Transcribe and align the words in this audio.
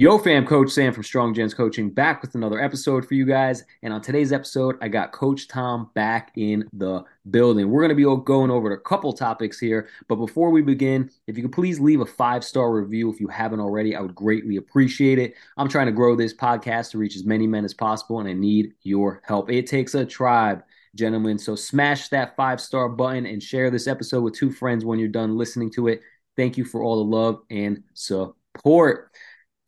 Yo, 0.00 0.16
fam, 0.16 0.46
Coach 0.46 0.70
Sam 0.70 0.92
from 0.92 1.02
Strong 1.02 1.34
Gents 1.34 1.54
Coaching 1.54 1.90
back 1.90 2.22
with 2.22 2.36
another 2.36 2.60
episode 2.60 3.04
for 3.04 3.14
you 3.14 3.24
guys. 3.24 3.64
And 3.82 3.92
on 3.92 4.00
today's 4.00 4.32
episode, 4.32 4.76
I 4.80 4.86
got 4.86 5.10
Coach 5.10 5.48
Tom 5.48 5.90
back 5.92 6.30
in 6.36 6.68
the 6.72 7.02
building. 7.32 7.68
We're 7.68 7.80
going 7.80 7.88
to 7.88 7.96
be 7.96 8.24
going 8.24 8.52
over 8.52 8.70
a 8.70 8.80
couple 8.80 9.12
topics 9.12 9.58
here. 9.58 9.88
But 10.06 10.14
before 10.14 10.50
we 10.50 10.62
begin, 10.62 11.10
if 11.26 11.36
you 11.36 11.42
could 11.42 11.50
please 11.50 11.80
leave 11.80 12.00
a 12.00 12.06
five 12.06 12.44
star 12.44 12.70
review 12.72 13.12
if 13.12 13.18
you 13.18 13.26
haven't 13.26 13.58
already, 13.58 13.96
I 13.96 14.00
would 14.00 14.14
greatly 14.14 14.58
appreciate 14.58 15.18
it. 15.18 15.34
I'm 15.56 15.68
trying 15.68 15.86
to 15.86 15.92
grow 15.92 16.14
this 16.14 16.32
podcast 16.32 16.92
to 16.92 16.98
reach 16.98 17.16
as 17.16 17.24
many 17.24 17.48
men 17.48 17.64
as 17.64 17.74
possible, 17.74 18.20
and 18.20 18.28
I 18.28 18.34
need 18.34 18.74
your 18.84 19.20
help. 19.24 19.50
It 19.50 19.66
takes 19.66 19.96
a 19.96 20.06
tribe 20.06 20.62
gentlemen. 20.94 21.40
So 21.40 21.56
smash 21.56 22.06
that 22.10 22.36
five 22.36 22.60
star 22.60 22.88
button 22.88 23.26
and 23.26 23.42
share 23.42 23.68
this 23.68 23.88
episode 23.88 24.22
with 24.22 24.34
two 24.34 24.52
friends 24.52 24.84
when 24.84 25.00
you're 25.00 25.08
done 25.08 25.36
listening 25.36 25.72
to 25.72 25.88
it. 25.88 26.02
Thank 26.36 26.56
you 26.56 26.64
for 26.64 26.84
all 26.84 27.04
the 27.04 27.16
love 27.16 27.40
and 27.50 27.82
support. 27.94 29.10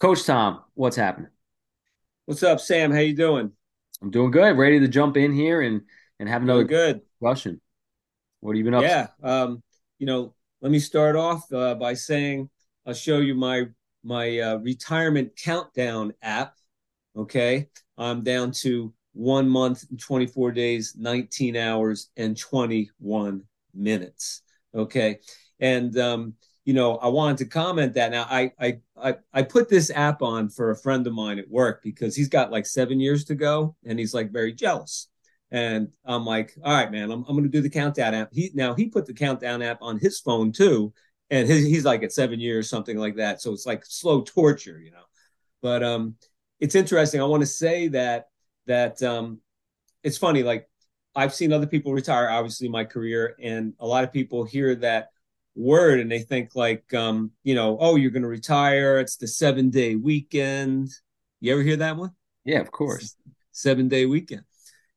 Coach 0.00 0.24
Tom, 0.24 0.62
what's 0.72 0.96
happening? 0.96 1.28
What's 2.24 2.42
up, 2.42 2.58
Sam? 2.58 2.90
How 2.90 3.00
you 3.00 3.14
doing? 3.14 3.52
I'm 4.00 4.10
doing 4.10 4.30
good. 4.30 4.56
Ready 4.56 4.80
to 4.80 4.88
jump 4.88 5.18
in 5.18 5.30
here 5.30 5.60
and 5.60 5.82
and 6.18 6.26
have 6.26 6.42
another 6.42 6.64
doing 6.64 6.68
good 6.68 7.00
Russian. 7.20 7.60
What 8.40 8.52
have 8.52 8.56
you 8.56 8.64
been 8.64 8.72
up? 8.72 8.82
Yeah, 8.82 9.08
um, 9.22 9.62
you 9.98 10.06
know, 10.06 10.34
let 10.62 10.72
me 10.72 10.78
start 10.78 11.16
off 11.16 11.52
uh, 11.52 11.74
by 11.74 11.92
saying 11.92 12.48
I'll 12.86 12.94
show 12.94 13.18
you 13.18 13.34
my 13.34 13.66
my 14.02 14.38
uh, 14.38 14.56
retirement 14.56 15.36
countdown 15.36 16.14
app. 16.22 16.54
Okay, 17.14 17.68
I'm 17.98 18.22
down 18.22 18.52
to 18.62 18.94
one 19.12 19.50
month 19.50 19.84
and 19.90 20.00
24 20.00 20.52
days, 20.52 20.94
19 20.96 21.56
hours 21.56 22.08
and 22.16 22.38
21 22.38 23.42
minutes. 23.74 24.40
Okay, 24.74 25.18
and 25.60 25.98
um, 25.98 26.34
you 26.70 26.74
know, 26.74 26.98
I 26.98 27.08
wanted 27.08 27.38
to 27.38 27.46
comment 27.46 27.94
that. 27.94 28.12
Now, 28.12 28.28
I, 28.30 28.52
I 28.60 28.78
I 28.96 29.16
I 29.32 29.42
put 29.42 29.68
this 29.68 29.90
app 29.90 30.22
on 30.22 30.48
for 30.48 30.70
a 30.70 30.76
friend 30.76 31.04
of 31.04 31.12
mine 31.12 31.40
at 31.40 31.50
work 31.50 31.82
because 31.82 32.14
he's 32.14 32.28
got 32.28 32.52
like 32.52 32.64
seven 32.64 33.00
years 33.00 33.24
to 33.24 33.34
go, 33.34 33.74
and 33.84 33.98
he's 33.98 34.14
like 34.14 34.30
very 34.30 34.52
jealous. 34.52 35.08
And 35.50 35.88
I'm 36.04 36.24
like, 36.24 36.54
all 36.62 36.72
right, 36.72 36.88
man, 36.92 37.10
I'm 37.10 37.24
I'm 37.26 37.34
going 37.34 37.42
to 37.42 37.48
do 37.48 37.60
the 37.60 37.68
countdown 37.68 38.14
app. 38.14 38.28
He 38.32 38.52
now 38.54 38.74
he 38.74 38.86
put 38.86 39.04
the 39.04 39.14
countdown 39.14 39.62
app 39.62 39.78
on 39.82 39.98
his 39.98 40.20
phone 40.20 40.52
too, 40.52 40.92
and 41.28 41.48
his, 41.48 41.66
he's 41.66 41.84
like 41.84 42.04
at 42.04 42.12
seven 42.12 42.38
years, 42.38 42.70
something 42.70 42.96
like 42.96 43.16
that. 43.16 43.42
So 43.42 43.52
it's 43.52 43.66
like 43.66 43.84
slow 43.84 44.22
torture, 44.22 44.78
you 44.78 44.92
know. 44.92 45.02
But 45.62 45.82
um, 45.82 46.14
it's 46.60 46.76
interesting. 46.76 47.20
I 47.20 47.24
want 47.24 47.40
to 47.40 47.48
say 47.48 47.88
that 47.88 48.28
that 48.66 49.02
um, 49.02 49.40
it's 50.04 50.18
funny. 50.18 50.44
Like 50.44 50.68
I've 51.16 51.34
seen 51.34 51.52
other 51.52 51.66
people 51.66 51.92
retire, 51.92 52.30
obviously 52.30 52.68
my 52.68 52.84
career, 52.84 53.34
and 53.42 53.74
a 53.80 53.86
lot 53.88 54.04
of 54.04 54.12
people 54.12 54.44
hear 54.44 54.76
that 54.76 55.08
word 55.54 56.00
and 56.00 56.10
they 56.10 56.20
think 56.20 56.54
like 56.54 56.92
um 56.94 57.30
you 57.42 57.54
know 57.54 57.76
oh 57.80 57.96
you're 57.96 58.10
going 58.10 58.22
to 58.22 58.28
retire 58.28 58.98
it's 58.98 59.16
the 59.16 59.28
seven 59.28 59.70
day 59.70 59.96
weekend. 59.96 60.88
You 61.40 61.52
ever 61.52 61.62
hear 61.62 61.76
that 61.76 61.96
one? 61.96 62.12
Yeah 62.44 62.60
of 62.60 62.70
course. 62.70 63.16
Seven 63.52 63.88
day 63.88 64.06
weekend. 64.06 64.42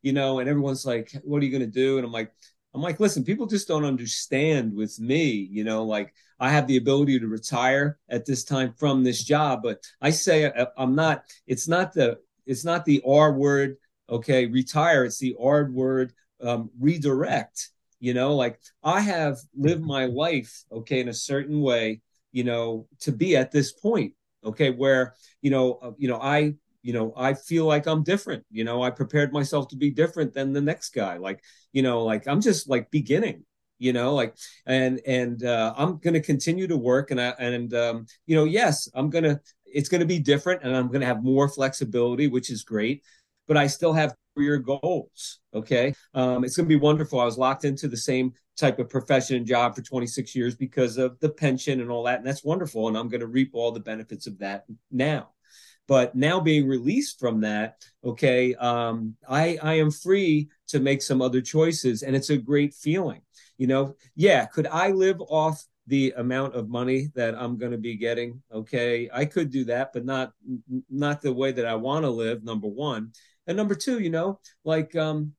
You 0.02 0.14
know 0.14 0.40
and 0.40 0.50
everyone's 0.50 0.86
like 0.86 1.12
what 1.24 1.42
are 1.42 1.46
you 1.46 1.52
going 1.52 1.62
to 1.62 1.80
do? 1.80 1.98
And 1.98 2.06
i'm 2.06 2.12
like 2.12 2.32
i'm 2.74 2.82
like 2.82 3.00
listen 3.00 3.24
people 3.24 3.46
just 3.46 3.68
don't 3.68 3.86
understand 3.86 4.74
with 4.74 5.00
me 5.00 5.30
you 5.52 5.64
know 5.64 5.84
like 5.84 6.14
i 6.40 6.50
have 6.50 6.68
the 6.68 6.78
ability 6.78 7.20
to 7.20 7.28
retire 7.28 7.98
at 8.10 8.26
this 8.26 8.44
time 8.44 8.74
from 8.78 9.04
this 9.04 9.24
job 9.24 9.62
but 9.64 9.80
i 10.02 10.10
say 10.10 10.46
uh, 10.46 10.66
i'm 10.78 10.96
not 10.96 11.24
it's 11.48 11.68
not 11.68 11.94
the 11.94 12.18
it's 12.46 12.66
not 12.66 12.86
the 12.86 13.02
r 13.06 13.34
word 13.34 13.78
okay 14.10 14.46
retire 14.48 15.06
it's 15.06 15.20
the 15.20 15.36
r 15.40 15.66
word 15.66 16.14
um, 16.42 16.70
redirect 16.80 17.70
you 18.04 18.14
know 18.14 18.36
like 18.36 18.60
i 18.84 19.00
have 19.00 19.38
lived 19.56 19.82
my 19.82 20.06
life 20.06 20.66
okay 20.70 21.00
in 21.00 21.08
a 21.08 21.14
certain 21.14 21.62
way 21.62 22.02
you 22.34 22.44
know 22.44 22.86
to 23.00 23.14
be 23.14 23.38
at 23.38 23.50
this 23.50 23.72
point 23.72 24.14
okay 24.44 24.72
where 24.72 25.16
you 25.42 25.50
know 25.50 25.80
uh, 25.82 25.92
you 25.98 26.10
know 26.10 26.20
i 26.20 26.54
you 26.82 26.92
know 26.92 27.14
i 27.16 27.34
feel 27.34 27.66
like 27.66 27.88
i'm 27.88 28.04
different 28.04 28.44
you 28.52 28.66
know 28.66 28.84
i 28.84 28.90
prepared 28.90 29.32
myself 29.32 29.70
to 29.70 29.78
be 29.78 29.90
different 29.90 30.34
than 30.34 30.52
the 30.52 30.60
next 30.60 30.90
guy 30.90 31.16
like 31.16 31.42
you 31.72 31.82
know 31.82 32.04
like 32.04 32.28
i'm 32.28 32.42
just 32.42 32.70
like 32.70 32.92
beginning 32.92 33.46
you 33.80 33.94
know 33.94 34.14
like 34.14 34.36
and 34.66 35.00
and 35.08 35.46
uh, 35.46 35.74
i'm 35.78 35.98
going 36.00 36.14
to 36.14 36.22
continue 36.22 36.68
to 36.68 36.76
work 36.76 37.10
and 37.12 37.22
i 37.22 37.30
and 37.40 37.74
um, 37.74 38.06
you 38.26 38.36
know 38.36 38.44
yes 38.44 38.90
i'm 38.96 39.10
going 39.10 39.24
to 39.24 39.40
it's 39.66 39.88
going 39.88 40.02
to 40.02 40.14
be 40.16 40.20
different 40.20 40.62
and 40.64 40.76
i'm 40.76 40.88
going 40.88 41.00
to 41.00 41.08
have 41.08 41.24
more 41.24 41.48
flexibility 41.48 42.28
which 42.28 42.50
is 42.50 42.64
great 42.64 43.02
but 43.48 43.56
i 43.56 43.66
still 43.66 43.94
have 43.94 44.14
career 44.36 44.58
goals. 44.58 45.40
Okay. 45.54 45.94
Um, 46.14 46.44
it's 46.44 46.56
going 46.56 46.68
to 46.68 46.76
be 46.76 46.80
wonderful. 46.80 47.20
I 47.20 47.26
was 47.26 47.38
locked 47.38 47.66
into 47.66 47.88
the 47.88 47.98
same 47.98 48.34
type 48.58 48.80
of 48.80 48.90
profession 48.90 49.38
and 49.38 49.46
job 49.46 49.76
for 49.76 49.82
26 49.82 50.36
years 50.36 50.56
because 50.56 50.98
of 50.98 51.20
the 51.20 51.30
pension 51.30 51.82
and 51.82 51.90
all 51.90 52.04
that. 52.04 52.20
And 52.20 52.28
that's 52.28 52.44
wonderful. 52.44 52.88
And 52.88 52.98
I'm 52.98 53.10
going 53.10 53.22
to 53.22 53.28
reap 53.28 53.52
all 53.54 53.72
the 53.72 53.80
benefits 53.80 54.28
of 54.28 54.40
that 54.40 54.66
now. 54.92 55.30
But 55.88 56.16
now 56.16 56.40
being 56.40 56.68
released 56.68 57.20
from 57.20 57.42
that, 57.42 57.76
okay, 58.06 58.56
um, 58.56 59.16
I, 59.28 59.58
I 59.62 59.74
am 59.76 59.92
free 59.92 60.50
to 60.68 60.80
make 60.80 61.02
some 61.02 61.22
other 61.22 61.42
choices. 61.42 62.04
And 62.04 62.16
it's 62.16 62.30
a 62.30 62.38
great 62.38 62.74
feeling. 62.74 63.22
You 63.58 63.68
know, 63.68 63.96
yeah, 64.16 64.46
could 64.46 64.68
I 64.68 64.92
live 64.92 65.20
off 65.20 65.64
the 65.88 66.14
amount 66.18 66.56
of 66.56 66.70
money 66.70 67.10
that 67.16 67.36
I'm 67.36 67.58
going 67.58 67.72
to 67.72 67.78
be 67.78 67.98
getting. 67.98 68.42
Okay, 68.52 69.10
I 69.14 69.26
could 69.26 69.52
do 69.52 69.66
that, 69.66 69.92
but 69.94 70.06
not 70.06 70.32
not 70.90 71.22
the 71.22 71.34
way 71.34 71.52
that 71.52 71.66
I 71.66 71.76
want 71.76 72.04
to 72.04 72.10
live. 72.10 72.44
Number 72.44 72.68
one, 72.68 73.12
and 73.48 73.58
number 73.58 73.76
two, 73.76 74.00
you 74.00 74.10
know, 74.10 74.40
like, 74.64 74.96
um, 74.96 75.34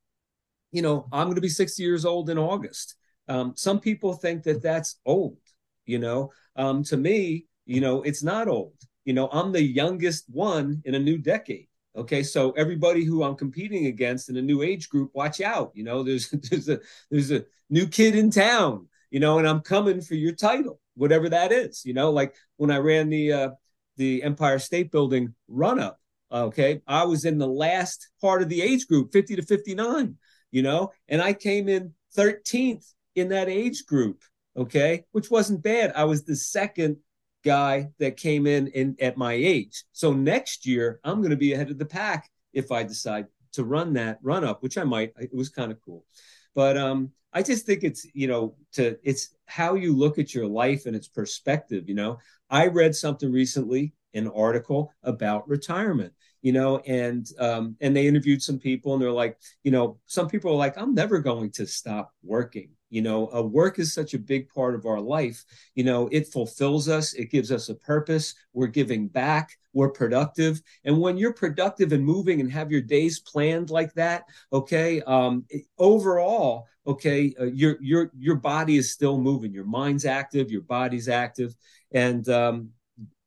you 0.72 0.82
know, 0.82 1.06
I'm 1.12 1.26
going 1.26 1.36
to 1.36 1.40
be 1.40 1.48
60 1.48 1.82
years 1.82 2.04
old 2.04 2.30
in 2.30 2.38
August. 2.38 2.96
Um, 3.28 3.52
some 3.56 3.80
people 3.80 4.14
think 4.14 4.42
that 4.42 4.62
that's 4.62 5.00
old, 5.06 5.38
you 5.86 5.98
know. 5.98 6.30
Um, 6.56 6.82
to 6.84 6.96
me, 6.96 7.46
you 7.64 7.80
know, 7.80 8.02
it's 8.02 8.22
not 8.22 8.48
old. 8.48 8.74
You 9.04 9.12
know, 9.12 9.28
I'm 9.32 9.52
the 9.52 9.62
youngest 9.62 10.24
one 10.28 10.82
in 10.84 10.94
a 10.94 10.98
new 10.98 11.18
decade. 11.18 11.68
Okay, 11.96 12.24
so 12.24 12.50
everybody 12.52 13.04
who 13.04 13.22
I'm 13.22 13.36
competing 13.36 13.86
against 13.86 14.28
in 14.28 14.36
a 14.36 14.42
new 14.42 14.62
age 14.62 14.88
group, 14.88 15.12
watch 15.14 15.40
out. 15.40 15.70
You 15.74 15.84
know, 15.84 16.02
there's 16.04 16.30
there's 16.30 16.68
a 16.68 16.80
there's 17.10 17.30
a 17.30 17.44
new 17.70 17.86
kid 17.86 18.14
in 18.14 18.30
town. 18.30 18.88
You 19.10 19.20
know, 19.20 19.38
and 19.38 19.46
I'm 19.46 19.60
coming 19.60 20.00
for 20.00 20.16
your 20.16 20.34
title, 20.34 20.80
whatever 20.94 21.28
that 21.28 21.52
is. 21.52 21.84
You 21.84 21.94
know, 21.94 22.10
like 22.10 22.34
when 22.56 22.70
I 22.70 22.78
ran 22.78 23.10
the 23.10 23.32
uh, 23.32 23.50
the 23.96 24.22
Empire 24.22 24.58
State 24.58 24.90
Building 24.90 25.34
run 25.46 25.78
up, 25.78 26.00
Okay. 26.32 26.80
I 26.86 27.04
was 27.04 27.24
in 27.24 27.38
the 27.38 27.48
last 27.48 28.08
part 28.20 28.42
of 28.42 28.48
the 28.48 28.62
age 28.62 28.86
group, 28.86 29.12
50 29.12 29.36
to 29.36 29.42
59, 29.42 30.16
you 30.50 30.62
know, 30.62 30.90
and 31.08 31.22
I 31.22 31.32
came 31.32 31.68
in 31.68 31.92
13th 32.16 32.92
in 33.14 33.28
that 33.28 33.48
age 33.48 33.86
group. 33.86 34.22
Okay. 34.56 35.04
Which 35.12 35.30
wasn't 35.30 35.62
bad. 35.62 35.92
I 35.94 36.04
was 36.04 36.24
the 36.24 36.36
second 36.36 36.96
guy 37.44 37.90
that 37.98 38.16
came 38.16 38.46
in, 38.46 38.68
in 38.68 38.96
at 39.00 39.16
my 39.16 39.32
age. 39.34 39.84
So 39.92 40.12
next 40.12 40.66
year, 40.66 41.00
I'm 41.04 41.18
going 41.18 41.30
to 41.30 41.36
be 41.36 41.52
ahead 41.52 41.70
of 41.70 41.78
the 41.78 41.84
pack 41.84 42.30
if 42.52 42.72
I 42.72 42.82
decide 42.82 43.26
to 43.52 43.64
run 43.64 43.92
that 43.94 44.18
run 44.22 44.44
up, 44.44 44.62
which 44.62 44.78
I 44.78 44.84
might. 44.84 45.12
It 45.18 45.34
was 45.34 45.48
kind 45.48 45.70
of 45.70 45.80
cool. 45.84 46.04
But 46.54 46.76
um, 46.76 47.10
I 47.32 47.42
just 47.42 47.66
think 47.66 47.82
it's, 47.82 48.06
you 48.14 48.26
know, 48.26 48.56
to 48.72 48.96
it's 49.02 49.34
how 49.46 49.74
you 49.74 49.96
look 49.96 50.18
at 50.18 50.34
your 50.34 50.46
life 50.46 50.86
and 50.86 50.96
its 50.96 51.08
perspective. 51.08 51.88
You 51.88 51.94
know, 51.94 52.18
I 52.50 52.68
read 52.68 52.94
something 52.94 53.30
recently 53.30 53.92
an 54.14 54.28
article 54.28 54.92
about 55.02 55.48
retirement 55.48 56.12
you 56.44 56.52
know 56.52 56.78
and 56.80 57.30
um, 57.40 57.74
and 57.80 57.96
they 57.96 58.06
interviewed 58.06 58.42
some 58.42 58.58
people 58.58 58.92
and 58.92 59.02
they're 59.02 59.10
like 59.10 59.38
you 59.64 59.70
know 59.70 59.98
some 60.06 60.28
people 60.28 60.52
are 60.52 60.56
like 60.56 60.76
i'm 60.76 60.94
never 60.94 61.18
going 61.18 61.50
to 61.50 61.66
stop 61.66 62.12
working. 62.22 62.70
You 62.90 63.02
know 63.02 63.28
a 63.32 63.42
work 63.42 63.80
is 63.80 63.92
such 63.92 64.14
a 64.14 64.18
big 64.18 64.48
part 64.48 64.76
of 64.76 64.86
our 64.86 65.00
life. 65.00 65.44
You 65.74 65.84
know 65.84 66.08
it 66.12 66.28
fulfills 66.28 66.88
us 66.88 67.14
it 67.14 67.30
gives 67.30 67.50
us 67.50 67.68
a 67.68 67.74
purpose 67.74 68.34
we're 68.52 68.68
giving 68.68 69.08
back 69.08 69.58
we're 69.72 69.90
productive. 69.90 70.62
And 70.84 71.00
when 71.00 71.16
you're 71.16 71.32
productive 71.32 71.90
and 71.90 72.04
moving 72.04 72.40
and 72.40 72.52
have 72.52 72.70
your 72.70 72.82
days 72.82 73.18
planned 73.18 73.70
like 73.70 73.92
that 73.94 74.24
okay 74.52 75.02
um, 75.02 75.44
overall 75.78 76.66
okay 76.86 77.34
uh, 77.40 77.46
your 77.46 77.78
your 77.80 78.12
your 78.16 78.36
body 78.36 78.76
is 78.76 78.92
still 78.92 79.18
moving. 79.18 79.52
Your 79.52 79.64
mind's 79.64 80.04
active 80.04 80.50
your 80.50 80.62
body's 80.62 81.08
active. 81.08 81.56
And 81.90 82.28
um, 82.28 82.70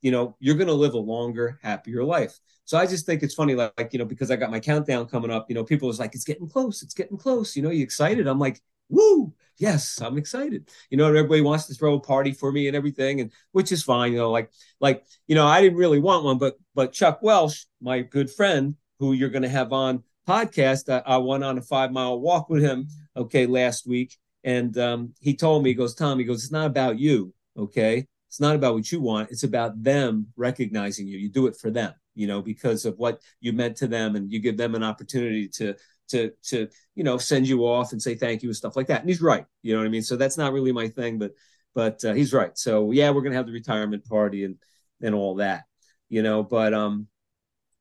you 0.01 0.11
know, 0.11 0.35
you're 0.39 0.55
going 0.55 0.67
to 0.67 0.73
live 0.73 0.93
a 0.93 0.99
longer, 0.99 1.59
happier 1.61 2.03
life. 2.03 2.37
So 2.65 2.77
I 2.77 2.85
just 2.85 3.05
think 3.05 3.23
it's 3.23 3.33
funny, 3.33 3.55
like, 3.55 3.73
like, 3.77 3.93
you 3.93 3.99
know, 3.99 4.05
because 4.05 4.29
I 4.29 4.35
got 4.35 4.51
my 4.51 4.59
countdown 4.59 5.07
coming 5.07 5.31
up, 5.31 5.45
you 5.49 5.55
know, 5.55 5.63
people 5.63 5.87
was 5.87 5.99
like, 5.99 6.13
it's 6.13 6.25
getting 6.25 6.49
close, 6.49 6.83
it's 6.83 6.93
getting 6.93 7.17
close. 7.17 7.55
You 7.55 7.61
know, 7.63 7.69
you 7.69 7.83
excited? 7.83 8.27
I'm 8.27 8.39
like, 8.39 8.61
woo, 8.89 9.33
yes, 9.57 10.01
I'm 10.01 10.17
excited. 10.17 10.69
You 10.89 10.97
know, 10.97 11.07
everybody 11.07 11.41
wants 11.41 11.67
to 11.67 11.73
throw 11.73 11.95
a 11.95 11.99
party 11.99 12.33
for 12.33 12.51
me 12.51 12.67
and 12.67 12.75
everything, 12.75 13.21
and 13.21 13.31
which 13.51 13.71
is 13.71 13.83
fine. 13.83 14.11
You 14.11 14.19
know, 14.19 14.31
like, 14.31 14.51
like, 14.79 15.05
you 15.27 15.35
know, 15.35 15.47
I 15.47 15.61
didn't 15.61 15.77
really 15.77 15.99
want 15.99 16.25
one, 16.25 16.37
but 16.37 16.57
but 16.75 16.93
Chuck 16.93 17.19
Welsh, 17.21 17.65
my 17.81 18.01
good 18.01 18.29
friend, 18.29 18.75
who 18.99 19.13
you're 19.13 19.29
going 19.29 19.43
to 19.43 19.49
have 19.49 19.71
on 19.71 20.03
podcast, 20.27 20.91
I, 20.93 21.01
I 21.09 21.17
went 21.17 21.43
on 21.43 21.57
a 21.57 21.61
five 21.61 21.91
mile 21.91 22.19
walk 22.19 22.49
with 22.49 22.61
him, 22.61 22.89
okay, 23.15 23.45
last 23.45 23.87
week, 23.87 24.17
and 24.43 24.77
um, 24.77 25.13
he 25.21 25.35
told 25.35 25.63
me, 25.63 25.69
he 25.69 25.73
goes, 25.73 25.95
Tom, 25.95 26.19
he 26.19 26.25
goes, 26.25 26.43
it's 26.43 26.51
not 26.51 26.67
about 26.67 26.99
you, 26.99 27.33
okay 27.57 28.07
it's 28.27 28.39
not 28.39 28.55
about 28.55 28.73
what 28.73 28.91
you 28.91 29.01
want 29.01 29.29
it's 29.31 29.43
about 29.43 29.81
them 29.81 30.27
recognizing 30.35 31.07
you 31.07 31.17
you 31.17 31.29
do 31.29 31.47
it 31.47 31.55
for 31.55 31.69
them 31.69 31.93
you 32.15 32.27
know 32.27 32.41
because 32.41 32.85
of 32.85 32.97
what 32.97 33.21
you 33.39 33.53
meant 33.53 33.75
to 33.75 33.87
them 33.87 34.15
and 34.15 34.31
you 34.31 34.39
give 34.39 34.57
them 34.57 34.75
an 34.75 34.83
opportunity 34.83 35.47
to 35.47 35.73
to 36.07 36.31
to 36.43 36.67
you 36.95 37.03
know 37.03 37.17
send 37.17 37.47
you 37.47 37.65
off 37.65 37.91
and 37.91 38.01
say 38.01 38.15
thank 38.15 38.41
you 38.43 38.49
and 38.49 38.55
stuff 38.55 38.75
like 38.75 38.87
that 38.87 39.01
and 39.01 39.09
he's 39.09 39.21
right 39.21 39.45
you 39.61 39.73
know 39.73 39.79
what 39.79 39.87
i 39.87 39.89
mean 39.89 40.01
so 40.01 40.15
that's 40.15 40.37
not 40.37 40.53
really 40.53 40.71
my 40.71 40.87
thing 40.87 41.17
but 41.17 41.31
but 41.75 42.03
uh, 42.05 42.13
he's 42.13 42.33
right 42.33 42.57
so 42.57 42.91
yeah 42.91 43.09
we're 43.09 43.21
gonna 43.21 43.35
have 43.35 43.45
the 43.45 43.51
retirement 43.51 44.03
party 44.05 44.43
and 44.43 44.55
and 45.01 45.13
all 45.13 45.35
that 45.35 45.63
you 46.09 46.21
know. 46.23 46.43
But 46.43 46.73
um, 46.73 47.07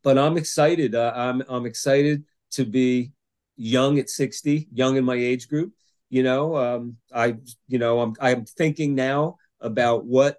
but 0.03 0.19
I'm 0.19 0.37
excited. 0.37 0.95
Uh, 0.95 1.13
I'm 1.15 1.43
I'm 1.49 1.67
excited 1.67 2.25
to 2.53 2.65
be 2.65 3.13
young 3.57 3.99
at 3.99 4.11
60, 4.11 4.69
young 4.73 4.97
in 4.97 5.05
my 5.05 5.15
age 5.15 5.49
group. 5.49 5.73
You 6.09 6.23
know, 6.23 6.57
um, 6.57 6.97
I 7.15 7.37
you 7.69 7.79
know 7.79 8.01
I'm 8.01 8.15
I'm 8.21 8.45
thinking 8.45 8.95
now 8.95 9.37
about 9.61 10.05
what 10.05 10.39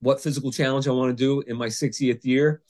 what 0.00 0.20
physical 0.20 0.50
challenge 0.50 0.88
I 0.88 0.92
want 0.92 1.16
to 1.16 1.24
do 1.24 1.42
in 1.42 1.56
my 1.56 1.66
60th 1.66 2.24
year. 2.24 2.62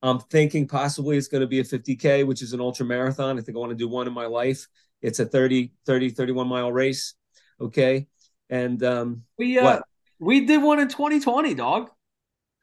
I'm 0.00 0.20
thinking 0.20 0.66
possibly 0.66 1.16
it's 1.16 1.28
going 1.28 1.40
to 1.42 1.46
be 1.46 1.60
a 1.60 1.64
50K, 1.64 2.26
which 2.26 2.40
is 2.40 2.52
an 2.52 2.60
ultra 2.60 2.86
marathon. 2.86 3.38
I 3.38 3.42
think 3.42 3.56
I 3.56 3.60
want 3.60 3.70
to 3.70 3.76
do 3.76 3.88
one 3.88 4.06
in 4.06 4.12
my 4.12 4.26
life. 4.26 4.66
It's 5.02 5.18
a 5.18 5.26
30, 5.26 5.72
30, 5.86 6.10
31 6.10 6.48
mile 6.48 6.72
race. 6.72 7.14
Okay. 7.60 8.06
And 8.48 8.82
um, 8.82 9.24
we, 9.38 9.58
uh, 9.58 9.64
what? 9.64 9.82
we 10.18 10.46
did 10.46 10.62
one 10.62 10.80
in 10.80 10.88
2020, 10.88 11.54
dog. 11.54 11.90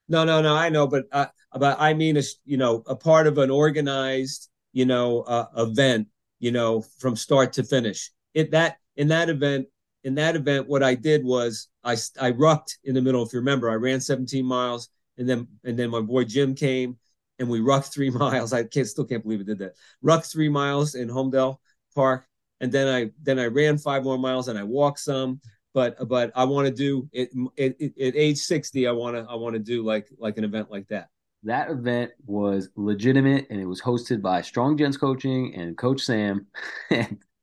No, 0.08 0.24
no, 0.24 0.42
no. 0.42 0.56
I 0.56 0.70
know, 0.70 0.88
but 0.88 1.06
uh, 1.12 1.28
but 1.58 1.78
I 1.80 1.94
mean, 1.94 2.18
a, 2.18 2.24
you 2.46 2.58
know, 2.58 2.84
a 2.88 2.96
part 2.96 3.28
of 3.28 3.38
an 3.38 3.50
organized, 3.50 4.50
you 4.72 4.86
know, 4.86 5.22
uh, 5.22 5.48
event, 5.58 6.08
you 6.40 6.52
know, 6.52 6.82
from 7.00 7.16
start 7.16 7.54
to 7.54 7.64
finish. 7.64 8.12
It 8.34 8.52
that 8.52 8.78
in 8.96 9.08
that 9.08 9.30
event, 9.30 9.68
in 10.04 10.16
that 10.16 10.36
event, 10.36 10.68
what 10.68 10.84
I 10.84 10.94
did 10.94 11.24
was 11.24 11.70
I 11.86 11.96
I 12.20 12.32
rucked 12.32 12.80
in 12.84 12.96
the 12.96 13.02
middle. 13.02 13.24
If 13.24 13.32
you 13.32 13.40
remember, 13.40 13.70
I 13.70 13.76
ran 13.76 14.02
17 14.02 14.46
miles, 14.46 14.90
and 15.18 15.30
then 15.30 15.48
and 15.64 15.78
then 15.78 15.90
my 15.90 16.02
boy 16.02 16.26
Jim 16.26 16.56
came, 16.56 16.98
and 17.40 17.50
we 17.50 17.62
rucked 17.62 17.94
three 17.94 18.10
miles. 18.24 18.52
I 18.52 18.64
can't 18.64 18.88
still 18.88 19.06
can't 19.06 19.24
believe 19.24 19.42
it 19.42 19.48
did 19.48 19.60
that. 19.60 19.76
Rucked 20.02 20.26
three 20.26 20.50
miles 20.50 20.96
in 20.96 21.08
Holmdel 21.08 21.58
Park, 21.94 22.28
and 22.60 22.72
then 22.72 22.88
I 22.88 23.12
then 23.22 23.40
I 23.40 23.46
ran 23.46 23.78
five 23.78 24.04
more 24.04 24.18
miles, 24.18 24.48
and 24.48 24.60
I 24.60 24.64
walked 24.64 25.00
some. 25.00 25.40
But 25.74 26.08
but 26.08 26.32
I 26.36 26.46
want 26.46 26.68
to 26.68 26.74
do 26.74 27.10
it, 27.12 27.30
it, 27.58 27.76
it 27.80 28.08
at 28.08 28.16
age 28.16 28.38
60. 28.40 28.88
I 28.88 28.92
want 28.92 29.18
to 29.18 29.26
I 29.30 29.36
want 29.36 29.54
to 29.54 29.60
do 29.60 29.84
like 29.84 30.08
like 30.18 30.38
an 30.38 30.44
event 30.44 30.72
like 30.72 30.88
that 30.88 31.10
that 31.46 31.70
event 31.70 32.12
was 32.26 32.70
legitimate 32.76 33.46
and 33.50 33.62
it 33.62 33.66
was 33.66 33.82
hosted 33.82 34.22
by 34.22 34.42
Strong 34.42 34.78
Gents 34.78 34.98
Coaching 34.98 35.54
and 35.56 35.78
Coach 35.78 36.02
Sam. 36.02 36.48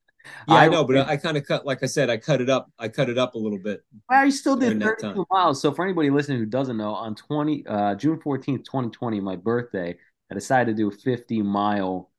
yeah, 0.47 0.55
I, 0.55 0.65
I 0.65 0.67
know, 0.67 0.83
but 0.83 0.97
I, 0.97 1.13
I 1.13 1.17
kind 1.17 1.37
of 1.37 1.45
cut, 1.45 1.65
like 1.65 1.83
I 1.83 1.85
said, 1.85 2.09
I 2.09 2.17
cut 2.17 2.41
it 2.41 2.49
up. 2.49 2.71
I 2.79 2.87
cut 2.87 3.09
it 3.09 3.17
up 3.17 3.35
a 3.35 3.37
little 3.37 3.59
bit. 3.59 3.83
I 4.09 4.29
still 4.29 4.55
did 4.55 4.81
32 4.81 5.25
miles. 5.31 5.61
So 5.61 5.71
for 5.71 5.83
anybody 5.83 6.09
listening 6.09 6.39
who 6.39 6.45
doesn't 6.45 6.77
know, 6.77 6.93
on 6.93 7.15
20 7.15 7.65
uh, 7.67 7.95
June 7.95 8.19
14th, 8.19 8.65
2020, 8.65 9.19
my 9.19 9.35
birthday, 9.35 9.95
I 10.31 10.33
decided 10.33 10.75
to 10.75 10.81
do 10.81 10.89
a 10.89 10.91
50 10.91 11.41
mile 11.41 12.09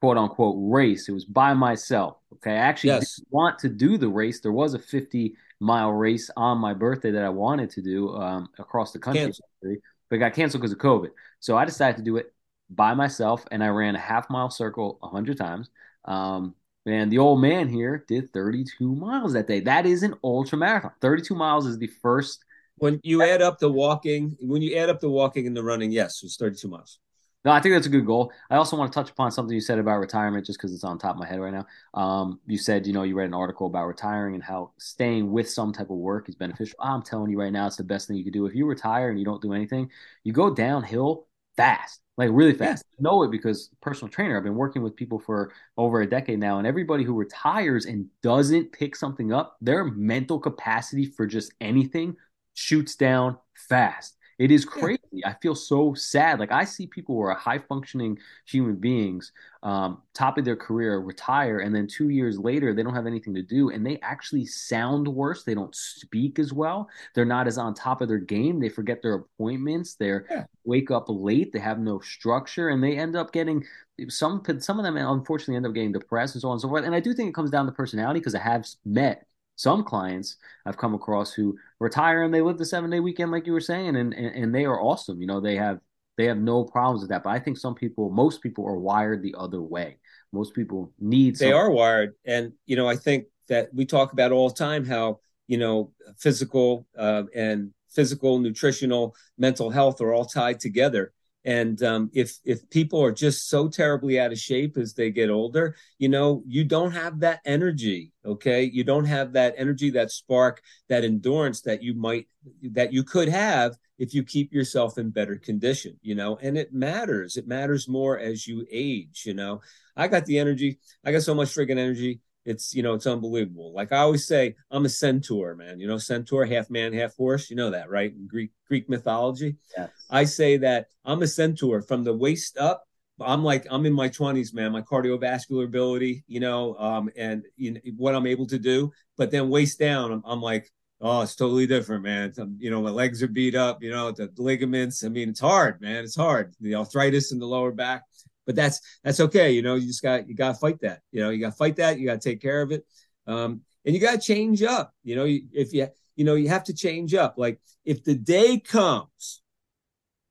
quote 0.00 0.16
unquote 0.16 0.56
race. 0.58 1.08
It 1.08 1.12
was 1.12 1.24
by 1.24 1.54
myself. 1.54 2.16
Okay. 2.34 2.52
I 2.52 2.56
actually 2.56 2.90
yes. 2.90 3.20
want 3.30 3.58
to 3.60 3.68
do 3.68 3.96
the 3.98 4.08
race. 4.08 4.40
There 4.40 4.52
was 4.52 4.74
a 4.74 4.78
50 4.78 5.34
mile 5.60 5.92
race 5.92 6.30
on 6.36 6.58
my 6.58 6.74
birthday 6.74 7.12
that 7.12 7.24
I 7.24 7.28
wanted 7.28 7.70
to 7.70 7.82
do 7.82 8.16
um, 8.16 8.48
across 8.58 8.92
the 8.92 8.98
country, 8.98 9.32
but 9.62 10.16
it 10.16 10.18
got 10.18 10.34
canceled 10.34 10.60
because 10.60 10.72
of 10.72 10.78
COVID. 10.78 11.10
So 11.38 11.56
I 11.56 11.64
decided 11.64 11.98
to 11.98 12.02
do 12.02 12.16
it 12.16 12.32
by 12.68 12.94
myself 12.94 13.44
and 13.50 13.62
I 13.62 13.68
ran 13.68 13.94
a 13.94 14.00
half 14.00 14.28
mile 14.30 14.50
circle 14.50 14.96
100 15.00 15.38
times. 15.38 15.70
Um, 16.04 16.54
and 16.86 17.10
the 17.10 17.18
old 17.18 17.40
man 17.40 17.68
here 17.68 18.04
did 18.08 18.32
32 18.32 18.94
miles 18.94 19.32
that 19.34 19.46
day. 19.46 19.60
That 19.60 19.86
is 19.86 20.02
an 20.02 20.14
ultra 20.24 20.58
marathon. 20.58 20.92
32 21.00 21.34
miles 21.34 21.66
is 21.66 21.78
the 21.78 21.86
first. 21.86 22.44
When 22.76 23.00
you 23.04 23.22
add 23.22 23.42
up 23.42 23.58
the 23.58 23.70
walking, 23.70 24.36
when 24.40 24.62
you 24.62 24.76
add 24.76 24.90
up 24.90 25.00
the 25.00 25.10
walking 25.10 25.46
and 25.46 25.56
the 25.56 25.62
running, 25.62 25.92
yes, 25.92 26.20
it's 26.22 26.36
32 26.36 26.68
miles. 26.68 26.98
No, 27.44 27.50
I 27.50 27.60
think 27.60 27.74
that's 27.74 27.86
a 27.86 27.90
good 27.90 28.06
goal. 28.06 28.32
I 28.50 28.56
also 28.56 28.76
want 28.76 28.92
to 28.92 28.94
touch 28.94 29.10
upon 29.10 29.32
something 29.32 29.52
you 29.52 29.60
said 29.60 29.80
about 29.80 29.98
retirement, 29.98 30.46
just 30.46 30.58
because 30.58 30.72
it's 30.72 30.84
on 30.84 30.98
top 30.98 31.16
of 31.16 31.20
my 31.20 31.26
head 31.26 31.40
right 31.40 31.52
now. 31.52 31.66
Um, 31.92 32.40
you 32.46 32.56
said, 32.56 32.86
you 32.86 32.92
know, 32.92 33.02
you 33.02 33.16
read 33.16 33.26
an 33.26 33.34
article 33.34 33.66
about 33.66 33.86
retiring 33.86 34.34
and 34.34 34.44
how 34.44 34.70
staying 34.78 35.30
with 35.30 35.50
some 35.50 35.72
type 35.72 35.90
of 35.90 35.96
work 35.96 36.28
is 36.28 36.36
beneficial. 36.36 36.76
I'm 36.80 37.02
telling 37.02 37.30
you 37.30 37.40
right 37.40 37.52
now, 37.52 37.66
it's 37.66 37.76
the 37.76 37.84
best 37.84 38.06
thing 38.06 38.16
you 38.16 38.22
could 38.22 38.32
do. 38.32 38.46
If 38.46 38.54
you 38.54 38.66
retire 38.66 39.10
and 39.10 39.18
you 39.18 39.24
don't 39.24 39.42
do 39.42 39.52
anything, 39.52 39.90
you 40.22 40.32
go 40.32 40.54
downhill 40.54 41.26
fast 41.56 42.01
like 42.18 42.30
really 42.32 42.52
fast. 42.52 42.84
Yeah. 42.98 43.10
know 43.10 43.22
it 43.22 43.30
because 43.30 43.70
personal 43.80 44.10
trainer. 44.10 44.36
I've 44.36 44.44
been 44.44 44.54
working 44.54 44.82
with 44.82 44.96
people 44.96 45.18
for 45.18 45.52
over 45.76 46.02
a 46.02 46.08
decade 46.08 46.38
now, 46.38 46.58
and 46.58 46.66
everybody 46.66 47.04
who 47.04 47.14
retires 47.14 47.86
and 47.86 48.06
doesn't 48.22 48.72
pick 48.72 48.96
something 48.96 49.32
up, 49.32 49.56
their 49.60 49.84
mental 49.84 50.38
capacity 50.38 51.06
for 51.06 51.26
just 51.26 51.52
anything 51.60 52.16
shoots 52.54 52.96
down 52.96 53.38
fast. 53.54 54.16
It 54.42 54.50
is 54.50 54.64
crazy. 54.64 54.98
Yeah. 55.12 55.28
I 55.28 55.34
feel 55.40 55.54
so 55.54 55.94
sad. 55.94 56.40
Like 56.40 56.50
I 56.50 56.64
see 56.64 56.88
people 56.88 57.14
who 57.14 57.22
are 57.22 57.32
high 57.32 57.60
functioning 57.60 58.18
human 58.44 58.74
beings, 58.74 59.30
um, 59.62 60.02
top 60.14 60.36
of 60.36 60.44
their 60.44 60.56
career, 60.56 60.98
retire, 60.98 61.60
and 61.60 61.72
then 61.72 61.86
two 61.86 62.08
years 62.08 62.40
later 62.40 62.74
they 62.74 62.82
don't 62.82 62.92
have 62.92 63.06
anything 63.06 63.34
to 63.34 63.42
do, 63.42 63.70
and 63.70 63.86
they 63.86 64.00
actually 64.02 64.44
sound 64.44 65.06
worse. 65.06 65.44
They 65.44 65.54
don't 65.54 65.72
speak 65.76 66.40
as 66.40 66.52
well. 66.52 66.90
They're 67.14 67.24
not 67.24 67.46
as 67.46 67.56
on 67.56 67.72
top 67.72 68.00
of 68.00 68.08
their 68.08 68.18
game. 68.18 68.58
They 68.58 68.68
forget 68.68 69.00
their 69.00 69.14
appointments. 69.14 69.94
They 69.94 70.08
yeah. 70.28 70.46
wake 70.64 70.90
up 70.90 71.04
late. 71.06 71.52
They 71.52 71.60
have 71.60 71.78
no 71.78 72.00
structure, 72.00 72.70
and 72.70 72.82
they 72.82 72.96
end 72.96 73.14
up 73.14 73.32
getting 73.32 73.64
some. 74.08 74.42
Some 74.58 74.80
of 74.80 74.84
them 74.84 74.96
unfortunately 74.96 75.54
end 75.54 75.66
up 75.66 75.74
getting 75.74 75.92
depressed 75.92 76.34
and 76.34 76.42
so 76.42 76.48
on 76.48 76.54
and 76.54 76.60
so 76.60 76.68
forth. 76.68 76.84
And 76.84 76.96
I 76.96 77.00
do 77.00 77.14
think 77.14 77.28
it 77.28 77.34
comes 77.36 77.52
down 77.52 77.66
to 77.66 77.72
personality 77.72 78.18
because 78.18 78.34
I 78.34 78.40
have 78.40 78.66
met 78.84 79.24
some 79.56 79.84
clients 79.84 80.36
I've 80.66 80.76
come 80.76 80.94
across 80.94 81.32
who 81.32 81.56
retire 81.78 82.22
and 82.22 82.32
they 82.32 82.40
live 82.40 82.58
the 82.58 82.64
seven 82.64 82.90
day 82.90 83.00
weekend, 83.00 83.30
like 83.30 83.46
you 83.46 83.52
were 83.52 83.60
saying, 83.60 83.96
and, 83.96 84.12
and, 84.14 84.34
and 84.34 84.54
they 84.54 84.64
are 84.64 84.80
awesome. 84.80 85.20
You 85.20 85.26
know, 85.26 85.40
they 85.40 85.56
have 85.56 85.80
they 86.18 86.26
have 86.26 86.38
no 86.38 86.64
problems 86.64 87.00
with 87.00 87.10
that. 87.10 87.22
But 87.22 87.30
I 87.30 87.38
think 87.38 87.58
some 87.58 87.74
people, 87.74 88.10
most 88.10 88.42
people, 88.42 88.66
are 88.66 88.78
wired 88.78 89.22
the 89.22 89.34
other 89.38 89.62
way. 89.62 89.98
Most 90.32 90.54
people 90.54 90.92
need. 90.98 91.36
They 91.36 91.52
are 91.52 91.70
wired, 91.70 92.14
and 92.24 92.52
you 92.66 92.76
know, 92.76 92.88
I 92.88 92.96
think 92.96 93.26
that 93.48 93.72
we 93.74 93.84
talk 93.84 94.12
about 94.12 94.32
all 94.32 94.48
the 94.48 94.54
time 94.54 94.84
how 94.84 95.20
you 95.46 95.58
know 95.58 95.92
physical 96.18 96.86
uh, 96.96 97.24
and 97.34 97.72
physical, 97.90 98.38
nutritional, 98.38 99.14
mental 99.38 99.70
health 99.70 100.00
are 100.00 100.12
all 100.12 100.24
tied 100.24 100.60
together. 100.60 101.12
And 101.44 101.82
um, 101.82 102.10
if 102.12 102.38
if 102.44 102.68
people 102.70 103.02
are 103.02 103.12
just 103.12 103.48
so 103.48 103.68
terribly 103.68 104.20
out 104.20 104.32
of 104.32 104.38
shape 104.38 104.76
as 104.76 104.94
they 104.94 105.10
get 105.10 105.30
older, 105.30 105.74
you 105.98 106.08
know, 106.08 106.42
you 106.46 106.64
don't 106.64 106.92
have 106.92 107.20
that 107.20 107.40
energy. 107.44 108.12
Okay, 108.24 108.62
you 108.64 108.84
don't 108.84 109.06
have 109.06 109.32
that 109.32 109.54
energy, 109.56 109.90
that 109.90 110.12
spark, 110.12 110.62
that 110.88 111.04
endurance 111.04 111.62
that 111.62 111.82
you 111.82 111.94
might 111.94 112.28
that 112.62 112.92
you 112.92 113.02
could 113.02 113.28
have 113.28 113.76
if 113.98 114.14
you 114.14 114.22
keep 114.22 114.52
yourself 114.52 114.98
in 114.98 115.10
better 115.10 115.36
condition. 115.36 115.98
You 116.02 116.14
know, 116.14 116.38
and 116.40 116.56
it 116.56 116.72
matters. 116.72 117.36
It 117.36 117.48
matters 117.48 117.88
more 117.88 118.18
as 118.18 118.46
you 118.46 118.64
age. 118.70 119.24
You 119.26 119.34
know, 119.34 119.62
I 119.96 120.06
got 120.06 120.26
the 120.26 120.38
energy. 120.38 120.78
I 121.04 121.10
got 121.10 121.22
so 121.22 121.34
much 121.34 121.48
freaking 121.48 121.70
energy 121.78 122.20
it's 122.44 122.74
you 122.74 122.82
know 122.82 122.94
it's 122.94 123.06
unbelievable. 123.06 123.72
Like 123.72 123.92
i 123.92 123.98
always 123.98 124.26
say 124.26 124.54
i'm 124.70 124.84
a 124.84 124.88
centaur 124.88 125.54
man. 125.54 125.78
You 125.80 125.86
know 125.86 125.98
centaur 125.98 126.44
half 126.44 126.70
man 126.70 126.92
half 126.92 127.16
horse. 127.16 127.50
You 127.50 127.56
know 127.56 127.70
that 127.70 127.90
right? 127.90 128.12
In 128.12 128.26
greek 128.26 128.50
greek 128.66 128.88
mythology. 128.88 129.56
Yes. 129.76 129.90
i 130.10 130.24
say 130.24 130.56
that 130.58 130.86
i'm 131.04 131.22
a 131.22 131.26
centaur 131.26 131.82
from 131.82 132.04
the 132.04 132.14
waist 132.14 132.58
up. 132.58 132.84
I'm 133.20 133.44
like 133.44 133.66
i'm 133.70 133.86
in 133.86 133.92
my 133.92 134.08
20s 134.08 134.52
man. 134.54 134.72
My 134.72 134.82
cardiovascular 134.82 135.64
ability 135.64 136.24
you 136.26 136.40
know 136.40 136.76
um 136.76 137.10
and 137.16 137.44
you 137.56 137.72
know, 137.72 137.80
what 137.96 138.14
i'm 138.14 138.26
able 138.26 138.46
to 138.46 138.58
do. 138.58 138.92
But 139.16 139.30
then 139.30 139.48
waist 139.48 139.78
down 139.78 140.12
i'm, 140.12 140.22
I'm 140.24 140.42
like 140.42 140.70
oh 141.00 141.22
it's 141.22 141.36
totally 141.36 141.66
different 141.66 142.02
man. 142.02 142.32
You 142.58 142.70
know 142.70 142.82
my 142.82 142.90
legs 142.90 143.22
are 143.22 143.28
beat 143.28 143.54
up 143.54 143.82
you 143.82 143.90
know 143.90 144.10
the 144.10 144.32
ligaments. 144.36 145.04
I 145.04 145.08
mean 145.08 145.28
it's 145.28 145.40
hard 145.40 145.80
man. 145.80 146.04
It's 146.04 146.16
hard. 146.16 146.54
The 146.60 146.74
arthritis 146.74 147.30
in 147.30 147.38
the 147.38 147.46
lower 147.46 147.72
back 147.72 148.02
but 148.46 148.56
that's 148.56 148.80
that's 149.04 149.20
okay. 149.20 149.52
You 149.52 149.62
know, 149.62 149.74
you 149.74 149.86
just 149.86 150.02
got 150.02 150.28
you 150.28 150.34
got 150.34 150.48
to 150.48 150.54
fight 150.54 150.80
that. 150.80 151.00
You 151.10 151.20
know, 151.20 151.30
you 151.30 151.40
got 151.40 151.50
to 151.50 151.56
fight 151.56 151.76
that. 151.76 151.98
You 151.98 152.06
got 152.06 152.20
to 152.20 152.28
take 152.28 152.40
care 152.40 152.62
of 152.62 152.72
it, 152.72 152.84
um, 153.26 153.62
and 153.84 153.94
you 153.94 154.00
got 154.00 154.12
to 154.12 154.18
change 154.18 154.62
up. 154.62 154.94
You 155.02 155.16
know, 155.16 155.24
if 155.26 155.72
you 155.72 155.88
you 156.16 156.24
know 156.24 156.34
you 156.34 156.48
have 156.48 156.64
to 156.64 156.74
change 156.74 157.14
up. 157.14 157.34
Like 157.36 157.60
if 157.84 158.04
the 158.04 158.14
day 158.14 158.58
comes 158.58 159.42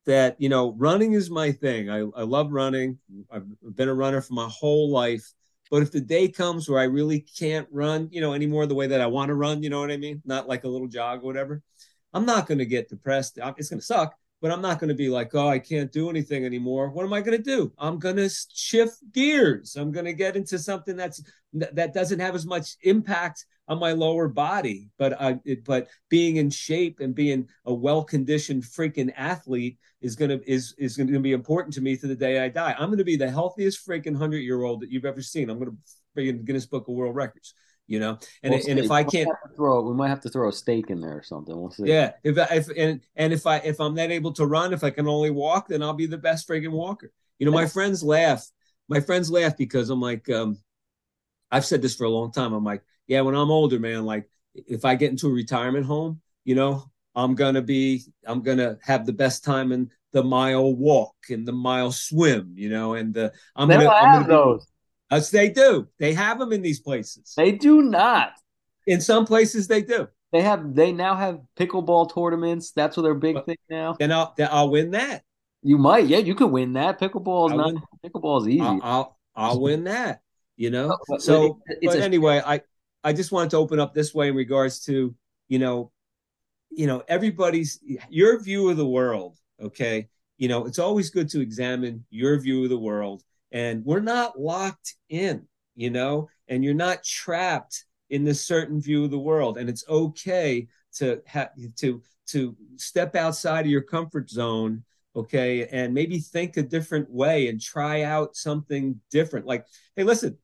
that 0.06 0.36
you 0.40 0.50
know 0.50 0.74
running 0.78 1.14
is 1.14 1.30
my 1.30 1.52
thing. 1.52 1.90
I 1.90 2.00
I 2.00 2.24
love 2.24 2.52
running. 2.52 3.00
I've 3.32 3.46
been 3.76 3.90
a 3.90 3.94
runner 3.94 4.22
for 4.22 4.34
my 4.34 4.50
whole 4.50 4.90
life. 4.90 5.32
But 5.70 5.84
if 5.84 5.92
the 5.92 6.02
day 6.02 6.28
comes 6.28 6.68
where 6.68 6.82
I 6.82 6.84
really 6.84 7.22
can't 7.22 7.68
run, 7.72 8.10
you 8.12 8.20
know, 8.20 8.34
anymore 8.34 8.66
the 8.66 8.76
way 8.76 8.88
that 8.88 9.00
I 9.00 9.08
want 9.08 9.30
to 9.30 9.36
run, 9.36 9.64
you 9.64 9.70
know 9.70 9.80
what 9.80 9.90
I 9.90 9.96
mean? 9.96 10.22
Not 10.26 10.50
like 10.50 10.66
a 10.66 10.68
little 10.68 10.88
jog 10.88 11.24
or 11.24 11.26
whatever. 11.26 11.64
I'm 12.14 12.26
not 12.26 12.46
going 12.46 12.58
to 12.58 12.66
get 12.66 12.90
depressed. 12.90 13.40
It's 13.58 13.70
going 13.70 13.80
to 13.80 13.86
suck, 13.86 14.14
but 14.42 14.52
I'm 14.52 14.62
not 14.62 14.80
going 14.80 14.90
to 14.90 14.96
be 14.96 15.10
like, 15.10 15.34
oh, 15.36 15.48
I 15.48 15.60
can't 15.60 15.92
do 15.92 16.10
anything 16.10 16.46
anymore. 16.46 16.90
What 16.90 17.06
am 17.06 17.14
I 17.14 17.22
going 17.22 17.38
to 17.38 17.44
do? 17.44 17.72
I'm 17.78 18.00
going 18.00 18.16
to 18.16 18.30
shift 18.54 18.98
gears. 19.12 19.76
I'm 19.76 19.92
going 19.92 20.06
to 20.06 20.14
get 20.14 20.36
into 20.36 20.58
something 20.58 20.96
that's 20.96 21.24
that 21.54 21.94
doesn't 21.94 22.20
have 22.20 22.34
as 22.34 22.46
much 22.46 22.78
impact 22.84 23.46
on 23.68 23.78
my 23.78 23.92
lower 23.92 24.28
body, 24.28 24.90
but 24.98 25.20
I, 25.22 25.40
it, 25.46 25.64
but 25.66 25.88
being 26.10 26.38
in 26.38 26.50
shape 26.50 27.00
and 27.00 27.14
being 27.14 27.48
a 27.66 27.74
well 27.74 28.04
conditioned 28.04 28.64
freaking 28.64 29.12
athlete 29.16 29.78
is 30.02 30.16
gonna 30.16 30.40
is 30.48 30.74
is 30.78 30.98
gonna 30.98 31.20
be 31.20 31.34
important 31.34 31.74
to 31.76 31.82
me 31.82 31.96
to 31.98 32.08
the 32.08 32.16
day 32.16 32.44
I 32.44 32.50
die. 32.50 32.76
I'm 32.78 32.90
gonna 32.90 33.04
be 33.04 33.18
the 33.18 33.30
healthiest 33.30 33.86
freaking 33.88 34.16
hundred 34.16 34.40
year 34.40 34.64
old 34.64 34.82
that 34.82 34.92
you've 34.92 35.06
ever 35.06 35.22
seen. 35.22 35.50
I'm 35.50 35.60
gonna 35.60 35.76
be 36.16 36.30
in 36.30 36.44
Guinness 36.44 36.66
Book 36.66 36.88
of 36.88 36.96
World 36.96 37.16
Records 37.16 37.54
you 37.92 38.00
know. 38.00 38.18
And 38.42 38.54
we'll 38.54 38.64
and 38.68 38.80
if 38.80 38.90
I 38.90 39.04
can't 39.04 39.30
throw, 39.56 39.82
we 39.82 39.94
might 39.94 40.10
have 40.10 40.22
to 40.22 40.30
throw 40.30 40.50
a 40.50 40.54
stake 40.54 40.90
in 40.90 41.02
there 41.02 41.18
or 41.18 41.24
something. 41.24 41.56
We'll 41.56 41.72
see. 41.72 41.84
Yeah, 41.86 42.14
if 42.24 42.38
if 42.38 42.70
and 42.78 43.02
and 43.16 43.34
if 43.34 43.46
I 43.46 43.58
if 43.58 43.80
I'm 43.80 43.94
not 43.94 44.12
able 44.12 44.32
to 44.34 44.46
run, 44.46 44.74
if 44.74 44.84
I 44.84 44.90
can 44.90 45.08
only 45.08 45.30
walk, 45.30 45.68
then 45.68 45.84
I'll 45.84 45.94
be 45.94 46.06
the 46.08 46.18
best 46.18 46.48
friggin' 46.48 46.72
walker. 46.72 47.12
You 47.38 47.46
know, 47.46 47.52
my 47.52 47.66
friends 47.66 48.04
laugh. 48.04 48.48
My 48.88 49.00
friends 49.00 49.30
laugh 49.30 49.58
because 49.58 49.90
I'm 49.90 50.02
like, 50.02 50.30
um, 50.30 50.58
I've 51.52 51.66
said 51.66 51.82
this 51.82 51.96
for 51.96 52.06
a 52.06 52.10
long 52.10 52.32
time. 52.32 52.54
I'm 52.54 52.64
like, 52.64 52.84
yeah, 53.08 53.22
when 53.22 53.36
I'm 53.36 53.52
older, 53.52 53.80
man, 53.80 54.06
like 54.06 54.30
if 54.54 54.86
I 54.86 54.96
get 54.96 55.12
into 55.12 55.28
a 55.28 55.32
retirement 55.32 55.86
home, 55.86 56.22
you 56.46 56.56
know, 56.56 56.90
I'm 57.14 57.36
gonna 57.36 57.62
be, 57.62 58.04
I'm 58.26 58.42
gonna 58.42 58.78
have 58.84 59.06
the 59.06 59.14
best 59.14 59.44
time 59.44 59.72
in 59.72 59.92
the 60.14 60.24
mile 60.24 60.74
walk 60.74 61.16
and 61.30 61.48
the 61.48 61.54
mile 61.54 61.92
swim, 61.92 62.54
you 62.56 62.70
know, 62.70 62.94
and 62.94 63.14
the 63.14 63.34
I'm 63.56 63.68
they 63.68 63.76
gonna, 63.76 63.90
have 63.90 64.04
I'm 64.04 64.14
gonna 64.22 64.28
those. 64.28 64.68
As 65.12 65.30
they 65.30 65.50
do. 65.50 65.90
They 66.00 66.14
have 66.14 66.40
them 66.40 66.54
in 66.54 66.62
these 66.62 66.80
places. 66.80 67.34
They 67.36 67.52
do 67.52 67.82
not. 67.82 68.32
In 68.88 69.02
some 69.02 69.26
places, 69.26 69.68
they 69.68 69.82
do. 69.82 70.08
They 70.32 70.42
have. 70.42 70.74
They 70.74 70.94
now 70.94 71.16
have 71.16 71.42
pickleball 71.58 72.14
tournaments. 72.14 72.72
That's 72.72 72.96
what 72.96 73.04
their 73.04 73.14
big 73.14 73.36
but, 73.36 73.46
thing 73.46 73.58
now. 73.70 73.98
Then 74.00 74.14
I'll, 74.14 74.34
then 74.38 74.48
I'll 74.50 74.72
win 74.72 74.92
that. 74.92 75.24
You 75.62 75.78
might. 75.78 76.08
Yeah, 76.08 76.20
you 76.20 76.34
could 76.34 76.50
win 76.50 76.74
that. 76.74 77.00
Pickleball 77.00 77.52
is 77.52 77.58
not. 77.58 77.84
Pickleball 78.04 78.42
is 78.42 78.48
easy. 78.48 78.62
I'll, 78.62 78.80
I'll, 78.82 79.18
I'll 79.36 79.62
win 79.62 79.84
that. 79.84 80.22
You 80.56 80.70
know. 80.72 80.98
But, 81.10 81.22
so, 81.22 81.60
it, 81.68 81.80
but 81.84 81.98
a, 81.98 82.04
anyway, 82.04 82.42
I 82.44 82.62
I 83.04 83.12
just 83.12 83.34
wanted 83.34 83.52
to 83.52 83.58
open 83.58 83.80
up 83.80 83.94
this 83.94 84.14
way 84.14 84.30
in 84.30 84.36
regards 84.36 84.86
to 84.86 85.14
you 85.50 85.60
know, 85.60 85.92
you 86.70 86.88
know 86.88 87.04
everybody's 87.10 87.80
your 88.10 88.42
view 88.42 88.70
of 88.70 88.78
the 88.78 88.88
world. 88.88 89.38
Okay, 89.62 90.08
you 90.38 90.48
know 90.48 90.66
it's 90.66 90.80
always 90.80 91.10
good 91.10 91.30
to 91.32 91.42
examine 91.42 92.06
your 92.10 92.40
view 92.40 92.64
of 92.64 92.70
the 92.70 92.80
world 92.80 93.22
and 93.52 93.84
we're 93.86 94.00
not 94.00 94.40
locked 94.40 94.96
in 95.10 95.48
you 95.76 95.90
know 95.90 96.30
and 96.48 96.64
you're 96.64 96.74
not 96.74 97.04
trapped 97.04 97.86
in 98.12 98.26
this 98.26 98.46
certain 98.46 98.80
view 98.80 99.06
of 99.06 99.10
the 99.10 99.18
world. 99.18 99.58
And 99.58 99.70
it's 99.70 99.86
okay 99.90 100.68
to 100.96 101.22
have 101.26 101.50
to 101.78 102.04
to 102.28 102.56
step 102.76 103.16
outside 103.16 103.62
of 103.66 103.72
your 103.72 103.82
comfort 103.82 104.30
zone 104.30 104.84
okay 105.16 105.68
and 105.68 105.94
maybe 105.94 106.20
think 106.20 106.56
a 106.56 106.62
different 106.62 107.10
way 107.10 107.48
and 107.48 107.60
try 107.60 108.04
out 108.04 108.36
something 108.36 109.00
different. 109.10 109.46
Like 109.48 109.66
hey 109.96 110.04
listen 110.04 110.38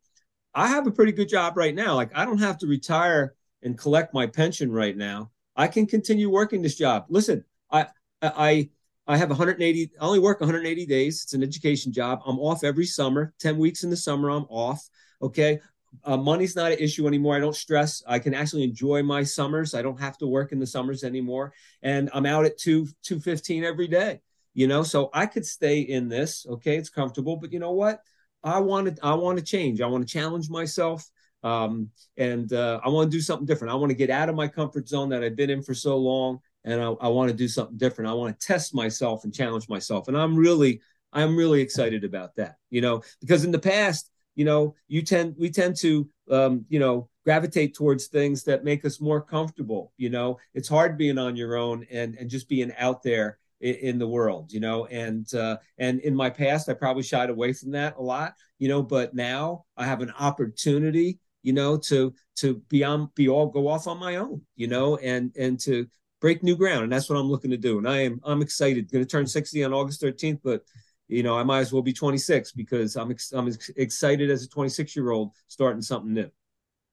i 0.55 0.67
have 0.67 0.87
a 0.87 0.91
pretty 0.91 1.11
good 1.11 1.29
job 1.29 1.57
right 1.57 1.75
now. 1.75 1.93
Like 1.93 2.11
i 2.15 2.25
don't 2.25 2.39
have 2.39 2.57
to 2.59 2.67
retire 2.67 3.35
and 3.61 3.77
collect 3.77 4.13
my 4.13 4.25
pension 4.27 4.71
right 4.71 4.95
now. 4.95 5.31
I 5.55 5.67
can 5.67 5.85
continue 5.85 6.29
working 6.29 6.61
this 6.61 6.75
job. 6.75 7.05
Listen 7.09 7.43
i 7.69 7.87
i 8.21 8.69
I 9.07 9.17
have 9.17 9.29
180, 9.29 9.91
I 9.99 10.03
only 10.03 10.19
work 10.19 10.41
180 10.41 10.85
days. 10.85 11.23
It's 11.23 11.33
an 11.33 11.43
education 11.43 11.93
job. 11.93 12.21
I'm 12.25 12.39
off 12.39 12.63
every 12.63 12.85
summer, 12.85 13.33
10 13.39 13.57
weeks 13.57 13.83
in 13.83 13.89
the 13.89 13.97
summer, 13.97 14.29
I'm 14.29 14.45
off. 14.49 14.87
Okay. 15.21 15.59
Uh, 16.03 16.17
money's 16.17 16.55
not 16.55 16.71
an 16.71 16.77
issue 16.79 17.07
anymore. 17.07 17.35
I 17.35 17.39
don't 17.39 17.55
stress. 17.55 18.03
I 18.05 18.19
can 18.19 18.33
actually 18.33 18.63
enjoy 18.63 19.01
my 19.03 19.23
summers. 19.23 19.73
I 19.73 19.81
don't 19.81 19.99
have 19.99 20.17
to 20.17 20.27
work 20.27 20.51
in 20.51 20.59
the 20.59 20.67
summers 20.67 21.03
anymore. 21.03 21.53
And 21.81 22.09
I'm 22.13 22.25
out 22.25 22.45
at 22.45 22.57
2 22.57 22.87
215 23.03 23.63
every 23.63 23.87
day. 23.87 24.19
You 24.53 24.67
know, 24.67 24.83
so 24.83 25.09
I 25.13 25.27
could 25.27 25.45
stay 25.45 25.81
in 25.81 26.09
this. 26.09 26.45
Okay, 26.47 26.77
it's 26.77 26.89
comfortable, 26.89 27.37
but 27.37 27.53
you 27.53 27.59
know 27.59 27.71
what? 27.71 28.01
I 28.43 28.59
want 28.59 28.95
to 28.95 29.05
I 29.05 29.13
want 29.13 29.37
to 29.37 29.43
change. 29.43 29.81
I 29.81 29.87
want 29.87 30.07
to 30.07 30.11
challenge 30.11 30.49
myself. 30.49 31.09
Um, 31.43 31.91
and 32.17 32.51
uh, 32.51 32.79
I 32.83 32.89
want 32.89 33.11
to 33.11 33.17
do 33.17 33.21
something 33.21 33.45
different. 33.45 33.71
I 33.71 33.75
want 33.75 33.91
to 33.91 33.95
get 33.95 34.09
out 34.09 34.29
of 34.29 34.35
my 34.35 34.47
comfort 34.47 34.89
zone 34.89 35.09
that 35.09 35.23
I've 35.23 35.35
been 35.35 35.49
in 35.49 35.61
for 35.61 35.73
so 35.73 35.97
long 35.97 36.39
and 36.67 36.81
I, 36.81 36.87
I 36.87 37.07
want 37.07 37.31
to 37.31 37.35
do 37.35 37.47
something 37.47 37.77
different. 37.77 38.11
I 38.11 38.13
want 38.13 38.37
to 38.37 38.45
test 38.45 38.75
myself 38.75 39.23
and 39.23 39.33
challenge 39.33 39.69
myself. 39.69 40.09
And 40.09 40.17
I'm 40.17 40.35
really, 40.35 40.81
I'm 41.13 41.37
really 41.37 41.61
excited 41.61 42.03
about 42.03 42.35
that, 42.35 42.57
you 42.69 42.81
know, 42.81 43.01
because 43.21 43.45
in 43.45 43.51
the 43.51 43.59
past, 43.59 44.11
you 44.35 44.43
know, 44.43 44.75
you 44.89 45.01
tend, 45.01 45.35
we 45.39 45.49
tend 45.49 45.77
to, 45.77 46.09
um, 46.29 46.65
you 46.67 46.79
know, 46.79 47.09
gravitate 47.23 47.73
towards 47.73 48.07
things 48.07 48.43
that 48.43 48.65
make 48.65 48.83
us 48.83 48.99
more 48.99 49.21
comfortable. 49.21 49.93
You 49.97 50.09
know, 50.09 50.39
it's 50.53 50.67
hard 50.67 50.97
being 50.97 51.17
on 51.17 51.37
your 51.37 51.55
own 51.55 51.87
and, 51.89 52.15
and 52.15 52.29
just 52.29 52.49
being 52.49 52.73
out 52.77 53.01
there 53.01 53.39
in, 53.61 53.75
in 53.75 53.97
the 53.97 54.07
world, 54.07 54.51
you 54.51 54.59
know, 54.59 54.87
and, 54.87 55.33
uh, 55.33 55.57
and 55.77 56.01
in 56.01 56.13
my 56.13 56.29
past, 56.29 56.67
I 56.67 56.73
probably 56.73 57.03
shied 57.03 57.29
away 57.29 57.53
from 57.53 57.71
that 57.71 57.95
a 57.97 58.01
lot, 58.01 58.33
you 58.59 58.67
know, 58.67 58.83
but 58.83 59.15
now 59.15 59.63
I 59.77 59.85
have 59.85 60.01
an 60.01 60.13
opportunity 60.19 61.19
you 61.43 61.53
know 61.53 61.77
to 61.77 62.13
to 62.35 62.55
be 62.67 62.83
on 62.83 63.09
be 63.15 63.29
all 63.29 63.45
go 63.45 63.67
off 63.67 63.87
on 63.87 63.99
my 63.99 64.15
own 64.15 64.41
you 64.55 64.67
know 64.67 64.97
and 64.97 65.31
and 65.37 65.59
to 65.59 65.87
break 66.19 66.43
new 66.43 66.55
ground, 66.55 66.83
and 66.83 66.91
that's 66.91 67.09
what 67.09 67.17
I'm 67.17 67.29
looking 67.29 67.51
to 67.51 67.57
do. 67.57 67.77
And 67.77 67.87
I 67.87 67.99
am 67.99 68.21
I'm 68.23 68.41
excited. 68.41 68.91
Going 68.91 69.03
to 69.03 69.09
turn 69.09 69.27
60 69.27 69.63
on 69.63 69.73
August 69.73 70.01
13th, 70.01 70.39
but 70.43 70.63
you 71.07 71.23
know 71.23 71.37
I 71.37 71.43
might 71.43 71.59
as 71.59 71.71
well 71.73 71.81
be 71.81 71.93
26 71.93 72.51
because 72.53 72.95
I'm 72.95 73.11
ex- 73.11 73.31
I'm 73.31 73.47
ex- 73.47 73.71
excited 73.75 74.29
as 74.29 74.43
a 74.43 74.49
26 74.49 74.95
year 74.95 75.11
old 75.11 75.31
starting 75.47 75.81
something 75.81 76.13
new. 76.13 76.29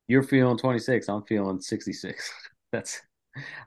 You're 0.06 0.22
feeling 0.22 0.58
26. 0.58 1.08
I'm 1.08 1.22
feeling 1.22 1.60
66. 1.60 2.32
that's 2.72 3.00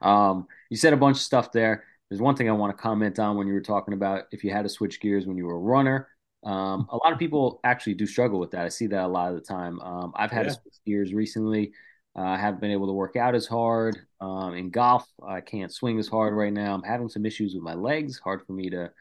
um. 0.02 0.48
You 0.70 0.78
said 0.78 0.94
a 0.94 0.98
bunch 0.98 1.18
of 1.18 1.24
stuff 1.24 1.52
there. 1.52 1.84
There's 2.10 2.22
one 2.22 2.36
thing 2.36 2.50
I 2.50 2.54
want 2.54 2.76
to 2.76 2.82
comment 2.82 3.20
on 3.20 3.36
when 3.36 3.48
you 3.48 3.54
were 3.54 3.62
talking 3.62 3.94
about 3.94 4.26
if 4.32 4.44
you 4.44 4.52
had 4.52 4.64
to 4.64 4.70
switch 4.70 5.02
gears 5.02 5.26
when 5.26 5.38
you 5.38 5.46
were 5.46 5.56
a 5.56 5.60
runner. 5.60 6.08
Um, 6.44 6.88
a 6.90 6.96
lot 6.96 7.12
of 7.12 7.20
people 7.20 7.60
actually 7.64 7.96
do 7.96 8.06
struggle 8.06 8.40
with 8.40 8.52
that. 8.52 8.64
I 8.64 8.70
see 8.70 8.88
that 8.88 9.04
a 9.04 9.08
lot 9.08 9.30
of 9.30 9.36
the 9.36 9.42
time. 9.42 9.82
Um, 9.82 10.14
I've 10.16 10.32
had 10.32 10.46
yeah. 10.46 10.54
to 10.54 10.62
switch 10.62 10.76
gears 10.86 11.14
recently. 11.14 11.74
Uh, 12.18 12.22
I 12.22 12.38
haven't 12.38 12.62
been 12.62 12.72
able 12.72 12.88
to 12.88 12.94
work 12.94 13.16
out 13.16 13.36
as 13.36 13.46
hard. 13.46 14.00
Um, 14.20 14.56
in 14.56 14.72
golf, 14.72 15.08
I 15.26 15.42
can't 15.42 15.72
swing 15.72 16.00
as 16.00 16.08
hard 16.08 16.34
right 16.34 16.52
now. 16.52 16.74
I'm 16.74 16.82
having 16.82 17.10
some 17.10 17.26
issues 17.26 17.54
with 17.54 17.64
my 17.64 17.76
legs. 17.76 18.18
Hard 18.18 18.42
for 18.46 18.54
me 18.54 18.72
to 18.72 18.92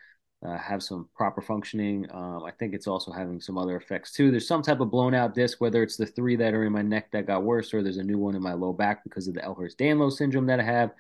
uh, 0.47 0.59
have 0.59 0.83
some 0.83 1.09
proper 1.17 1.41
functioning. 1.41 2.07
Um, 2.13 2.45
I 2.45 2.51
think 2.51 2.75
it's 2.75 2.87
also 2.87 3.11
having 3.11 3.41
some 3.41 3.57
other 3.57 3.77
effects 3.77 4.13
too. 4.13 4.31
There's 4.31 4.47
some 4.47 4.61
type 4.61 4.81
of 4.81 4.91
blown 4.91 5.15
out 5.15 5.35
disc, 5.35 5.63
whether 5.63 5.83
it's 5.83 5.97
the 5.97 6.05
three 6.05 6.37
that 6.37 6.53
are 6.53 6.65
in 6.65 6.73
my 6.73 6.83
neck 6.83 7.11
that 7.13 7.27
got 7.27 7.43
worse, 7.43 7.73
or 7.73 7.83
there's 7.83 7.97
a 7.97 8.03
new 8.03 8.19
one 8.19 8.37
in 8.37 8.43
my 8.43 8.53
low 8.53 8.75
back 8.75 9.03
because 9.03 9.29
of 9.29 9.35
the 9.35 9.41
Ehlers-Danlos 9.41 10.13
syndrome 10.13 10.47
that 10.47 10.61
I 10.61 10.65
have, 10.65 10.91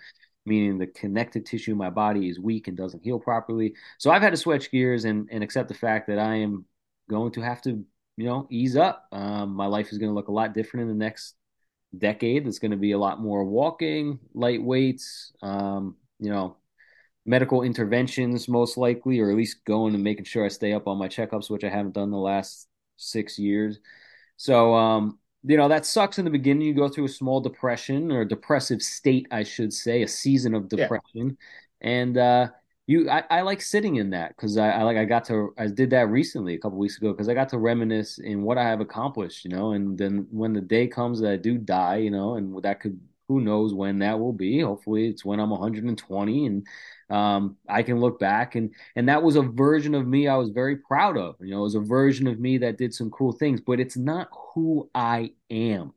meaning 0.47 0.79
the 0.79 0.87
connective 0.87 1.45
tissue 1.45 1.73
in 1.73 1.79
my 1.79 1.91
body 1.91 2.31
is 2.31 2.41
weak 2.41 2.67
and 2.67 2.79
doesn't 2.79 3.05
heal 3.05 3.21
properly. 3.21 3.75
So 3.99 4.11
I've 4.11 4.23
had 4.23 4.31
to 4.31 4.39
switch 4.39 4.71
gears 4.71 5.05
and, 5.05 5.29
and 5.31 5.45
accept 5.45 5.69
the 5.69 5.75
fact 5.75 6.07
that 6.07 6.19
I 6.19 6.37
am 6.37 6.65
going 7.11 7.33
to 7.33 7.43
have 7.43 7.61
to, 7.63 7.85
you 8.17 8.25
know, 8.25 8.47
ease 8.51 8.75
up. 8.75 9.07
Um, 9.13 9.51
my 9.51 9.67
life 9.67 9.93
is 9.93 9.99
going 9.99 10.11
to 10.11 10.15
look 10.15 10.29
a 10.29 10.33
lot 10.33 10.55
different 10.55 10.89
in 10.89 10.99
the 10.99 11.05
next 11.05 11.35
decade. 11.97 12.47
It's 12.47 12.59
going 12.59 12.71
to 12.71 12.77
be 12.77 12.93
a 12.93 12.99
lot 12.99 13.21
more 13.21 13.45
walking, 13.45 14.19
light 14.35 14.63
weights, 14.63 15.33
um, 15.43 15.97
you 16.19 16.31
know, 16.31 16.57
medical 17.25 17.63
interventions 17.63 18.49
most 18.49 18.77
likely, 18.77 19.21
or 19.21 19.31
at 19.31 19.37
least 19.37 19.65
going 19.65 19.95
and 19.95 20.05
making 20.05 20.25
sure 20.25 20.45
I 20.45 20.49
stay 20.49 20.73
up 20.73 20.87
on 20.87 20.99
my 20.99 21.09
checkups, 21.09 21.51
which 21.51 21.65
I 21.65 21.69
haven't 21.69 21.95
done 21.95 22.11
the 22.11 22.17
last 22.17 22.69
six 22.97 23.39
years. 23.39 23.79
So, 24.37 24.75
um, 24.75 25.19
you 25.43 25.57
know, 25.57 25.69
that 25.69 25.87
sucks 25.87 26.19
in 26.19 26.25
the 26.25 26.31
beginning. 26.31 26.67
You 26.67 26.75
go 26.75 26.89
through 26.89 27.07
a 27.07 27.09
small 27.09 27.41
depression 27.41 28.13
or 28.13 28.25
depressive 28.25 28.83
state, 28.83 29.27
I 29.31 29.43
should 29.43 29.73
say, 29.73 30.03
a 30.03 30.09
season 30.09 30.55
of 30.55 30.69
depression. 30.69 31.37
Yeah. 31.81 31.89
And, 31.89 32.19
uh, 32.19 32.49
you 32.87 33.11
I, 33.11 33.25
I 33.31 33.41
like 33.43 33.61
sitting 33.61 33.97
in 33.97 34.11
that 34.11 34.37
because 34.37 34.57
I, 34.57 34.71
I, 34.71 34.83
like 34.83 34.97
I 34.97 35.05
got 35.05 35.25
to 35.27 35.53
I 35.59 35.67
did 35.67 35.91
that 35.91 36.09
recently 36.09 36.55
a 36.55 36.59
couple 36.59 36.79
weeks 36.79 36.99
ago 36.99 37.13
because 37.13 37.29
I 37.29 37.35
got 37.35 37.49
to 37.51 37.59
reminisce 37.59 38.19
in 38.19 38.43
what 38.43 38.59
I 38.59 38.65
have 38.65 38.81
accomplished, 38.81 39.45
you 39.45 39.51
know, 39.51 39.73
and 39.73 39.99
then 39.99 40.27
when 40.31 40.53
the 40.53 40.61
day 40.61 40.87
comes 40.87 41.21
that 41.21 41.33
I 41.33 41.37
do 41.37 41.59
die, 41.59 41.97
you 41.97 42.11
know, 42.11 42.35
and 42.37 42.63
that 42.63 42.81
could 42.81 42.99
who 43.29 43.41
knows 43.41 43.75
when 43.75 43.99
that 43.99 44.21
will 44.21 44.33
be. 44.33 44.61
Hopefully 44.61 45.09
it's 45.09 45.25
when 45.25 45.41
I'm 45.41 45.51
120 45.51 46.47
and 46.47 46.67
um, 47.11 47.57
I 47.69 47.83
can 47.83 47.99
look 47.99 48.21
back 48.21 48.55
and 48.55 48.73
and 48.95 49.09
that 49.09 49.23
was 49.23 49.37
a 49.37 49.43
version 49.43 49.95
of 49.95 50.07
me 50.07 50.29
I 50.29 50.37
was 50.37 50.51
very 50.51 50.77
proud 50.77 51.17
of. 51.17 51.37
You 51.41 51.51
know, 51.51 51.61
it 51.61 51.63
was 51.63 51.75
a 51.75 51.81
version 51.81 52.29
of 52.29 52.39
me 52.39 52.59
that 52.59 52.79
did 52.79 52.95
some 52.95 53.11
cool 53.11 53.33
things, 53.33 53.61
but 53.61 53.81
it's 53.81 53.97
not 53.97 54.29
who 54.55 54.89
I 54.95 55.33
am. 55.51 55.93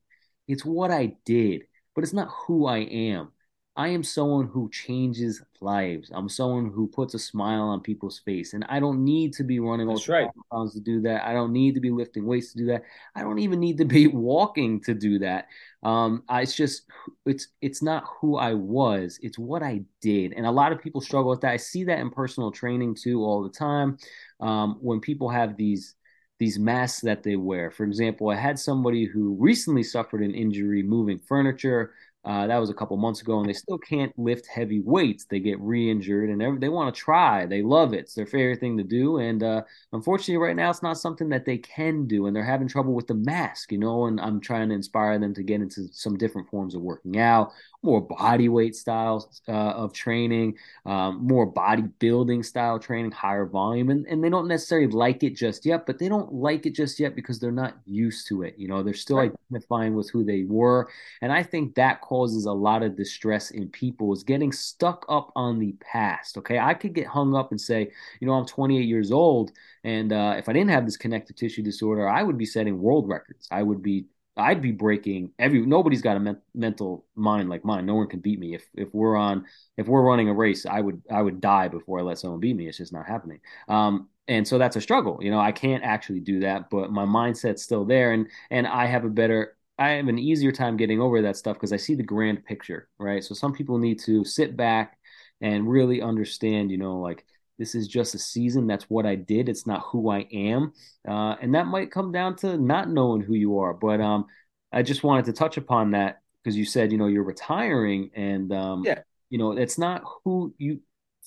It's 0.47 0.65
what 0.65 0.89
I 0.91 1.17
did, 1.25 1.63
but 1.93 2.03
it's 2.03 2.13
not 2.13 2.29
who 2.47 2.65
I 2.65 2.79
am. 2.79 3.31
I 3.75 3.89
am 3.89 4.03
someone 4.03 4.47
who 4.47 4.69
changes 4.69 5.41
lives. 5.61 6.11
I'm 6.13 6.27
someone 6.27 6.69
who 6.69 6.87
puts 6.87 7.13
a 7.13 7.19
smile 7.19 7.61
on 7.61 7.79
people's 7.79 8.19
face, 8.19 8.53
and 8.53 8.65
I 8.67 8.79
don't 8.79 9.05
need 9.05 9.33
to 9.33 9.43
be 9.43 9.59
running 9.61 9.87
That's 9.87 10.09
right. 10.09 10.29
pounds 10.51 10.73
to 10.73 10.81
do 10.81 11.01
that. 11.01 11.25
I 11.25 11.31
don't 11.31 11.53
need 11.53 11.75
to 11.75 11.79
be 11.79 11.89
lifting 11.89 12.25
weights 12.25 12.51
to 12.51 12.57
do 12.57 12.65
that. 12.67 12.83
I 13.15 13.21
don't 13.21 13.39
even 13.39 13.59
need 13.59 13.77
to 13.77 13.85
be 13.85 14.07
walking 14.13 14.81
to 14.81 14.93
do 14.93 15.19
that. 15.19 15.47
Um, 15.81 16.23
I, 16.27 16.41
it's 16.41 16.55
just 16.55 16.83
it's 17.25 17.47
it's 17.61 17.81
not 17.81 18.03
who 18.19 18.35
I 18.35 18.53
was. 18.53 19.17
It's 19.21 19.39
what 19.39 19.63
I 19.63 19.81
did, 20.01 20.33
and 20.33 20.45
a 20.45 20.51
lot 20.51 20.73
of 20.73 20.81
people 20.81 20.99
struggle 20.99 21.31
with 21.31 21.41
that. 21.41 21.53
I 21.53 21.57
see 21.57 21.85
that 21.85 21.99
in 21.99 22.09
personal 22.09 22.51
training 22.51 22.95
too 22.95 23.23
all 23.23 23.43
the 23.43 23.49
time. 23.49 23.97
Um, 24.41 24.77
when 24.81 24.99
people 24.99 25.29
have 25.29 25.55
these 25.55 25.95
these 26.39 26.57
masks 26.57 27.01
that 27.01 27.21
they 27.21 27.35
wear. 27.35 27.69
For 27.69 27.83
example, 27.83 28.29
I 28.29 28.35
had 28.35 28.57
somebody 28.57 29.05
who 29.05 29.35
recently 29.39 29.83
suffered 29.83 30.21
an 30.23 30.33
injury 30.33 30.81
moving 30.81 31.19
furniture. 31.19 31.93
Uh, 32.25 32.45
that 32.47 32.57
was 32.57 32.69
a 32.69 32.73
couple 32.73 32.97
months 32.97 33.21
ago, 33.21 33.39
and 33.39 33.47
they 33.47 33.53
still 33.53 33.77
can't 33.77 34.17
lift 34.19 34.45
heavy 34.45 34.81
weights. 34.81 35.25
They 35.25 35.39
get 35.39 35.59
re-injured, 35.61 36.29
and 36.29 36.61
they 36.61 36.67
want 36.67 36.93
to 36.93 36.99
try. 37.01 37.45
They 37.45 37.61
love 37.61 37.93
it. 37.93 38.01
It's 38.01 38.13
their 38.13 38.25
favorite 38.25 38.59
thing 38.59 38.77
to 38.77 38.83
do, 38.83 39.19
and 39.19 39.41
uh, 39.41 39.61
unfortunately, 39.93 40.37
right 40.37 40.55
now, 40.55 40.69
it's 40.69 40.83
not 40.83 40.97
something 40.97 41.29
that 41.29 41.45
they 41.45 41.57
can 41.57 42.07
do, 42.07 42.25
and 42.25 42.35
they're 42.35 42.43
having 42.43 42.67
trouble 42.67 42.93
with 42.93 43.07
the 43.07 43.15
mask. 43.15 43.71
You 43.71 43.77
know, 43.77 44.05
and 44.07 44.19
I'm 44.19 44.41
trying 44.41 44.67
to 44.69 44.75
inspire 44.75 45.17
them 45.17 45.33
to 45.33 45.43
get 45.43 45.61
into 45.61 45.87
some 45.93 46.17
different 46.17 46.49
forms 46.49 46.75
of 46.75 46.81
working 46.81 47.17
out, 47.19 47.53
more 47.81 48.01
body 48.01 48.49
weight 48.49 48.75
styles 48.75 49.41
uh, 49.47 49.51
of 49.51 49.93
training, 49.93 50.57
um, 50.85 51.25
more 51.25 51.51
bodybuilding 51.51 52.43
style 52.43 52.79
training, 52.79 53.11
higher 53.11 53.45
volume, 53.45 53.89
and 53.89 54.05
and 54.07 54.23
they 54.23 54.29
don't 54.29 54.47
necessarily 54.47 54.87
like 54.87 55.23
it 55.23 55.35
just 55.35 55.65
yet, 55.65 55.85
but 55.85 55.97
they 55.97 56.09
don't 56.09 56.33
like 56.33 56.65
it 56.65 56.75
just 56.75 56.99
yet 56.99 57.15
because 57.15 57.39
they're 57.39 57.51
not 57.51 57.77
used 57.85 58.27
to 58.27 58.43
it. 58.43 58.55
You 58.57 58.67
know, 58.67 58.83
they're 58.83 58.93
still 58.93 59.17
right. 59.17 59.31
identifying 59.51 59.95
with 59.95 60.09
who 60.09 60.23
they 60.23 60.43
were, 60.43 60.89
and 61.21 61.31
I 61.31 61.43
think 61.43 61.75
that 61.75 62.01
causes 62.01 62.45
a 62.45 62.51
lot 62.51 62.83
of 62.83 62.95
distress 62.95 63.51
in 63.51 63.69
people 63.69 64.11
is 64.13 64.23
getting 64.23 64.51
stuck 64.51 65.05
up 65.09 65.31
on 65.35 65.59
the 65.59 65.73
past. 65.79 66.37
Okay. 66.37 66.59
I 66.59 66.73
could 66.73 66.93
get 66.93 67.07
hung 67.07 67.35
up 67.35 67.51
and 67.51 67.59
say, 67.59 67.91
you 68.19 68.27
know, 68.27 68.33
I'm 68.33 68.45
28 68.45 68.81
years 68.85 69.11
old. 69.11 69.51
And 69.83 70.11
uh, 70.11 70.35
if 70.37 70.49
I 70.49 70.53
didn't 70.53 70.71
have 70.71 70.85
this 70.85 70.97
connective 70.97 71.35
tissue 71.35 71.63
disorder, 71.63 72.07
I 72.07 72.23
would 72.23 72.37
be 72.37 72.45
setting 72.45 72.81
world 72.81 73.07
records. 73.07 73.47
I 73.51 73.63
would 73.63 73.81
be 73.81 74.05
I'd 74.39 74.61
be 74.61 74.71
breaking 74.71 75.31
every. 75.39 75.65
Nobody's 75.65 76.01
got 76.01 76.17
a 76.17 76.19
men, 76.19 76.37
mental 76.55 77.05
mind 77.15 77.49
like 77.49 77.65
mine. 77.65 77.85
No 77.85 77.95
one 77.95 78.07
can 78.07 78.19
beat 78.19 78.39
me. 78.39 78.55
If 78.55 78.67
if 78.75 78.93
we're 78.93 79.15
on, 79.15 79.45
if 79.77 79.87
we're 79.87 80.01
running 80.01 80.29
a 80.29 80.33
race, 80.33 80.65
I 80.65 80.81
would 80.81 81.01
I 81.11 81.21
would 81.21 81.41
die 81.41 81.67
before 81.67 81.99
I 81.99 82.03
let 82.03 82.19
someone 82.19 82.39
beat 82.39 82.55
me. 82.55 82.67
It's 82.67 82.77
just 82.77 82.93
not 82.93 83.05
happening. 83.07 83.39
Um, 83.67 84.09
and 84.27 84.47
so 84.47 84.57
that's 84.57 84.75
a 84.75 84.81
struggle. 84.81 85.19
You 85.21 85.31
know, 85.31 85.39
I 85.39 85.51
can't 85.51 85.83
actually 85.83 86.19
do 86.21 86.41
that, 86.41 86.69
but 86.69 86.91
my 86.91 87.05
mindset's 87.05 87.63
still 87.63 87.85
there, 87.85 88.11
and 88.13 88.27
and 88.49 88.67
I 88.67 88.85
have 88.85 89.05
a 89.05 89.09
better. 89.09 89.55
I 89.77 89.91
have 89.91 90.07
an 90.09 90.19
easier 90.19 90.51
time 90.51 90.75
getting 90.77 90.99
over 90.99 91.21
that 91.21 91.37
stuff 91.37 91.55
because 91.55 91.71
I 91.71 91.77
see 91.77 91.95
the 91.95 92.03
grand 92.03 92.43
picture, 92.45 92.89
right? 92.97 93.23
So 93.23 93.33
some 93.33 93.53
people 93.53 93.77
need 93.77 93.99
to 94.01 94.25
sit 94.25 94.57
back 94.57 94.97
and 95.41 95.69
really 95.69 96.01
understand, 96.01 96.69
you 96.69 96.77
know, 96.77 96.99
like 96.99 97.25
this 97.59 97.75
is 97.75 97.87
just 97.87 98.15
a 98.15 98.19
season. 98.19 98.65
That's 98.65 98.85
what 98.85 99.05
I 99.05 99.15
did. 99.15 99.49
It's 99.49 99.67
not 99.67 99.83
who 99.91 100.09
I 100.09 100.25
am. 100.31 100.71
Uh, 101.07 101.35
and 101.41 101.53
that 101.53 101.67
might 101.67 101.91
come 101.91 102.11
down 102.11 102.37
to 102.37 102.57
not 102.57 102.89
knowing 102.89 103.21
who 103.21 103.35
you 103.35 103.59
are. 103.59 103.73
But 103.73 103.99
um, 103.99 104.25
I 104.71 104.81
just 104.81 105.03
wanted 105.03 105.25
to 105.25 105.33
touch 105.33 105.57
upon 105.57 105.91
that 105.91 106.21
because 106.41 106.57
you 106.57 106.65
said, 106.65 106.91
you 106.91 106.97
know, 106.97 107.07
you're 107.07 107.23
retiring 107.23 108.11
and, 108.15 108.51
um, 108.53 108.83
yeah. 108.85 108.99
you 109.29 109.37
know, 109.37 109.51
it's 109.51 109.77
not 109.77 110.03
who 110.23 110.55
you, 110.57 110.79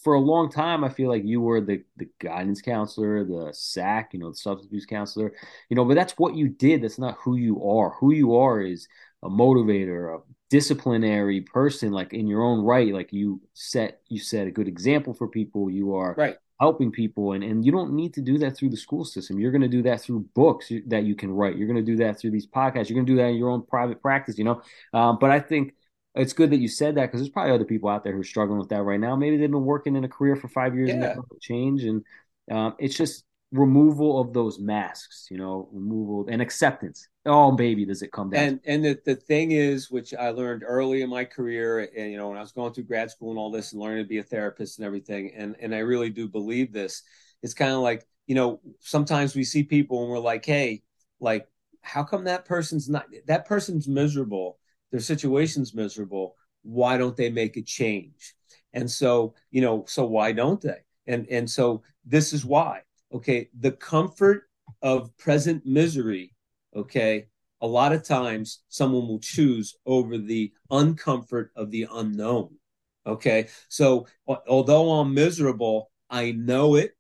for 0.03 0.15
a 0.15 0.21
long 0.21 0.51
time, 0.51 0.83
I 0.83 0.89
feel 0.89 1.09
like 1.09 1.23
you 1.25 1.41
were 1.41 1.61
the, 1.61 1.85
the 1.97 2.09
guidance 2.19 2.61
counselor, 2.61 3.25
the 3.25 3.51
SAC, 3.53 4.15
you 4.15 4.19
know, 4.19 4.31
the 4.31 4.37
substance 4.37 4.67
abuse 4.67 4.87
counselor, 4.87 5.33
you 5.69 5.77
know, 5.77 5.85
but 5.85 5.95
that's 5.95 6.15
what 6.15 6.35
you 6.35 6.49
did. 6.49 6.83
That's 6.83 6.99
not 6.99 7.19
who 7.23 7.37
you 7.37 7.63
are. 7.63 7.91
Who 8.01 8.13
you 8.13 8.35
are 8.37 8.61
is 8.61 8.89
a 9.23 9.29
motivator, 9.29 10.17
a 10.17 10.21
disciplinary 10.53 11.41
person 11.41 11.93
like 11.93 12.13
in 12.13 12.27
your 12.27 12.43
own 12.43 12.63
right 12.63 12.93
like 12.93 13.11
you 13.11 13.41
set 13.55 14.03
you 14.11 14.19
set 14.19 14.47
a 14.47 14.51
good 14.51 14.69
example 14.69 15.15
for 15.15 15.27
people 15.27 15.71
you 15.71 15.95
are 15.95 16.15
right. 16.19 16.37
helping 16.61 16.93
people 16.93 17.33
and, 17.33 17.43
and 17.43 17.65
you 17.65 17.73
don't 17.73 17.91
need 17.91 18.13
to 18.13 18.21
do 18.21 18.37
that 18.37 18.55
through 18.55 18.69
the 18.69 18.77
school 18.77 19.03
system. 19.03 19.41
You're 19.41 19.51
going 19.51 19.63
to 19.63 19.69
do 19.69 19.81
that 19.85 20.03
through 20.03 20.27
books 20.35 20.71
that 20.89 21.05
you 21.05 21.15
can 21.15 21.33
write. 21.33 21.57
You're 21.57 21.69
going 21.69 21.83
to 21.83 21.91
do 21.91 21.97
that 22.05 22.21
through 22.21 22.33
these 22.33 22.47
podcasts. 22.47 22.91
You're 22.91 22.97
going 22.97 23.07
to 23.07 23.13
do 23.13 23.17
that 23.17 23.29
in 23.29 23.37
your 23.37 23.49
own 23.49 23.65
private 23.65 24.03
practice 24.03 24.37
you 24.37 24.45
know? 24.45 24.61
Um, 24.93 25.17
but 25.19 25.31
i 25.31 25.41
think 25.41 25.73
it's 26.15 26.35
good 26.35 26.51
that 26.51 26.59
you 26.59 26.69
said 26.69 26.97
that 26.97 27.07
because 27.07 27.21
there's 27.21 27.31
probably 27.31 27.55
other 27.55 27.65
people 27.65 27.89
out 27.89 28.05
there 28.05 28.13
who 28.13 28.21
are 28.21 28.25
struggling 28.25 28.59
with 28.59 28.69
that 28.69 28.83
right 28.83 29.01
now. 29.01 29.17
Maybe 29.17 29.39
they've 29.39 29.51
been 29.51 29.65
working 29.65 29.97
in 29.97 30.05
a 30.05 30.09
career 30.09 30.37
for 30.37 30.49
five 30.49 30.75
years 30.75 30.91
yeah. 30.91 30.97
and 30.97 31.03
that 31.05 31.41
change 31.41 31.85
and 31.85 32.05
um, 32.51 32.75
it's 32.79 32.95
just 32.95 33.25
removal 33.53 34.21
of 34.21 34.35
those 34.35 34.59
masks, 34.59 35.29
you 35.31 35.39
know, 35.39 35.71
removal 35.73 36.27
and 36.29 36.43
acceptance. 36.43 37.09
Oh, 37.25 37.53
baby, 37.53 37.85
does 37.85 38.03
it 38.03 38.11
come 38.11 38.31
down? 38.31 38.43
And 38.43 38.61
and 38.67 38.85
the, 38.85 39.01
the 39.05 39.15
thing 39.15 39.53
is, 39.53 39.91
which 39.91 40.13
I 40.13 40.31
learned 40.31 40.65
early 40.67 41.03
in 41.03 41.11
my 41.11 41.25
career, 41.25 41.89
and 41.97 42.11
you 42.11 42.17
know, 42.17 42.29
when 42.29 42.39
I 42.39 42.41
was 42.41 42.53
going 42.53 42.73
through 42.73 42.85
grad 42.85 43.11
school 43.11 43.31
and 43.31 43.39
all 43.39 43.51
this, 43.51 43.73
and 43.73 43.81
learning 43.81 44.05
to 44.05 44.09
be 44.09 44.19
a 44.19 44.23
therapist 44.23 44.79
and 44.79 44.87
everything, 44.87 45.33
and 45.37 45.55
and 45.61 45.75
I 45.75 45.79
really 45.79 46.11
do 46.11 46.29
believe 46.29 46.73
this. 46.73 47.03
It's 47.43 47.55
kind 47.55 47.73
of 47.73 47.79
like 47.79 48.07
you 48.27 48.35
know, 48.35 48.61
sometimes 48.81 49.35
we 49.35 49.45
see 49.45 49.63
people 49.63 50.03
and 50.03 50.11
we're 50.11 50.19
like, 50.19 50.45
hey, 50.45 50.83
like, 51.21 51.47
how 51.83 52.03
come 52.05 52.25
that 52.25 52.45
person's 52.45 52.89
not 52.89 53.07
that 53.27 53.47
person's 53.47 53.87
miserable? 53.87 54.59
Their 54.91 55.01
situation's 55.01 55.75
miserable. 55.75 56.37
Why 56.63 56.97
don't 56.97 57.17
they 57.17 57.31
make 57.31 57.57
a 57.57 57.63
change? 57.63 58.35
And 58.73 58.91
so, 58.91 59.35
you 59.51 59.61
know, 59.61 59.85
so 59.87 60.05
why 60.05 60.33
don't 60.33 60.61
they? 60.61 60.81
And 61.07 61.27
and 61.29 61.49
so 61.49 61.83
this 62.05 62.33
is 62.33 62.45
why 62.45 62.83
okay, 63.13 63.49
the 63.59 63.73
comfort 63.73 64.45
of 64.81 65.17
present 65.19 65.65
misery, 65.67 66.32
okay, 66.75 67.27
a 67.61 67.67
lot 67.67 67.93
of 67.93 68.03
times 68.03 68.61
someone 68.69 69.07
will 69.07 69.21
choose 69.21 69.77
over 69.87 70.19
the 70.19 70.53
uncomfort 70.71 71.49
of 71.57 71.71
the 71.71 71.87
unknown. 71.93 72.57
Okay. 73.07 73.49
So 73.69 74.07
although 74.27 74.93
I'm 74.93 75.15
miserable, 75.15 75.91
I 76.11 76.33
know 76.33 76.75
it. 76.75 76.93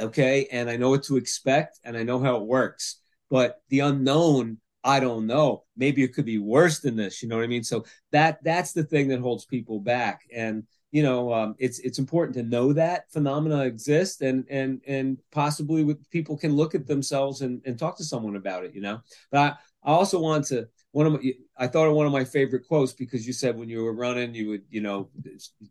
Okay. 0.00 0.48
And 0.50 0.68
I 0.68 0.76
know 0.76 0.90
what 0.90 1.04
to 1.04 1.16
expect 1.16 1.78
and 1.84 1.96
I 1.96 2.02
know 2.02 2.18
how 2.18 2.36
it 2.36 2.46
works. 2.46 3.00
But 3.30 3.62
the 3.68 3.80
unknown, 3.80 4.58
I 4.82 5.00
don't 5.00 5.26
know. 5.26 5.64
Maybe 5.76 6.02
it 6.02 6.12
could 6.12 6.26
be 6.26 6.38
worse 6.38 6.80
than 6.80 6.96
this. 6.96 7.22
You 7.22 7.28
know 7.28 7.36
what 7.36 7.44
I 7.44 7.48
mean? 7.48 7.64
So 7.64 7.84
that 8.12 8.42
that's 8.42 8.72
the 8.72 8.84
thing 8.84 9.08
that 9.08 9.20
holds 9.20 9.44
people 9.44 9.80
back. 9.80 10.22
And 10.34 10.64
you 10.94 11.02
know 11.02 11.32
um, 11.32 11.56
it's 11.58 11.80
it's 11.80 11.98
important 11.98 12.36
to 12.36 12.44
know 12.44 12.72
that 12.72 13.10
phenomena 13.10 13.64
exist 13.64 14.22
and 14.22 14.44
and 14.48 14.80
and 14.86 15.18
possibly 15.32 15.82
with 15.82 16.08
people 16.10 16.38
can 16.38 16.52
look 16.54 16.72
at 16.72 16.86
themselves 16.86 17.40
and, 17.40 17.60
and 17.66 17.76
talk 17.76 17.96
to 17.96 18.04
someone 18.04 18.36
about 18.36 18.64
it 18.64 18.72
you 18.74 18.80
know? 18.80 19.00
But 19.32 19.40
I, 19.40 19.90
I 19.90 19.92
also 19.92 20.20
want 20.20 20.46
to 20.46 20.68
one 20.92 21.06
of 21.06 21.12
my 21.14 21.32
I 21.58 21.66
thought 21.66 21.88
of 21.88 21.94
one 21.94 22.06
of 22.06 22.12
my 22.12 22.24
favorite 22.24 22.68
quotes 22.68 22.92
because 22.92 23.26
you 23.26 23.32
said 23.32 23.58
when 23.58 23.68
you 23.68 23.82
were 23.82 23.92
running 23.92 24.36
you 24.36 24.48
would 24.50 24.62
you 24.70 24.82
know 24.82 25.10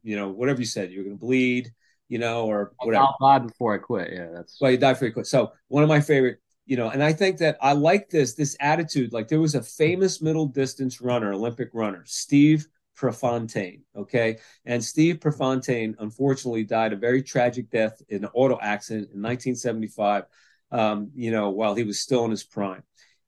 you 0.04 0.18
know 0.18 0.28
whatever 0.28 0.60
you 0.60 0.66
said 0.66 0.92
you 0.92 1.00
were 1.00 1.06
going 1.06 1.18
to 1.18 1.26
bleed 1.26 1.72
you 2.10 2.20
know 2.20 2.46
or 2.46 2.74
whatever. 2.80 3.06
I'll 3.06 3.40
die 3.40 3.46
before 3.46 3.74
I 3.74 3.78
quit 3.78 4.12
yeah 4.12 4.28
that's 4.36 4.60
well 4.60 4.72
you 4.72 4.78
die 4.78 4.92
before 4.92 5.08
you 5.08 5.14
quit. 5.14 5.28
So 5.28 5.54
one 5.70 5.84
of 5.84 5.90
my 5.90 6.02
favorite 6.02 6.40
you 6.66 6.76
know 6.76 6.90
and 6.90 7.02
I 7.02 7.14
think 7.14 7.38
that 7.38 7.58
I 7.62 7.72
like 7.72 8.10
this 8.10 8.34
this 8.34 8.58
attitude 8.60 9.14
like 9.14 9.30
there 9.30 9.40
was 9.40 9.56
a 9.56 9.64
famous 9.64 10.22
middle 10.22 10.48
distance 10.48 11.00
runner 11.00 11.32
Olympic 11.32 11.70
runner 11.72 12.04
Steve 12.06 12.68
Prefontaine. 12.96 13.84
Okay. 13.96 14.38
And 14.66 14.84
Steve 14.84 15.20
Prefontaine 15.20 15.96
unfortunately 16.00 16.64
died 16.64 16.94
a 16.94 16.98
very 16.98 17.24
tragic 17.24 17.70
death 17.70 18.02
in 18.10 18.24
an 18.24 18.30
auto 18.34 18.60
accident 18.62 19.12
in 19.14 19.22
1975, 19.22 20.26
um, 20.72 21.12
you 21.16 21.32
know, 21.32 21.50
while 21.50 21.76
he 21.76 21.84
was 21.84 22.00
still 22.00 22.26
in 22.26 22.32
his 22.32 22.44
prime. 22.44 22.84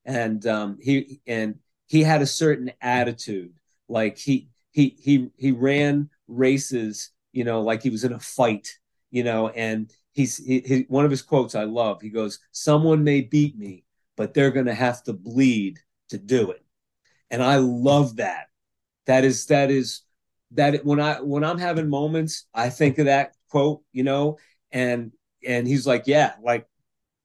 And 0.06 0.45
um, 0.45 0.78
he 0.80 1.19
and 1.25 1.56
he 1.88 2.04
had 2.04 2.21
a 2.21 2.28
certain 2.28 2.71
attitude. 2.82 3.54
Like 3.88 4.17
he 4.17 4.49
he 4.71 4.95
he 4.99 5.30
he 5.36 5.51
ran 5.51 6.10
races, 6.28 7.12
you 7.32 7.43
know, 7.43 7.62
like 7.62 7.82
he 7.82 7.89
was 7.89 8.04
in 8.04 8.13
a 8.13 8.19
fight, 8.19 8.78
you 9.10 9.23
know, 9.23 9.49
and 9.49 9.91
he's 10.12 10.38
he, 10.38 10.60
he, 10.60 10.86
one 10.88 11.06
of 11.06 11.12
his 11.12 11.21
quotes 11.21 11.56
I 11.56 11.63
love. 11.63 12.01
He 12.01 12.10
goes, 12.10 12.39
"Someone 12.51 13.04
may 13.04 13.21
beat 13.21 13.58
me, 13.58 13.84
but 14.15 14.34
they're 14.34 14.51
going 14.51 14.67
to 14.67 14.73
have 14.75 15.04
to 15.04 15.13
bleed 15.13 15.80
to 16.10 16.17
do 16.19 16.51
it." 16.51 16.63
And 17.32 17.41
I 17.41 17.58
love 17.58 18.17
that 18.17 18.47
that 19.07 19.23
is 19.23 19.45
that 19.47 19.71
is 19.71 20.01
that 20.51 20.85
when 20.85 20.99
I 20.99 21.21
when 21.21 21.43
I'm 21.43 21.57
having 21.57 21.89
moments, 21.89 22.45
I 22.53 22.69
think 22.69 22.97
of 22.97 23.05
that 23.05 23.33
quote, 23.49 23.81
you 23.91 24.03
know, 24.03 24.37
and 24.71 25.11
and 25.45 25.67
he's 25.67 25.85
like, 25.85 26.03
yeah, 26.07 26.33
like 26.41 26.67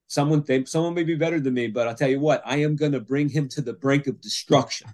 someone 0.08 0.42
think 0.42 0.68
someone 0.68 0.94
may 0.94 1.04
be 1.04 1.14
better 1.14 1.40
than 1.40 1.54
me, 1.54 1.68
but 1.68 1.88
I'll 1.88 1.94
tell 1.94 2.10
you 2.10 2.20
what, 2.20 2.42
I 2.44 2.58
am 2.58 2.76
going 2.76 2.92
to 2.92 3.00
bring 3.00 3.28
him 3.28 3.48
to 3.50 3.62
the 3.62 3.72
brink 3.72 4.06
of 4.06 4.20
destruction, 4.20 4.88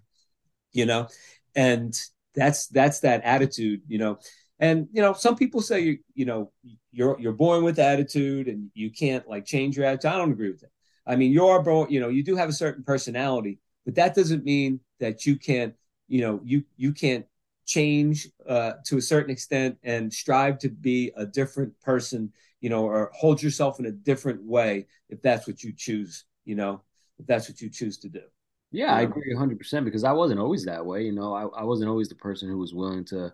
you 0.72 0.86
know, 0.86 1.08
and 1.54 1.98
that's 2.34 2.68
that's 2.68 3.00
that 3.00 3.22
attitude, 3.24 3.82
you 3.88 3.98
know. 3.98 4.18
And 4.58 4.88
you 4.92 5.02
know, 5.02 5.12
some 5.12 5.36
people 5.36 5.60
say 5.60 5.80
you 5.80 5.98
you 6.14 6.24
know 6.24 6.52
you're 6.92 7.18
you're 7.20 7.32
born 7.32 7.64
with 7.64 7.78
attitude 7.78 8.48
and 8.48 8.70
you 8.74 8.90
can't 8.90 9.28
like 9.28 9.44
change 9.44 9.76
your 9.76 9.86
attitude. 9.86 10.10
I 10.10 10.16
don't 10.16 10.32
agree 10.32 10.50
with 10.50 10.60
that. 10.60 10.70
I 11.06 11.16
mean, 11.16 11.32
you 11.32 11.46
are 11.46 11.62
born, 11.62 11.90
you 11.90 12.00
know, 12.00 12.08
you 12.08 12.24
do 12.24 12.34
have 12.36 12.48
a 12.48 12.54
certain 12.54 12.82
personality, 12.82 13.60
but 13.84 13.94
that 13.94 14.14
doesn't 14.14 14.44
mean 14.44 14.80
that 14.98 15.24
you 15.24 15.36
can't 15.36 15.74
you 16.08 16.20
know 16.20 16.40
you 16.44 16.64
you 16.76 16.92
can't 16.92 17.26
change 17.66 18.28
uh, 18.48 18.74
to 18.84 18.96
a 18.96 19.02
certain 19.02 19.30
extent 19.30 19.76
and 19.82 20.12
strive 20.12 20.58
to 20.58 20.68
be 20.68 21.12
a 21.16 21.26
different 21.26 21.78
person 21.80 22.32
you 22.60 22.70
know 22.70 22.84
or 22.84 23.10
hold 23.14 23.42
yourself 23.42 23.80
in 23.80 23.86
a 23.86 23.90
different 23.90 24.42
way 24.42 24.86
if 25.08 25.20
that's 25.20 25.46
what 25.46 25.62
you 25.62 25.72
choose 25.76 26.24
you 26.44 26.54
know 26.54 26.80
if 27.18 27.26
that's 27.26 27.48
what 27.48 27.60
you 27.60 27.68
choose 27.70 27.98
to 27.98 28.08
do. 28.08 28.22
Yeah 28.70 28.94
i 28.94 29.02
agree 29.02 29.32
100% 29.32 29.84
because 29.84 30.04
i 30.04 30.12
wasn't 30.12 30.40
always 30.40 30.64
that 30.64 30.84
way 30.84 31.02
you 31.02 31.12
know 31.12 31.32
I, 31.34 31.60
I 31.60 31.64
wasn't 31.64 31.90
always 31.90 32.08
the 32.08 32.14
person 32.14 32.48
who 32.48 32.58
was 32.58 32.74
willing 32.74 33.04
to 33.06 33.32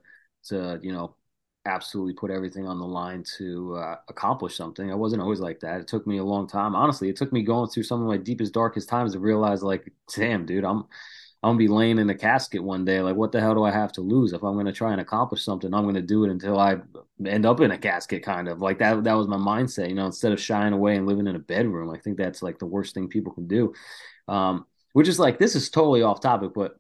to 0.49 0.79
you 0.83 0.93
know 0.93 1.17
absolutely 1.65 2.15
put 2.15 2.31
everything 2.31 2.67
on 2.67 2.79
the 2.79 2.85
line 2.85 3.23
to 3.39 3.77
uh, 3.77 3.95
accomplish 4.09 4.57
something. 4.57 4.91
I 4.91 4.97
wasn't 4.97 5.23
always 5.23 5.39
like 5.39 5.61
that. 5.61 5.81
It 5.81 5.87
took 5.87 6.09
me 6.09 6.19
a 6.19 6.25
long 6.25 6.49
time. 6.49 6.75
Honestly 6.75 7.09
it 7.09 7.15
took 7.17 7.33
me 7.33 7.43
going 7.43 7.69
through 7.71 7.85
some 7.85 8.01
of 8.01 8.09
my 8.09 8.17
deepest 8.17 8.53
darkest 8.53 8.89
times 8.89 9.13
to 9.13 9.21
realize 9.21 9.63
like 9.63 9.93
damn 10.15 10.45
dude 10.45 10.65
i'm 10.65 10.85
I'm 11.43 11.51
gonna 11.51 11.59
be 11.59 11.69
laying 11.69 11.99
in 11.99 12.09
a 12.09 12.15
casket 12.15 12.63
one 12.63 12.85
day. 12.85 13.01
Like, 13.01 13.17
what 13.17 13.33
the 13.33 13.41
hell 13.41 13.55
do 13.55 13.65
I 13.65 13.73
have 13.73 13.91
to 13.93 14.01
lose? 14.01 14.33
If 14.33 14.45
I'm 14.45 14.57
gonna 14.57 14.73
try 14.73 14.93
and 14.93 15.01
accomplish 15.01 15.43
something, 15.43 15.75
I'm 15.75 15.85
gonna 15.85 16.01
do 16.01 16.25
it 16.25 16.31
until 16.31 16.59
I 16.59 16.77
end 17.27 17.47
up 17.47 17.61
in 17.61 17.73
a 17.73 17.79
casket. 17.79 18.23
Kind 18.23 18.49
of 18.49 18.61
like 18.61 18.79
that. 18.79 19.03
That 19.03 19.15
was 19.15 19.27
my 19.27 19.37
mindset. 19.37 19.89
You 19.89 19.97
know, 19.97 20.07
instead 20.07 20.33
of 20.33 20.41
shying 20.41 20.73
away 20.73 20.97
and 20.97 21.07
living 21.07 21.27
in 21.27 21.35
a 21.35 21.41
bedroom, 21.41 21.91
I 21.91 21.99
think 21.99 22.17
that's 22.17 22.43
like 22.43 22.61
the 22.61 22.67
worst 22.67 22.95
thing 22.95 23.09
people 23.09 23.33
can 23.33 23.49
do. 23.49 23.75
Um, 24.29 24.67
which 24.93 25.09
is 25.09 25.19
like 25.19 25.39
this 25.39 25.57
is 25.57 25.69
totally 25.69 26.03
off 26.03 26.21
topic, 26.21 26.53
but 26.55 26.77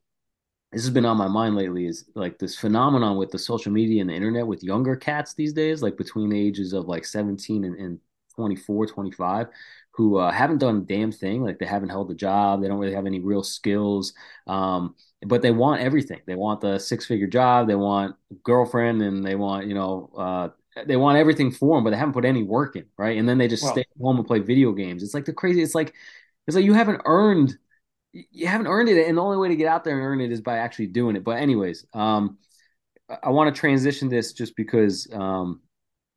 this 0.70 0.82
has 0.82 0.90
been 0.90 1.06
on 1.06 1.16
my 1.16 1.28
mind 1.28 1.56
lately. 1.56 1.86
Is 1.86 2.04
like 2.14 2.38
this 2.38 2.56
phenomenon 2.56 3.16
with 3.16 3.32
the 3.32 3.40
social 3.40 3.72
media 3.72 4.00
and 4.00 4.10
the 4.10 4.14
internet 4.14 4.46
with 4.46 4.62
younger 4.62 4.94
cats 4.94 5.34
these 5.34 5.52
days, 5.52 5.82
like 5.82 5.96
between 5.96 6.28
the 6.30 6.40
ages 6.40 6.72
of 6.72 6.86
like 6.86 7.04
17 7.04 7.64
and, 7.64 7.76
and 7.76 7.98
24, 8.36 8.86
25, 8.86 9.48
who 9.94 10.16
uh, 10.16 10.30
haven't 10.30 10.58
done 10.58 10.78
a 10.78 10.80
damn 10.80 11.12
thing. 11.12 11.42
Like 11.42 11.58
they 11.58 11.66
haven't 11.66 11.90
held 11.90 12.10
a 12.10 12.14
job. 12.14 12.62
They 12.62 12.68
don't 12.68 12.78
really 12.78 12.94
have 12.94 13.06
any 13.06 13.20
real 13.20 13.42
skills. 13.42 14.14
Um, 14.46 14.94
but 15.26 15.42
they 15.42 15.50
want 15.50 15.82
everything. 15.82 16.20
They 16.26 16.34
want 16.34 16.60
the 16.60 16.78
six 16.78 17.06
figure 17.06 17.26
job. 17.26 17.68
They 17.68 17.74
want 17.74 18.16
girlfriend 18.42 19.02
and 19.02 19.24
they 19.24 19.34
want, 19.34 19.66
you 19.66 19.74
know, 19.74 20.10
uh, 20.16 20.48
they 20.86 20.96
want 20.96 21.18
everything 21.18 21.50
for 21.50 21.76
them, 21.76 21.84
but 21.84 21.90
they 21.90 21.98
haven't 21.98 22.14
put 22.14 22.24
any 22.24 22.42
work 22.42 22.74
in. 22.76 22.86
Right. 22.96 23.18
And 23.18 23.28
then 23.28 23.36
they 23.36 23.48
just 23.48 23.62
well, 23.62 23.72
stay 23.72 23.84
home 24.00 24.16
and 24.16 24.26
play 24.26 24.38
video 24.38 24.72
games. 24.72 25.02
It's 25.02 25.14
like 25.14 25.26
the 25.26 25.32
crazy. 25.34 25.62
It's 25.62 25.74
like, 25.74 25.94
it's 26.46 26.56
like 26.56 26.64
you 26.64 26.72
haven't 26.72 27.02
earned, 27.04 27.56
you 28.12 28.46
haven't 28.46 28.66
earned 28.66 28.88
it. 28.88 29.06
And 29.06 29.18
the 29.18 29.22
only 29.22 29.36
way 29.36 29.48
to 29.48 29.56
get 29.56 29.68
out 29.68 29.84
there 29.84 29.96
and 29.96 30.04
earn 30.04 30.22
it 30.22 30.32
is 30.32 30.40
by 30.40 30.56
actually 30.56 30.86
doing 30.86 31.16
it. 31.16 31.24
But 31.24 31.36
anyways, 31.36 31.84
um, 31.92 32.38
I 33.22 33.28
want 33.28 33.54
to 33.54 33.60
transition 33.60 34.08
this 34.08 34.32
just 34.32 34.56
because, 34.56 35.06
um, 35.12 35.60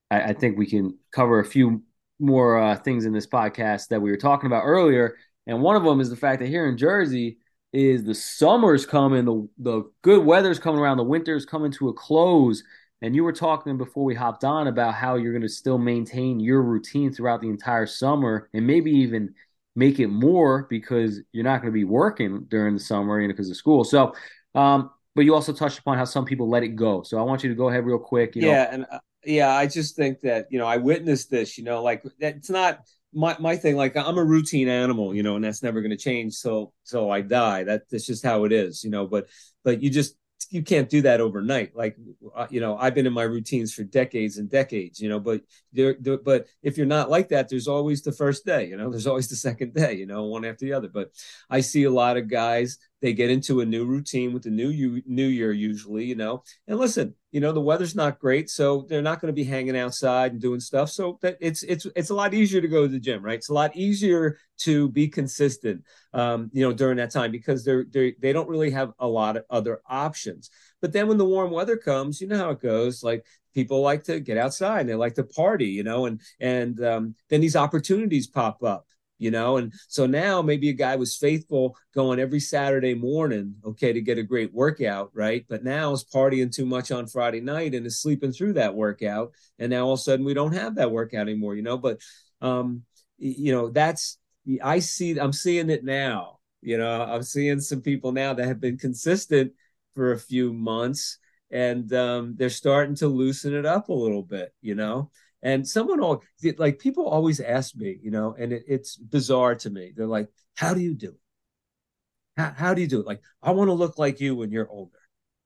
I, 0.10 0.22
I 0.22 0.34
think 0.34 0.58
we 0.58 0.66
can 0.66 0.98
cover 1.12 1.40
a 1.40 1.46
few 1.46 1.84
more 2.20 2.58
uh, 2.58 2.76
things 2.76 3.06
in 3.06 3.14
this 3.14 3.28
podcast 3.28 3.90
that 3.90 4.02
we 4.02 4.12
were 4.12 4.18
talking 4.18 4.48
about 4.48 4.64
earlier, 4.64 5.18
and 5.48 5.62
one 5.62 5.76
of 5.76 5.84
them 5.84 6.00
is 6.00 6.10
the 6.10 6.16
fact 6.16 6.40
that 6.40 6.48
here 6.48 6.68
in 6.68 6.78
Jersey, 6.78 7.38
is 7.76 8.06
the 8.06 8.16
summer's 8.16 8.86
coming, 8.86 9.26
the 9.26 9.48
the 9.58 9.84
good 10.02 10.26
weather's 10.26 10.60
coming 10.60 10.80
around, 10.80 10.96
the 10.98 11.04
winter's 11.04 11.46
coming 11.46 11.72
to 11.74 11.90
a 11.90 11.94
close. 11.94 12.64
And 13.02 13.14
you 13.14 13.24
were 13.24 13.34
talking 13.34 13.78
before 13.78 14.06
we 14.06 14.16
hopped 14.16 14.46
on 14.46 14.68
about 14.68 14.94
how 14.94 15.16
you're 15.16 15.34
going 15.34 15.42
to 15.42 15.50
still 15.50 15.78
maintain 15.78 16.40
your 16.40 16.62
routine 16.62 17.14
throughout 17.14 17.42
the 17.42 17.50
entire 17.50 17.86
summer 17.86 18.50
and 18.54 18.66
maybe 18.66 18.90
even 18.90 19.36
make 19.76 20.00
it 20.00 20.08
more 20.08 20.66
because 20.70 21.20
you're 21.34 21.44
not 21.44 21.62
going 21.62 21.72
to 21.72 21.78
be 21.78 21.84
working 21.84 22.46
during 22.50 22.74
the 22.74 22.80
summer, 22.80 23.20
you 23.20 23.28
know, 23.28 23.34
because 23.34 23.50
of 23.50 23.58
school. 23.58 23.84
So, 23.84 24.16
um, 24.56 24.90
but 25.14 25.26
you 25.26 25.36
also 25.36 25.52
touched 25.52 25.80
upon 25.80 25.98
how 25.98 26.06
some 26.06 26.24
people 26.24 26.50
let 26.50 26.64
it 26.64 26.70
go. 26.70 27.04
So 27.04 27.20
I 27.20 27.24
want 27.24 27.44
you 27.44 27.50
to 27.50 27.56
go 27.56 27.68
ahead 27.68 27.86
real 27.86 28.00
quick. 28.00 28.36
yeah, 28.36 28.64
know. 28.64 28.70
and 28.72 28.86
uh, 28.90 29.00
yeah, 29.26 29.56
I 29.56 29.68
just 29.68 29.96
think 29.96 30.22
that 30.22 30.48
you 30.50 30.60
know 30.60 30.66
I 30.66 30.78
witnessed 30.78 31.30
this. 31.30 31.58
You 31.58 31.64
know, 31.64 31.82
like 31.84 32.04
it's 32.20 32.50
not 32.50 32.82
my 33.14 33.36
my 33.40 33.56
thing. 33.56 33.76
Like 33.76 33.96
I'm 33.96 34.18
a 34.18 34.24
routine 34.24 34.68
animal, 34.68 35.14
you 35.16 35.24
know, 35.24 35.36
and 35.36 35.44
that's 35.44 35.64
never 35.64 35.82
going 35.82 35.92
to 35.92 35.98
change. 35.98 36.34
So 36.34 36.74
so 36.84 37.10
I 37.10 37.22
die. 37.22 37.64
That 37.64 37.84
that's 37.90 38.06
just 38.06 38.24
how 38.26 38.46
it 38.46 38.52
is, 38.52 38.84
you 38.84 38.90
know. 38.90 39.08
But 39.08 39.28
but 39.64 39.82
you 39.82 39.90
just 39.90 40.16
you 40.50 40.64
can't 40.64 40.90
do 40.90 41.02
that 41.02 41.22
overnight. 41.22 41.76
Like, 41.76 41.98
uh, 42.36 42.48
you 42.50 42.60
know, 42.60 42.78
I've 42.78 42.94
been 42.94 43.08
in 43.08 43.14
my 43.14 43.24
routines 43.24 43.74
for 43.74 43.84
decades 43.84 44.38
and 44.38 44.50
decades, 44.50 45.00
you 45.00 45.10
know, 45.10 45.20
but 45.20 45.42
there, 45.74 45.96
there, 46.00 46.18
but 46.18 46.48
if 46.62 46.78
you're 46.78 46.86
not 46.86 47.10
like 47.10 47.30
that, 47.30 47.50
there's 47.50 47.68
always 47.68 48.02
the 48.02 48.12
first 48.12 48.46
day, 48.46 48.68
you 48.68 48.78
know, 48.78 48.90
there's 48.90 49.08
always 49.08 49.28
the 49.28 49.36
second 49.36 49.74
day, 49.74 49.94
you 49.94 50.06
know, 50.06 50.26
one 50.26 50.46
after 50.46 50.66
the 50.66 50.74
other. 50.74 50.88
But 50.88 51.12
I 51.50 51.62
see 51.62 51.84
a 51.84 51.92
lot 51.92 52.18
of 52.18 52.30
guys, 52.30 52.78
they 53.06 53.14
get 53.14 53.30
into 53.30 53.62
a 53.62 53.66
new 53.66 53.86
routine 53.86 54.34
with 54.34 54.42
the 54.42 54.50
new 54.50 55.00
new 55.06 55.28
year 55.28 55.52
usually, 55.52 56.06
you 56.06 56.16
know, 56.16 56.42
and 56.68 56.80
listen, 56.80 57.14
you 57.32 57.40
know, 57.40 57.52
the 57.52 57.62
weather's 57.62 57.94
not 57.94 58.18
great, 58.18 58.50
so 58.50 58.88
they're 58.90 59.04
not 59.04 59.22
going 59.22 59.32
to 59.32 59.36
be 59.36 59.44
hanging 59.44 59.78
outside 59.78 60.32
and 60.32 60.42
doing 60.42 60.60
stuff. 60.60 60.90
So 60.90 61.20
that 61.22 61.38
it's, 61.40 61.62
it's, 61.62 61.86
it's 61.96 62.10
a 62.10 62.16
lot 62.16 62.34
easier 62.34 62.62
to 62.62 62.68
go 62.68 62.82
to 62.82 62.88
the 62.88 63.00
gym, 63.00 63.24
right? 63.24 63.38
It's 63.38 63.50
a 63.50 63.54
lot 63.54 63.76
easier 63.76 64.40
to 64.62 64.90
be 64.90 65.08
consistent, 65.08 65.84
um, 66.14 66.50
you 66.52 66.66
know, 66.66 66.74
during 66.74 66.98
that 66.98 67.12
time 67.12 67.32
because 67.32 67.64
they're, 67.64 67.86
they're, 67.92 68.14
they 68.20 68.34
don't 68.34 68.50
really 68.50 68.72
have 68.72 68.92
a 68.98 69.08
lot 69.08 69.38
of 69.38 69.44
other 69.52 69.82
options. 69.88 70.50
But 70.82 70.92
then 70.92 71.08
when 71.08 71.20
the 71.20 71.26
warm 71.26 71.52
weather 71.52 71.78
comes, 71.78 72.20
you 72.20 72.28
know 72.28 72.40
how 72.40 72.50
it 72.50 72.60
goes. 72.60 73.04
Like 73.04 73.24
people 73.54 73.82
like 73.82 74.04
to 74.06 74.20
get 74.20 74.40
outside 74.40 74.80
and 74.80 74.90
they 74.90 74.96
like 74.96 75.14
to 75.16 75.24
party, 75.26 75.68
you 75.68 75.84
know, 75.84 76.08
and 76.08 76.22
and 76.40 76.84
um, 76.84 77.16
then 77.30 77.40
these 77.40 77.56
opportunities 77.56 78.26
pop 78.26 78.64
up 78.64 78.88
you 79.18 79.32
know? 79.32 79.58
And 79.58 79.74
so 79.88 80.06
now 80.06 80.42
maybe 80.42 80.70
a 80.70 80.74
guy 80.74 80.96
was 80.96 81.16
faithful 81.16 81.76
going 81.94 82.20
every 82.20 82.40
saturday 82.40 82.94
morning 82.94 83.56
okay 83.64 83.94
to 83.94 84.02
get 84.02 84.18
a 84.18 84.24
great 84.24 84.54
workout 84.54 85.12
right? 85.14 85.46
But 85.48 85.64
now 85.64 85.94
is 85.94 86.06
partying 86.06 86.54
too 86.54 86.66
much 86.66 86.92
on 86.92 87.08
friday 87.08 87.42
night 87.42 87.74
and 87.74 87.86
is 87.86 88.02
sleeping 88.02 88.32
through 88.32 88.54
that 88.54 88.76
workout. 88.76 89.32
And 89.60 89.70
now 89.70 89.86
all 89.86 89.94
of 89.94 90.00
a 90.00 90.02
sudden 90.04 90.26
we 90.26 90.34
don't 90.34 90.54
have 90.54 90.76
that 90.76 90.92
workout 90.92 91.22
anymore 91.22 91.56
you 91.56 91.62
know? 91.62 91.78
But 91.78 92.00
um 92.42 92.84
you 93.18 93.54
know 93.54 93.70
that's 93.70 94.18
i 94.62 94.80
see 94.80 95.18
i'm 95.18 95.34
seeing 95.34 95.70
it 95.70 95.84
now 95.84 96.40
you 96.62 96.78
know? 96.78 97.02
I'm 97.02 97.24
seeing 97.24 97.60
some 97.60 97.82
people 97.82 98.12
now 98.12 98.34
that 98.34 98.48
have 98.48 98.60
been 98.60 98.78
consistent 98.78 99.54
for 99.94 100.12
a 100.12 100.20
few 100.20 100.52
months 100.52 101.20
and 101.52 101.92
um, 101.94 102.36
they're 102.38 102.50
starting 102.50 102.96
to 102.96 103.08
loosen 103.08 103.54
it 103.54 103.66
up 103.66 103.90
a 103.90 103.94
little 103.94 104.24
bit 104.24 104.54
you 104.62 104.76
know 104.76 105.10
and 105.42 105.68
someone 105.68 106.00
all 106.00 106.24
like 106.58 106.80
people 106.80 107.08
always 107.08 107.40
ask 107.40 107.76
me, 107.76 108.00
you 108.02 108.12
know, 108.12 108.36
and 108.38 108.52
it, 108.54 108.64
it's 108.68 108.96
bizarre 108.96 109.56
to 109.56 109.70
me. 109.70 109.94
They're 109.96 110.08
like, 110.08 110.30
"How 110.56 110.74
do 110.74 110.82
you 110.82 110.96
do 110.96 111.10
it? 111.10 111.22
How, 112.38 112.54
how 112.56 112.74
do 112.74 112.82
you 112.82 112.88
do 112.88 113.00
it? 113.00 113.06
Like, 113.06 113.22
I 113.42 113.52
want 113.52 113.70
to 113.70 113.74
look 113.74 113.98
like 113.98 114.20
you 114.20 114.36
when 114.36 114.52
you're 114.52 114.70
older. 114.70 115.00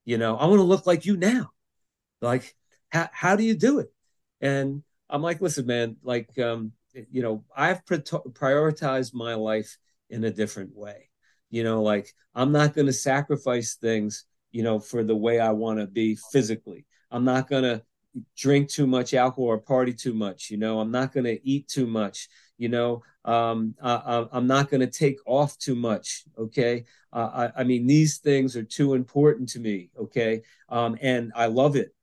You 0.06 0.18
know, 0.18 0.38
I 0.38 0.46
want 0.46 0.60
to 0.60 0.64
look 0.64 0.88
like 0.88 1.06
you 1.06 1.18
now. 1.18 1.52
Like, 2.22 2.56
how 2.90 3.10
how 3.12 3.36
do 3.36 3.44
you 3.44 3.56
do 3.56 3.80
it?" 3.80 3.94
And 4.42 4.84
I'm 5.10 5.22
like, 5.22 5.42
"Listen, 5.42 5.66
man. 5.66 5.98
Like, 6.04 6.38
um, 6.40 6.74
you 6.94 7.22
know, 7.22 7.44
I've 7.56 7.86
prioritized 7.86 9.14
my 9.14 9.36
life 9.36 9.78
in 10.10 10.24
a 10.24 10.32
different 10.32 10.76
way. 10.76 11.10
You 11.50 11.64
know, 11.64 11.82
like 11.82 12.14
I'm 12.36 12.52
not 12.52 12.74
going 12.74 12.88
to 12.88 12.94
sacrifice 12.94 13.76
things, 13.76 14.26
you 14.52 14.64
know, 14.64 14.80
for 14.80 15.04
the 15.04 15.16
way 15.16 15.40
I 15.40 15.52
want 15.52 15.80
to 15.80 15.88
be 15.88 16.18
physically. 16.32 16.86
I'm 17.12 17.26
not 17.26 17.50
going 17.50 17.64
to 17.64 17.82
drink 18.36 18.70
too 18.70 18.88
much 18.88 19.14
alcohol 19.14 19.46
or 19.46 19.58
party 19.58 19.94
too 19.94 20.14
much. 20.14 20.50
You 20.50 20.58
know, 20.58 20.80
I'm 20.80 20.92
not 20.92 21.14
going 21.14 21.26
to 21.26 21.48
eat 21.48 21.68
too 21.68 21.88
much. 21.88 22.30
You 22.58 22.70
know, 22.70 23.04
um, 23.26 23.76
I, 23.82 24.26
am 24.34 24.48
not 24.48 24.70
going 24.70 24.82
to 24.82 24.88
take 24.88 25.18
off 25.26 25.58
too 25.58 25.76
much. 25.76 26.24
Okay. 26.38 26.86
Uh, 27.14 27.50
I, 27.56 27.62
I, 27.62 27.64
mean, 27.64 27.88
these 27.88 28.18
things 28.18 28.56
are 28.56 28.64
too 28.64 28.94
important 28.94 29.50
to 29.50 29.60
me. 29.60 29.90
Okay. 29.98 30.42
Um, 30.68 30.98
and 31.02 31.32
I 31.36 31.48
love 31.48 31.76
it. 31.76 31.94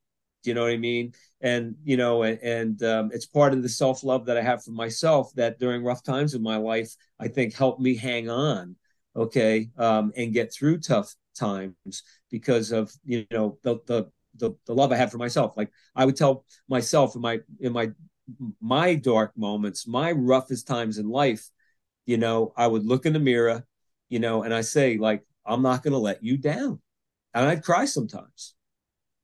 You 0.45 0.55
know 0.55 0.63
what 0.63 0.71
I 0.71 0.77
mean? 0.77 1.13
And, 1.41 1.75
you 1.83 1.97
know, 1.97 2.23
and, 2.23 2.39
and 2.39 2.83
um, 2.85 3.11
it's 3.13 3.27
part 3.27 3.53
of 3.53 3.63
the 3.63 3.69
self 3.69 4.05
love 4.05 4.27
that 4.27 4.37
I 4.37 4.43
have 4.43 4.63
for 4.63 4.71
myself 4.71 5.33
that 5.35 5.59
during 5.59 5.83
rough 5.83 6.05
times 6.05 6.35
in 6.35 6.43
my 6.43 6.57
life, 6.57 6.95
I 7.19 7.29
think 7.29 7.55
helped 7.55 7.81
me 7.81 7.97
hang 7.97 8.31
on. 8.31 8.77
Okay. 9.17 9.71
Um, 9.77 10.13
and 10.17 10.33
get 10.33 10.53
through 10.53 10.79
tough 10.79 11.15
times 11.37 12.03
because 12.31 12.71
of, 12.71 12.93
you 13.05 13.27
know, 13.31 13.59
the, 13.63 13.79
the, 13.87 14.11
the, 14.39 14.53
the 14.67 14.75
love 14.75 14.93
I 14.93 14.97
had 14.97 15.11
for 15.11 15.19
myself. 15.19 15.57
Like 15.57 15.71
I 15.95 16.05
would 16.05 16.17
tell 16.17 16.45
myself 16.69 17.15
in 17.15 17.23
my 17.23 17.41
in 17.61 17.73
my 17.73 17.93
my 18.61 18.95
dark 18.95 19.37
moments, 19.37 19.87
my 19.87 20.13
roughest 20.13 20.67
times 20.67 20.99
in 20.99 21.09
life, 21.09 21.49
you 22.07 22.17
know, 22.17 22.53
I 22.57 22.67
would 22.67 22.85
look 22.85 23.07
in 23.07 23.13
the 23.13 23.21
mirror, 23.21 23.65
you 24.09 24.19
know, 24.19 24.43
and 24.43 24.53
I 24.53 24.63
say 24.63 24.99
like, 24.99 25.23
I'm 25.45 25.63
not 25.63 25.83
going 25.83 25.93
to 25.93 25.99
let 25.99 26.25
you 26.25 26.37
down, 26.37 26.81
and 27.35 27.47
I'd 27.47 27.65
cry 27.65 27.85
sometimes. 27.85 28.55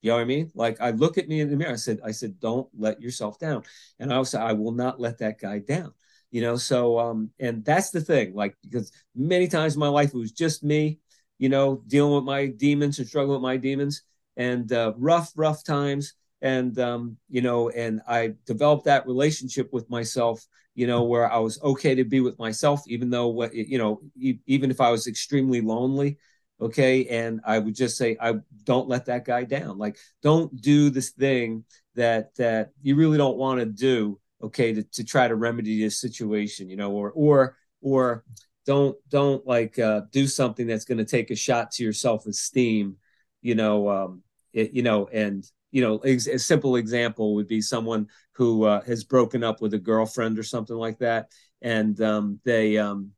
You 0.03 0.11
know 0.11 0.17
what 0.17 0.23
I 0.23 0.27
mean? 0.27 0.51
Like 0.55 0.81
I 0.81 0.91
look 0.91 1.17
at 1.17 1.29
me 1.29 1.41
in 1.41 1.49
the 1.49 1.57
mirror. 1.57 1.73
I 1.73 1.77
said, 1.77 2.01
I 2.05 2.11
said, 2.11 2.41
don't 2.41 2.69
let 2.77 3.01
yourself 3.01 3.39
down. 3.39 3.63
And 4.01 4.13
I 4.13 4.19
was, 4.19 4.35
I 4.35 4.53
will 4.53 4.73
not 4.73 5.01
let 5.01 5.19
that 5.19 5.41
guy 5.41 5.61
down. 5.61 5.93
You 6.33 6.41
know, 6.41 6.57
so 6.57 6.99
um, 6.99 7.31
and 7.39 7.65
that's 7.65 7.91
the 7.91 8.01
thing. 8.01 8.35
Like 8.35 8.57
because 8.63 8.91
many 9.15 9.47
times 9.49 9.75
in 9.75 9.81
my 9.81 9.89
life 9.89 10.09
it 10.09 10.19
was 10.19 10.33
just 10.33 10.65
me, 10.65 10.99
you 11.39 11.49
know, 11.49 11.83
dealing 11.87 12.15
with 12.15 12.25
my 12.25 12.47
demons 12.47 12.99
and 12.99 13.07
struggling 13.07 13.35
with 13.35 13.43
my 13.43 13.57
demons 13.57 14.03
and 14.37 14.73
uh, 14.73 14.93
rough, 14.97 15.33
rough 15.37 15.65
times. 15.65 16.15
And, 16.41 16.79
um, 16.79 17.17
you 17.29 17.41
know, 17.41 17.69
and 17.71 18.01
I 18.09 18.35
developed 18.47 18.87
that 18.87 19.07
relationship 19.07 19.73
with 19.73 19.89
myself, 19.89 20.45
you 20.75 20.87
know, 20.87 21.05
where 21.05 21.31
I 21.31 21.39
was 21.39 21.63
okay 21.63 21.95
to 21.95 22.05
be 22.05 22.21
with 22.21 22.39
myself, 22.39 22.83
even 22.89 23.11
though, 23.11 23.45
you 23.53 23.79
know, 23.79 24.01
even 24.47 24.71
if 24.71 24.81
I 24.81 24.91
was 24.91 25.07
extremely 25.07 25.61
lonely. 25.61 26.19
Okay. 26.61 27.07
And 27.07 27.41
I 27.45 27.59
would 27.59 27.75
just 27.75 27.97
say, 27.97 28.17
I 28.21 28.35
don't 28.65 28.89
let 28.89 29.07
that 29.07 29.25
guy 29.25 29.45
down. 29.45 29.79
Like, 29.79 29.99
don't 30.23 30.61
do 30.61 30.91
this 30.91 31.11
thing 31.11 31.65
that, 31.95 32.35
that 32.37 32.71
you 32.83 32.97
really 32.97 33.19
don't 33.19 33.37
want 33.37 33.61
to 33.61 33.67
do. 33.67 34.19
Okay. 34.43 34.73
To, 34.73 34.83
to 34.83 35.05
try 35.05 35.29
to 35.29 35.37
remedy 35.37 35.81
this 35.81 36.01
situation, 36.01 36.69
you 36.69 36.77
know, 36.77 36.91
or, 36.91 37.13
or, 37.13 37.57
or, 37.81 38.25
don't 38.65 38.97
don't 39.09 39.45
like 39.45 39.79
uh, 39.79 40.03
do 40.13 40.27
something 40.29 40.69
that's 40.69 40.85
going 40.85 40.99
to 40.99 41.05
take 41.05 41.33
a 41.33 41.37
shot 41.37 41.73
to 41.73 41.83
your 41.83 41.93
self-esteem 41.93 42.97
you 43.43 43.55
know, 43.55 43.89
um, 43.89 44.23
it, 44.53 44.73
you 44.73 44.83
know, 44.83 45.09
and 45.13 45.45
you 45.71 45.83
know, 45.83 45.99
ex- 45.99 46.27
a 46.27 46.39
simple 46.39 46.77
example 46.77 47.35
would 47.35 47.49
be 47.49 47.61
someone 47.61 48.09
who 48.33 48.65
uh, 48.65 48.83
has 48.83 49.05
broken 49.05 49.43
up 49.45 49.61
with 49.61 49.75
a 49.75 49.79
girlfriend 49.79 50.39
or 50.39 50.43
something 50.43 50.77
like 50.77 50.99
that, 50.99 51.31
and 51.63 52.01
um, 52.01 52.41
they, 52.45 52.79
um, 52.79 53.11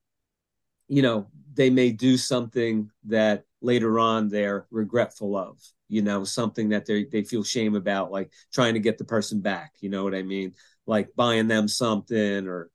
you 0.88 1.02
know, 1.02 1.28
they 1.54 1.70
may 1.70 1.90
do 1.92 2.16
something 2.16 2.90
that 3.04 3.44
later 3.60 3.98
on 3.98 4.28
they're 4.28 4.66
regretful 4.70 5.36
of. 5.36 5.58
You 5.88 6.02
know, 6.02 6.24
something 6.24 6.70
that 6.70 6.86
they 6.86 7.04
they 7.04 7.22
feel 7.22 7.44
shame 7.44 7.74
about, 7.76 8.10
like 8.10 8.32
trying 8.52 8.74
to 8.74 8.80
get 8.80 8.98
the 8.98 9.04
person 9.04 9.40
back. 9.40 9.74
You 9.80 9.90
know 9.90 10.02
what 10.02 10.14
I 10.14 10.22
mean? 10.22 10.54
Like 10.86 11.10
buying 11.14 11.46
them 11.46 11.68
something, 11.68 12.48
or 12.48 12.70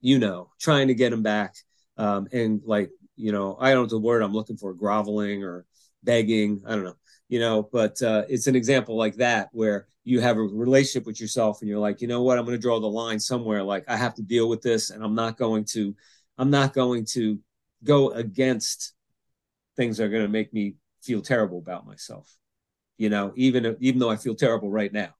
you 0.00 0.18
know, 0.18 0.50
trying 0.60 0.88
to 0.88 0.94
get 0.94 1.10
them 1.10 1.22
back, 1.22 1.54
um, 1.98 2.28
and 2.32 2.62
like 2.64 2.90
you 3.16 3.32
know, 3.32 3.56
I 3.60 3.72
don't 3.72 3.84
know 3.84 3.88
the 3.88 3.98
word 3.98 4.22
I'm 4.22 4.34
looking 4.34 4.56
for, 4.56 4.74
groveling 4.74 5.44
or 5.44 5.66
begging. 6.06 6.62
I 6.66 6.70
don't 6.70 6.84
know, 6.84 6.96
you 7.28 7.40
know, 7.40 7.68
but 7.70 8.00
uh, 8.00 8.22
it's 8.28 8.46
an 8.46 8.56
example 8.56 8.96
like 8.96 9.16
that 9.16 9.50
where 9.52 9.88
you 10.04 10.20
have 10.20 10.38
a 10.38 10.40
relationship 10.40 11.04
with 11.04 11.20
yourself 11.20 11.60
and 11.60 11.68
you're 11.68 11.80
like, 11.80 12.00
you 12.00 12.08
know 12.08 12.22
what, 12.22 12.38
I'm 12.38 12.44
going 12.46 12.56
to 12.56 12.62
draw 12.62 12.80
the 12.80 12.86
line 12.86 13.20
somewhere. 13.20 13.62
Like 13.62 13.84
I 13.88 13.96
have 13.96 14.14
to 14.14 14.22
deal 14.22 14.48
with 14.48 14.62
this, 14.62 14.90
and 14.90 15.04
I'm 15.04 15.16
not 15.16 15.36
going 15.36 15.64
to, 15.72 15.94
I'm 16.38 16.50
not 16.50 16.72
going 16.72 17.04
to 17.12 17.38
go 17.84 18.12
against 18.12 18.94
things 19.76 19.98
that 19.98 20.04
are 20.04 20.08
going 20.08 20.22
to 20.22 20.28
make 20.28 20.54
me 20.54 20.76
feel 21.02 21.20
terrible 21.20 21.58
about 21.58 21.86
myself. 21.86 22.32
You 22.96 23.10
know, 23.10 23.32
even 23.36 23.76
even 23.80 23.98
though 23.98 24.10
I 24.10 24.16
feel 24.16 24.34
terrible 24.34 24.70
right 24.70 24.92
now. 24.92 25.10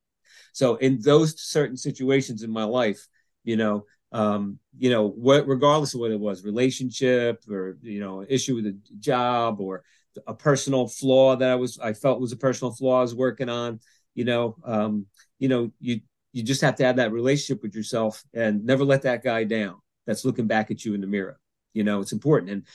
So 0.53 0.77
in 0.77 1.01
those 1.03 1.38
certain 1.38 1.77
situations 1.77 2.42
in 2.42 2.51
my 2.51 2.64
life, 2.64 3.07
you 3.44 3.57
know, 3.57 3.85
um, 4.12 4.59
you 4.79 4.88
know, 4.88 5.09
what 5.09 5.46
regardless 5.46 5.94
of 5.94 6.01
what 6.01 6.11
it 6.11 6.20
was, 6.20 6.44
relationship 6.44 7.42
or 7.51 7.77
you 7.83 8.01
know, 8.01 8.25
issue 8.27 8.55
with 8.55 8.66
a 8.66 8.79
job 8.99 9.61
or 9.61 9.83
a 10.26 10.35
personal 10.35 10.88
flaw 10.88 11.37
that 11.37 11.50
I 11.50 11.55
was 11.55 11.79
I 11.79 11.92
felt 11.92 12.20
was 12.20 12.33
a 12.33 12.37
personal 12.37 12.72
flaw 12.72 12.98
I 12.98 13.02
was 13.02 13.14
working 13.14 13.48
on. 13.48 13.81
You 14.14 14.24
know, 14.24 14.57
um, 14.64 15.07
you 15.38 15.48
know, 15.48 15.70
you 15.81 16.00
you 16.33 16.42
just 16.42 16.61
have 16.61 16.76
to 16.76 16.85
have 16.85 16.96
that 16.96 17.12
relationship 17.12 17.62
with 17.62 17.74
yourself 17.74 18.22
and 18.35 18.64
never 18.64 18.85
let 18.85 19.02
that 19.02 19.22
guy 19.22 19.44
down. 19.44 19.76
That's 20.07 20.24
looking 20.24 20.46
back 20.46 20.70
at 20.70 20.85
you 20.85 20.94
in 20.94 21.00
the 21.00 21.07
mirror. 21.07 21.38
You 21.72 21.85
know, 21.85 22.00
it's 22.00 22.12
important. 22.12 22.50
And 22.50 22.66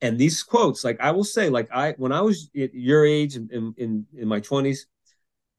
and 0.00 0.18
these 0.18 0.42
quotes, 0.42 0.84
like 0.84 1.00
I 1.00 1.10
will 1.12 1.24
say, 1.24 1.48
like 1.48 1.68
I 1.72 1.92
when 1.96 2.12
I 2.12 2.20
was 2.20 2.50
your 2.52 3.06
age 3.06 3.36
in 3.36 3.74
in, 3.76 4.06
in 4.16 4.28
my 4.28 4.40
twenties, 4.40 4.86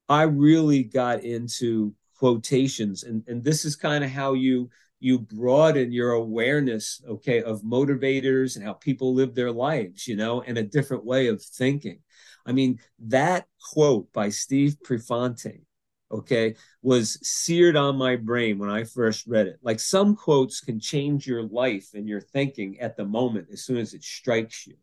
I 0.08 0.22
really 0.22 0.84
got 0.84 1.24
into 1.24 1.94
quotations, 2.18 3.04
and 3.04 3.24
and 3.26 3.42
this 3.42 3.64
is 3.64 3.76
kind 3.76 4.04
of 4.04 4.10
how 4.10 4.34
you 4.34 4.70
you 4.98 5.18
broaden 5.18 5.92
your 5.92 6.12
awareness, 6.12 7.02
okay, 7.06 7.42
of 7.42 7.62
motivators 7.62 8.56
and 8.56 8.64
how 8.64 8.72
people 8.72 9.14
live 9.14 9.34
their 9.34 9.52
lives, 9.52 10.08
you 10.08 10.16
know, 10.16 10.42
and 10.42 10.56
a 10.56 10.62
different 10.62 11.04
way 11.04 11.28
of 11.28 11.42
thinking. 11.42 12.00
I 12.46 12.52
mean, 12.52 12.78
that 13.00 13.46
quote 13.72 14.12
by 14.12 14.30
Steve 14.30 14.76
Prefontaine, 14.82 15.66
okay, 16.10 16.54
was 16.82 17.18
seared 17.26 17.76
on 17.76 17.96
my 17.96 18.16
brain 18.16 18.58
when 18.58 18.70
I 18.70 18.84
first 18.84 19.26
read 19.26 19.48
it. 19.48 19.58
Like 19.62 19.80
some 19.80 20.16
quotes 20.16 20.60
can 20.60 20.80
change 20.80 21.26
your 21.26 21.42
life 21.42 21.90
and 21.94 22.08
your 22.08 22.20
thinking 22.20 22.80
at 22.80 22.96
the 22.96 23.04
moment 23.04 23.48
as 23.52 23.64
soon 23.64 23.78
as 23.78 23.92
it 23.92 24.02
strikes 24.02 24.66
you, 24.66 24.76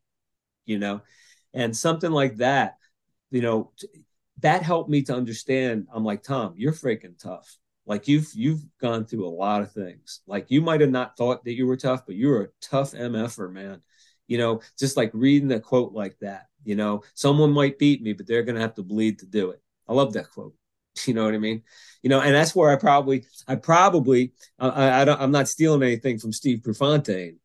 you 0.65 0.77
know, 0.77 1.01
and 1.53 1.75
something 1.75 2.11
like 2.11 2.37
that, 2.37 2.77
you 3.31 3.41
know, 3.41 3.71
that 4.41 4.61
helped 4.61 4.89
me 4.89 5.01
to 5.03 5.15
understand. 5.15 5.87
I'm 5.91 6.03
like, 6.03 6.21
Tom, 6.21 6.53
you're 6.57 6.73
freaking 6.73 7.17
tough 7.17 7.57
like 7.85 8.07
you've 8.07 8.29
you've 8.33 8.63
gone 8.79 9.05
through 9.05 9.27
a 9.27 9.29
lot 9.29 9.61
of 9.61 9.71
things. 9.71 10.21
Like 10.27 10.49
you 10.49 10.61
might 10.61 10.81
have 10.81 10.89
not 10.91 11.17
thought 11.17 11.43
that 11.43 11.53
you 11.53 11.67
were 11.67 11.77
tough, 11.77 12.05
but 12.05 12.15
you 12.15 12.29
were 12.29 12.43
a 12.43 12.47
tough 12.61 12.93
MFer, 12.93 13.51
man. 13.51 13.81
You 14.27 14.37
know, 14.37 14.61
just 14.79 14.95
like 14.97 15.11
reading 15.13 15.51
a 15.51 15.59
quote 15.59 15.93
like 15.93 16.17
that, 16.19 16.47
you 16.63 16.75
know, 16.75 17.03
someone 17.13 17.51
might 17.51 17.77
beat 17.79 18.01
me, 18.01 18.13
but 18.13 18.25
they're 18.27 18.43
gonna 18.43 18.61
have 18.61 18.75
to 18.75 18.83
bleed 18.83 19.19
to 19.19 19.25
do 19.25 19.51
it. 19.51 19.61
I 19.87 19.93
love 19.93 20.13
that 20.13 20.29
quote. 20.29 20.55
You 21.07 21.15
know 21.15 21.25
what 21.25 21.33
I 21.33 21.39
mean? 21.39 21.63
You 22.03 22.09
know, 22.11 22.21
and 22.21 22.35
that's 22.35 22.55
where 22.55 22.69
I 22.69 22.75
probably, 22.75 23.25
I 23.47 23.55
probably, 23.55 24.33
I, 24.59 25.01
I 25.01 25.05
don't, 25.05 25.19
I'm 25.19 25.31
not 25.31 25.49
stealing 25.49 25.81
anything 25.81 26.19
from 26.19 26.31
Steve 26.31 26.61
Prefontaine, 26.63 27.39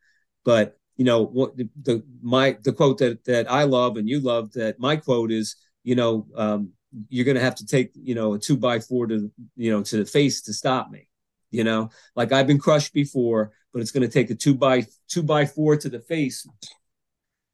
but 0.44 0.76
you 0.98 1.04
know 1.04 1.24
what 1.24 1.56
the, 1.56 1.68
the 1.82 2.04
my 2.20 2.58
the 2.62 2.72
quote 2.72 2.98
that 2.98 3.24
that 3.24 3.50
I 3.50 3.62
love 3.62 3.96
and 3.96 4.08
you 4.08 4.20
love 4.20 4.52
that 4.52 4.78
my 4.78 4.96
quote 4.96 5.32
is, 5.32 5.56
you 5.82 5.94
know, 5.94 6.26
um, 6.36 6.72
you're 7.08 7.24
going 7.24 7.36
to 7.36 7.42
have 7.42 7.54
to 7.56 7.66
take 7.66 7.90
you 7.94 8.14
know 8.14 8.34
a 8.34 8.38
two 8.38 8.56
by 8.56 8.80
four 8.80 9.06
to 9.06 9.30
you 9.56 9.70
know 9.70 9.82
to 9.82 9.98
the 9.98 10.06
face 10.06 10.42
to 10.42 10.52
stop 10.52 10.90
me 10.90 11.08
you 11.50 11.64
know? 11.64 11.90
Like 12.14 12.32
i've 12.32 12.46
been 12.46 12.58
crushed 12.58 12.92
before 12.92 13.52
but 13.72 13.80
it's 13.80 13.90
going 13.90 14.02
to 14.02 14.12
take 14.12 14.30
a 14.30 14.34
two 14.34 14.54
by 14.54 14.86
two 15.08 15.22
by 15.22 15.46
four 15.46 15.76
to 15.76 15.88
the 15.88 16.00
face 16.00 16.46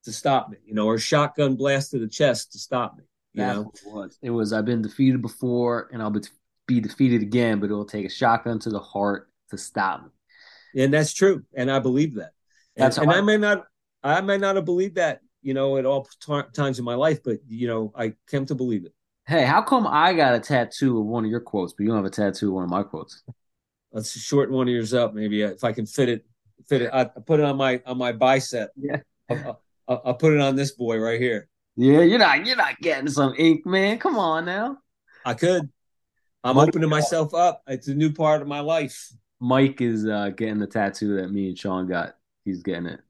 to 0.05 0.13
stop 0.13 0.51
me 0.51 0.59
you 0.65 0.75
know 0.75 0.87
or 0.87 0.95
a 0.95 1.01
shotgun 1.01 1.57
blast 1.57 1.91
to 1.91 1.99
the 1.99 2.09
chest 2.09 2.53
to 2.53 2.59
stop 2.59 2.97
me 2.97 3.05
you 3.33 3.43
That's 3.43 3.57
know? 3.57 3.73
it 3.75 3.95
was. 3.95 4.19
it 4.23 4.31
was 4.31 4.53
i've 4.53 4.65
been 4.65 4.83
defeated 4.83 5.23
before 5.23 5.89
and 5.93 6.03
i'll 6.03 6.11
be, 6.11 6.21
be 6.67 6.81
defeated 6.81 7.23
again 7.23 7.59
but 7.59 7.67
it'll 7.67 7.85
take 7.85 8.07
a 8.07 8.11
shotgun 8.11 8.59
to 8.61 8.71
the 8.71 8.79
heart 8.81 9.31
to 9.51 9.59
stop 9.59 10.03
me. 10.03 10.83
And 10.83 10.93
that's 10.93 11.13
true 11.13 11.43
and 11.57 11.71
i 11.71 11.79
believe 11.79 12.15
that. 12.15 12.33
And, 12.77 12.97
and 12.99 13.11
I, 13.11 13.19
I 13.19 13.21
may 13.21 13.37
not 13.37 13.65
i 14.03 14.21
may 14.21 14.39
not 14.39 14.57
have 14.57 14.65
believed 14.65 14.97
that 14.97 15.21
you 15.43 15.55
know 15.55 15.77
at 15.77 15.87
all 15.87 16.09
t- 16.21 16.43
times 16.53 16.79
in 16.79 16.85
my 16.85 16.95
life 16.95 17.23
but 17.23 17.39
you 17.49 17.69
know 17.69 17.93
i 17.97 18.15
came 18.29 18.47
to 18.47 18.55
believe 18.55 18.85
it 18.85 18.93
Hey, 19.27 19.45
how 19.45 19.63
come 19.63 19.87
I 19.87 20.13
got 20.13 20.35
a 20.35 20.41
tattoo 20.41 20.99
of 20.99 21.07
one 21.07 21.25
of 21.25 21.31
your 21.31 21.41
quotes, 21.41 21.73
but 21.73 21.85
you 21.85 21.89
don't 21.89 21.97
have 21.97 22.05
a 22.05 22.11
tattoo 22.11 22.49
of 22.49 22.55
one 22.55 22.65
of 22.65 22.71
my 22.71 22.83
quotes? 22.83 23.23
Let's 23.91 24.19
shorten 24.19 24.55
one 24.55 24.69
of 24.69 24.75
yours 24.75 24.93
up, 24.93 25.15
maybe 25.15 25.43
if 25.43 25.65
I 25.65 25.73
can 25.73 25.87
fit 25.87 26.09
it. 26.09 26.27
Fit 26.69 26.83
it. 26.83 26.91
I 26.93 27.05
put 27.05 27.41
it 27.41 27.47
on 27.47 27.57
my 27.57 27.81
on 27.87 27.99
my 27.99 28.13
bicep. 28.13 28.71
Yeah, 28.77 28.99
I'll, 29.31 29.63
I'll, 29.89 30.03
I'll 30.07 30.15
put 30.15 30.35
it 30.35 30.41
on 30.41 30.57
this 30.57 30.73
boy 30.73 30.99
right 30.99 31.21
here. 31.21 31.49
Yeah, 31.77 32.01
you're 32.01 32.19
not 32.19 32.47
you're 32.47 32.57
not 32.57 32.79
getting 32.81 33.09
some 33.09 33.35
ink, 33.39 33.65
man. 33.65 33.99
Come 33.99 34.19
on 34.19 34.45
now. 34.45 34.79
I 35.25 35.35
could. 35.35 35.69
I'm 36.43 36.57
Mike, 36.57 36.69
opening 36.69 36.91
myself 36.91 37.35
up. 37.35 37.63
It's 37.67 37.89
a 37.89 37.95
new 37.95 38.13
part 38.13 38.43
of 38.43 38.49
my 38.49 38.61
life. 38.61 39.11
Mike 39.41 39.81
is 39.81 40.07
uh, 40.07 40.31
getting 40.31 40.59
the 40.59 40.67
tattoo 40.67 41.17
that 41.17 41.31
me 41.31 41.49
and 41.49 41.59
Sean 41.59 41.87
got. 41.87 42.17
He's 42.45 42.63
getting 42.63 42.87
it. 42.87 43.01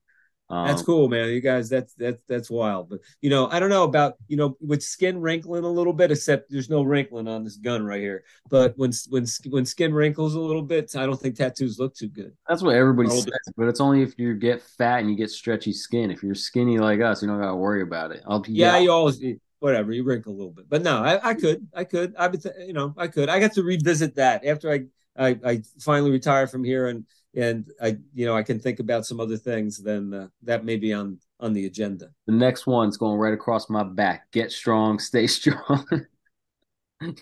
Um, 0.50 0.66
that's 0.66 0.83
cool, 0.83 1.09
man. 1.09 1.30
You 1.30 1.40
guys, 1.40 1.70
that's 1.70 1.94
that's 1.94 2.22
that's 2.28 2.50
wild. 2.50 2.90
But 2.90 3.00
you 3.22 3.30
know, 3.30 3.48
I 3.50 3.59
don't 3.59 3.70
know 3.70 3.85
about 3.85 4.16
you 4.28 4.37
know 4.37 4.57
with 4.61 4.83
skin 4.83 5.20
wrinkling 5.20 5.64
a 5.64 5.68
little 5.68 5.92
bit, 5.92 6.11
except 6.11 6.50
there's 6.50 6.68
no 6.68 6.83
wrinkling 6.83 7.28
on 7.28 7.44
this 7.44 7.57
gun 7.57 7.85
right 7.85 8.00
here. 8.00 8.24
But 8.50 8.74
when 8.76 8.92
when 9.09 9.26
when 9.48 9.64
skin 9.64 9.94
wrinkles 9.94 10.35
a 10.35 10.40
little 10.40 10.62
bit, 10.62 10.94
I 10.96 11.07
don't 11.07 11.18
think 11.18 11.37
tattoos 11.37 11.78
look 11.78 11.94
too 11.94 12.09
good. 12.09 12.33
That's 12.48 12.62
what 12.62 12.74
everybody 12.74 13.09
says, 13.09 13.33
but 13.57 13.68
it's 13.68 13.80
only 13.80 14.02
if 14.02 14.18
you 14.18 14.35
get 14.35 14.61
fat 14.61 15.00
and 15.00 15.09
you 15.09 15.16
get 15.16 15.30
stretchy 15.30 15.72
skin. 15.72 16.11
If 16.11 16.22
you're 16.22 16.35
skinny 16.35 16.78
like 16.78 17.00
us, 17.00 17.22
you 17.22 17.28
don't 17.28 17.40
gotta 17.40 17.57
worry 17.57 17.83
about 17.83 18.12
it. 18.12 18.22
I'll, 18.26 18.44
yeah, 18.46 18.74
yeah, 18.74 18.83
you 18.83 18.90
always 18.92 19.22
whatever 19.61 19.92
you 19.92 20.04
wrinkle 20.04 20.35
a 20.35 20.37
little 20.37 20.52
bit, 20.52 20.68
but 20.68 20.83
no, 20.83 20.98
I, 21.02 21.30
I 21.30 21.33
could, 21.35 21.66
I 21.72 21.85
could, 21.85 22.14
I 22.18 22.26
would, 22.28 22.42
th- 22.42 22.54
you 22.66 22.74
know, 22.74 22.92
I 22.98 23.09
could. 23.09 23.30
I 23.30 23.40
got 23.40 23.54
to 23.54 23.62
revisit 23.62 24.16
that 24.16 24.44
after 24.44 24.70
I 24.70 24.85
I, 25.16 25.38
I 25.44 25.62
finally 25.80 26.11
retire 26.11 26.46
from 26.46 26.64
here 26.64 26.88
and 26.88 27.04
and 27.37 27.70
I, 27.83 27.99
you 28.14 28.27
know, 28.27 28.37
I 28.37 28.42
can 28.42 28.59
think 28.59 28.81
about 28.81 29.07
some 29.07 29.20
other 29.20 29.37
things, 29.37 29.79
then 29.79 30.12
uh, 30.14 30.29
that 30.42 30.64
may 30.64 30.77
be 30.77 30.92
on 30.92 31.18
on 31.40 31.53
the 31.53 31.66
agenda. 31.66 32.11
The 32.27 32.33
next 32.33 32.66
one's 32.66 32.97
going 32.97 33.18
right 33.18 33.35
across 33.35 33.68
my 33.68 33.83
back. 33.83 34.31
Get 34.33 34.53
strong, 34.53 34.99
stay 34.99 35.27
strong. 35.29 35.87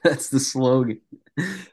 That's 0.04 0.28
the 0.28 0.40
slogan. 0.40 1.00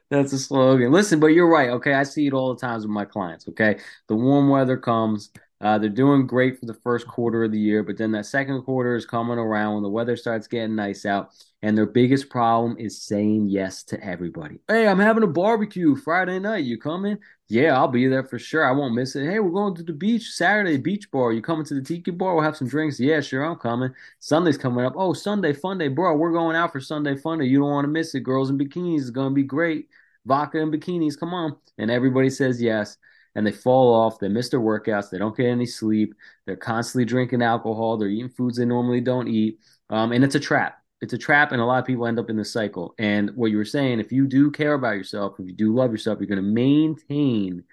That's 0.10 0.32
the 0.32 0.38
slogan. 0.38 0.92
Listen, 0.92 1.20
but 1.20 1.28
you're 1.28 1.50
right. 1.50 1.70
Okay, 1.72 1.94
I 1.94 2.04
see 2.04 2.28
it 2.28 2.34
all 2.34 2.54
the 2.54 2.60
times 2.60 2.84
with 2.84 2.92
my 2.92 3.06
clients. 3.06 3.48
Okay, 3.50 3.80
the 4.08 4.16
warm 4.16 4.50
weather 4.50 4.78
comes. 4.78 5.32
Uh, 5.62 5.78
they're 5.78 5.90
doing 5.90 6.26
great 6.26 6.58
for 6.58 6.66
the 6.66 6.74
first 6.74 7.06
quarter 7.06 7.44
of 7.44 7.52
the 7.52 7.60
year, 7.60 7.84
but 7.84 7.98
then 7.98 8.12
that 8.14 8.26
second 8.26 8.62
quarter 8.62 8.96
is 8.96 9.06
coming 9.06 9.38
around 9.38 9.74
when 9.74 9.84
the 9.84 9.90
weather 9.90 10.16
starts 10.16 10.48
getting 10.48 10.74
nice 10.74 11.06
out, 11.06 11.32
and 11.62 11.78
their 11.78 11.86
biggest 11.86 12.30
problem 12.30 12.78
is 12.80 13.02
saying 13.02 13.46
yes 13.50 13.84
to 13.84 14.02
everybody. 14.02 14.62
Hey, 14.70 14.88
I'm 14.88 15.00
having 15.00 15.24
a 15.24 15.28
barbecue 15.28 15.98
Friday 15.98 16.40
night. 16.40 16.64
You 16.64 16.78
coming? 16.78 17.18
Yeah, 17.50 17.76
I'll 17.76 17.90
be 17.90 18.08
there 18.08 18.24
for 18.24 18.40
sure. 18.40 18.66
I 18.66 18.72
won't 18.72 18.96
miss 18.96 19.18
it. 19.18 19.30
Hey, 19.30 19.40
we're 19.40 19.50
going 19.52 19.76
to 19.76 19.84
the 19.84 19.92
beach 19.92 20.30
Saturday, 20.30 20.78
beach 20.78 21.12
bar. 21.12 21.34
You 21.34 21.42
coming 21.42 21.66
to 21.66 21.74
the 21.74 21.82
tiki 21.82 22.12
bar? 22.12 22.36
We'll 22.36 22.46
have 22.46 22.56
some 22.56 22.70
drinks. 22.70 22.98
Yeah, 22.98 23.20
sure, 23.20 23.44
I'm 23.44 23.58
coming. 23.58 23.94
Sunday's 24.20 24.58
coming 24.58 24.86
up. 24.86 24.94
Oh, 24.96 25.12
Sunday 25.12 25.52
fun 25.52 25.78
day, 25.78 25.90
bro. 25.90 26.16
We're 26.16 26.32
going 26.32 26.56
out 26.56 26.72
for 26.72 26.80
Sunday 26.80 27.18
fun 27.18 27.40
day. 27.40 27.46
You 27.46 27.60
don't 27.60 27.72
want 27.72 27.84
to 27.84 27.90
miss 27.92 28.16
it. 28.16 28.22
Girls 28.22 28.50
in 28.50 28.58
bikinis 28.58 29.00
is 29.00 29.12
gonna 29.12 29.36
be 29.36 29.44
great. 29.44 29.90
Vodka 30.26 30.62
and 30.62 30.74
bikinis, 30.74 31.20
come 31.20 31.34
on. 31.34 31.58
And 31.78 31.92
everybody 31.92 32.30
says 32.30 32.62
yes 32.62 32.98
and 33.36 33.46
they 33.46 33.52
fall 33.52 33.94
off. 33.94 34.20
They 34.20 34.28
miss 34.28 34.50
their 34.50 34.60
workouts. 34.60 35.10
They 35.10 35.18
don't 35.18 35.36
get 35.36 35.48
any 35.48 35.66
sleep. 35.66 36.14
They're 36.46 36.56
constantly 36.56 37.06
drinking 37.06 37.42
alcohol. 37.42 37.98
They're 37.98 38.10
eating 38.10 38.30
foods 38.30 38.58
they 38.58 38.66
normally 38.66 39.02
don't 39.02 39.28
eat. 39.28 39.60
Um, 39.90 40.12
and 40.12 40.24
it's 40.24 40.36
a 40.36 40.40
trap. 40.40 40.78
It's 41.02 41.14
a 41.14 41.18
trap, 41.18 41.54
and 41.54 41.62
a 41.62 41.66
lot 41.66 41.80
of 41.80 41.86
people 41.86 42.06
end 42.08 42.20
up 42.20 42.30
in 42.30 42.36
the 42.36 42.44
cycle. 42.44 42.94
And 43.00 43.32
what 43.36 43.52
you 43.52 43.58
were 43.58 43.66
saying, 43.66 44.00
if 44.02 44.12
you 44.12 44.28
do 44.28 44.52
care 44.52 44.74
about 44.74 44.98
yourself, 44.98 45.36
if 45.40 45.48
you 45.48 45.54
do 45.54 45.74
love 45.74 45.92
yourself, 45.92 46.20
you're 46.20 46.28
going 46.28 46.38
to 46.38 46.42
maintain 46.42 47.64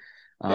uh, 0.45 0.49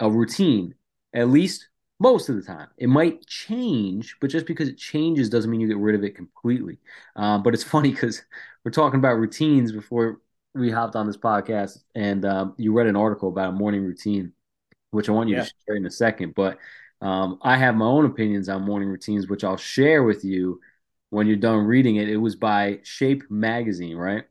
yeah. 0.00 0.06
a 0.06 0.10
routine 0.10 0.74
at 1.12 1.28
least 1.28 1.68
most 2.00 2.28
of 2.28 2.36
the 2.36 2.42
time. 2.42 2.68
It 2.76 2.88
might 2.88 3.26
change, 3.26 4.16
but 4.20 4.30
just 4.30 4.46
because 4.46 4.68
it 4.68 4.78
changes 4.78 5.28
doesn't 5.28 5.50
mean 5.50 5.60
you 5.60 5.68
get 5.68 5.78
rid 5.78 5.94
of 5.94 6.04
it 6.04 6.14
completely. 6.14 6.78
Uh, 7.16 7.38
but 7.38 7.54
it's 7.54 7.64
funny 7.74 7.90
because 7.90 8.22
we're 8.64 8.70
talking 8.70 8.98
about 8.98 9.18
routines 9.18 9.72
before 9.72 10.20
we 10.54 10.70
hopped 10.70 10.96
on 10.96 11.06
this 11.06 11.16
podcast 11.16 11.82
and 11.94 12.24
um, 12.24 12.54
you 12.56 12.72
read 12.72 12.86
an 12.86 12.96
article 12.96 13.28
about 13.28 13.50
a 13.50 13.52
morning 13.52 13.84
routine, 13.84 14.32
which 14.90 15.08
I 15.08 15.12
want 15.12 15.28
you 15.28 15.36
yeah. 15.36 15.44
to 15.44 15.52
share 15.66 15.76
in 15.76 15.86
a 15.86 15.90
second. 15.90 16.34
But 16.34 16.58
um, 17.00 17.38
I 17.42 17.56
have 17.56 17.76
my 17.76 17.86
own 17.86 18.04
opinions 18.04 18.48
on 18.48 18.62
morning 18.62 18.88
routines, 18.88 19.28
which 19.28 19.44
I'll 19.44 19.56
share 19.56 20.02
with 20.02 20.24
you 20.24 20.60
when 21.10 21.26
you're 21.26 21.36
done 21.36 21.64
reading 21.64 21.96
it. 21.96 22.08
It 22.08 22.16
was 22.16 22.36
by 22.36 22.80
Shape 22.82 23.30
Magazine, 23.30 23.96
right? 23.96 24.24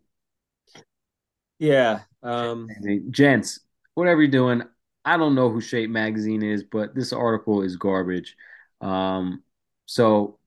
Yeah. 1.60 2.01
Um... 2.21 2.67
Gents, 3.10 3.62
whatever 3.93 4.21
you're 4.21 4.32
doing, 4.32 4.63
I 5.06 5.15
don't 5.17 5.36
know 5.36 5.49
who 5.49 5.62
Shape 5.62 5.89
Magazine 5.89 6.43
is, 6.43 6.63
but 6.63 6.93
this 6.93 7.13
article 7.13 7.62
is 7.62 7.77
garbage. 7.77 8.36
Um, 8.82 9.43
so 9.86 10.38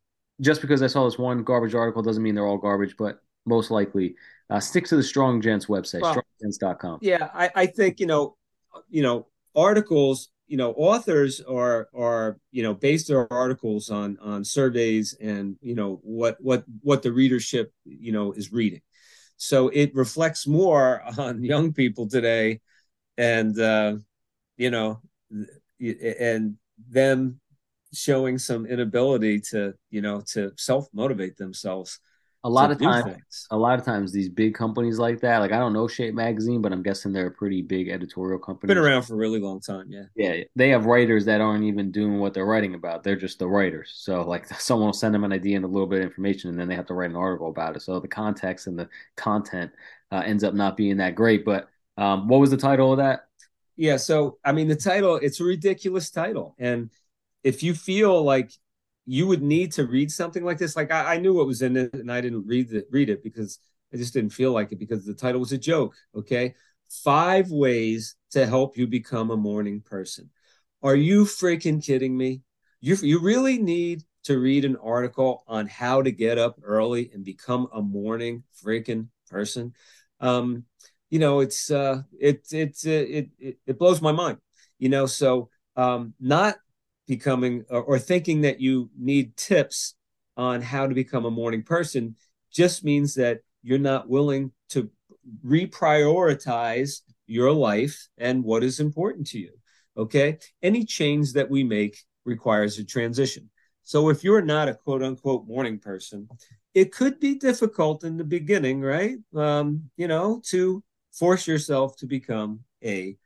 just 0.40 0.60
because 0.60 0.82
I 0.82 0.86
saw 0.86 1.04
this 1.04 1.18
one 1.18 1.42
garbage 1.44 1.74
article 1.74 2.02
doesn't 2.02 2.22
mean 2.22 2.34
they're 2.34 2.46
all 2.46 2.58
garbage, 2.58 2.96
but 2.98 3.22
most 3.46 3.70
likely 3.70 4.16
uh, 4.50 4.60
stick 4.60 4.86
to 4.86 4.96
the 4.96 5.02
Strong 5.02 5.42
Gents 5.42 5.66
website, 5.66 6.02
well, 6.02 6.22
stronggents.com. 6.42 6.98
Yeah, 7.02 7.28
I, 7.32 7.50
I 7.54 7.66
think 7.66 8.00
you 8.00 8.06
know, 8.06 8.36
you 8.88 9.02
know, 9.02 9.28
articles. 9.54 10.28
You 10.46 10.56
know, 10.56 10.72
authors 10.72 11.40
are 11.40 11.88
are 11.94 12.38
you 12.50 12.64
know 12.64 12.74
base 12.74 13.06
their 13.06 13.32
articles 13.32 13.88
on 13.88 14.18
on 14.20 14.44
surveys 14.44 15.14
and 15.20 15.56
you 15.60 15.76
know 15.76 16.00
what 16.02 16.36
what 16.40 16.64
what 16.82 17.02
the 17.02 17.12
readership 17.12 17.72
you 17.84 18.10
know 18.10 18.32
is 18.32 18.52
reading. 18.52 18.80
So 19.36 19.68
it 19.68 19.94
reflects 19.94 20.46
more 20.46 21.02
on 21.18 21.44
young 21.44 21.72
people 21.72 22.08
today, 22.08 22.60
and 23.16 23.58
uh, 23.58 23.96
you 24.56 24.70
know, 24.70 25.00
and 25.80 26.56
them 26.88 27.40
showing 27.92 28.38
some 28.38 28.66
inability 28.66 29.40
to 29.52 29.74
you 29.90 30.02
know 30.02 30.22
to 30.32 30.52
self 30.56 30.88
motivate 30.92 31.36
themselves 31.36 32.00
a 32.44 32.48
lot 32.48 32.70
of 32.70 32.80
times 32.80 33.46
a 33.50 33.56
lot 33.56 33.78
of 33.78 33.84
times 33.84 34.12
these 34.12 34.28
big 34.28 34.54
companies 34.54 34.98
like 34.98 35.20
that 35.20 35.38
like 35.38 35.52
i 35.52 35.58
don't 35.58 35.74
know 35.74 35.86
shape 35.86 36.14
magazine 36.14 36.62
but 36.62 36.72
i'm 36.72 36.82
guessing 36.82 37.12
they're 37.12 37.26
a 37.26 37.30
pretty 37.30 37.60
big 37.60 37.88
editorial 37.88 38.38
company. 38.38 38.68
Been 38.68 38.78
around 38.78 39.02
for 39.02 39.14
a 39.14 39.16
really 39.16 39.40
long 39.40 39.60
time 39.60 39.86
yeah 39.90 40.04
yeah. 40.16 40.44
They 40.56 40.68
have 40.70 40.86
writers 40.86 41.24
that 41.26 41.40
aren't 41.40 41.64
even 41.64 41.90
doing 41.90 42.18
what 42.18 42.34
they're 42.34 42.46
writing 42.46 42.74
about. 42.74 43.02
They're 43.02 43.16
just 43.16 43.38
the 43.38 43.48
writers. 43.48 43.92
So 43.94 44.22
like 44.22 44.46
someone 44.60 44.86
will 44.86 44.92
send 44.92 45.14
them 45.14 45.24
an 45.24 45.32
idea 45.32 45.56
and 45.56 45.64
a 45.64 45.68
little 45.68 45.86
bit 45.86 46.00
of 46.00 46.04
information 46.04 46.50
and 46.50 46.58
then 46.58 46.68
they 46.68 46.74
have 46.74 46.86
to 46.86 46.94
write 46.94 47.10
an 47.10 47.16
article 47.16 47.48
about 47.48 47.76
it. 47.76 47.82
So 47.82 48.00
the 48.00 48.08
context 48.08 48.66
and 48.66 48.78
the 48.78 48.88
content 49.16 49.72
uh, 50.12 50.22
ends 50.24 50.44
up 50.44 50.54
not 50.54 50.76
being 50.76 50.98
that 50.98 51.14
great. 51.14 51.44
But 51.44 51.68
um, 51.96 52.28
what 52.28 52.40
was 52.40 52.50
the 52.50 52.56
title 52.56 52.92
of 52.92 52.98
that? 52.98 53.26
Yeah 53.76 53.96
so 53.96 54.38
i 54.44 54.52
mean 54.52 54.68
the 54.68 54.76
title 54.76 55.16
it's 55.16 55.40
a 55.40 55.44
ridiculous 55.44 56.10
title. 56.10 56.54
And 56.58 56.90
if 57.42 57.62
you 57.62 57.74
feel 57.74 58.22
like 58.22 58.52
you 59.06 59.26
would 59.26 59.42
need 59.42 59.72
to 59.72 59.86
read 59.86 60.10
something 60.10 60.44
like 60.44 60.58
this. 60.58 60.76
Like 60.76 60.90
I, 60.90 61.14
I, 61.14 61.18
knew 61.18 61.34
what 61.34 61.46
was 61.46 61.62
in 61.62 61.76
it, 61.76 61.94
and 61.94 62.12
I 62.12 62.20
didn't 62.20 62.46
read 62.46 62.72
it. 62.72 62.86
Read 62.90 63.10
it 63.10 63.22
because 63.22 63.58
I 63.92 63.96
just 63.96 64.12
didn't 64.12 64.30
feel 64.30 64.52
like 64.52 64.72
it 64.72 64.78
because 64.78 65.04
the 65.04 65.14
title 65.14 65.40
was 65.40 65.52
a 65.52 65.58
joke. 65.58 65.94
Okay, 66.14 66.54
five 66.88 67.50
ways 67.50 68.16
to 68.32 68.46
help 68.46 68.76
you 68.76 68.86
become 68.86 69.30
a 69.30 69.36
morning 69.36 69.80
person. 69.80 70.30
Are 70.82 70.96
you 70.96 71.24
freaking 71.24 71.84
kidding 71.84 72.16
me? 72.16 72.42
You, 72.80 72.96
you 72.96 73.20
really 73.20 73.58
need 73.58 74.04
to 74.24 74.38
read 74.38 74.64
an 74.64 74.76
article 74.76 75.44
on 75.46 75.66
how 75.66 76.02
to 76.02 76.10
get 76.10 76.38
up 76.38 76.58
early 76.62 77.10
and 77.12 77.24
become 77.24 77.68
a 77.74 77.82
morning 77.82 78.44
freaking 78.64 79.08
person. 79.28 79.74
Um, 80.20 80.64
you 81.10 81.18
know, 81.18 81.40
it's 81.40 81.70
uh, 81.70 82.02
it, 82.18 82.46
it's 82.52 82.86
uh, 82.86 82.90
it, 82.90 83.30
it 83.38 83.58
it 83.66 83.78
blows 83.78 84.00
my 84.00 84.12
mind. 84.12 84.38
You 84.78 84.88
know, 84.88 85.06
so 85.06 85.50
um, 85.76 86.14
not 86.20 86.56
becoming 87.10 87.64
or, 87.68 87.82
or 87.82 87.98
thinking 87.98 88.42
that 88.42 88.60
you 88.60 88.88
need 88.96 89.36
tips 89.36 89.96
on 90.36 90.62
how 90.62 90.86
to 90.86 90.94
become 90.94 91.24
a 91.24 91.30
morning 91.30 91.64
person 91.64 92.14
just 92.52 92.84
means 92.84 93.14
that 93.16 93.40
you're 93.64 93.80
not 93.80 94.08
willing 94.08 94.52
to 94.68 94.88
reprioritize 95.44 97.00
your 97.26 97.52
life 97.52 98.06
and 98.16 98.44
what 98.44 98.62
is 98.62 98.78
important 98.78 99.26
to 99.26 99.40
you. 99.40 99.50
Okay. 99.96 100.38
Any 100.62 100.84
change 100.84 101.32
that 101.32 101.50
we 101.50 101.64
make 101.64 101.98
requires 102.24 102.78
a 102.78 102.84
transition. 102.84 103.50
So 103.82 104.08
if 104.08 104.22
you're 104.22 104.42
not 104.42 104.68
a 104.68 104.74
quote 104.74 105.02
unquote 105.02 105.48
morning 105.48 105.80
person, 105.80 106.28
it 106.74 106.92
could 106.92 107.18
be 107.18 107.34
difficult 107.34 108.04
in 108.04 108.16
the 108.16 108.24
beginning, 108.38 108.82
right? 108.82 109.18
Um, 109.34 109.90
you 109.96 110.06
know, 110.06 110.40
to 110.50 110.84
force 111.10 111.48
yourself 111.48 111.96
to 111.96 112.06
become 112.06 112.60
a 112.84 113.16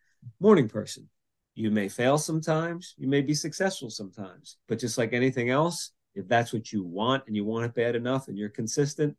morning 0.40 0.70
person. 0.70 1.11
You 1.55 1.71
may 1.71 1.88
fail 1.88 2.19
sometimes, 2.19 2.95
you 2.99 3.07
may 3.07 3.21
be 3.21 3.35
successful 3.35 3.88
sometimes, 3.88 4.57
but 4.67 4.81
just 4.81 4.99
like 4.99 5.12
anything 5.12 5.51
else, 5.51 5.93
if 6.14 6.27
that's 6.27 6.53
what 6.53 6.73
you 6.73 6.85
want 6.85 7.25
and 7.27 7.37
you 7.37 7.45
want 7.45 7.64
it 7.64 7.75
bad 7.75 7.95
enough 7.95 8.29
and 8.29 8.37
you're 8.37 8.49
consistent, 8.49 9.17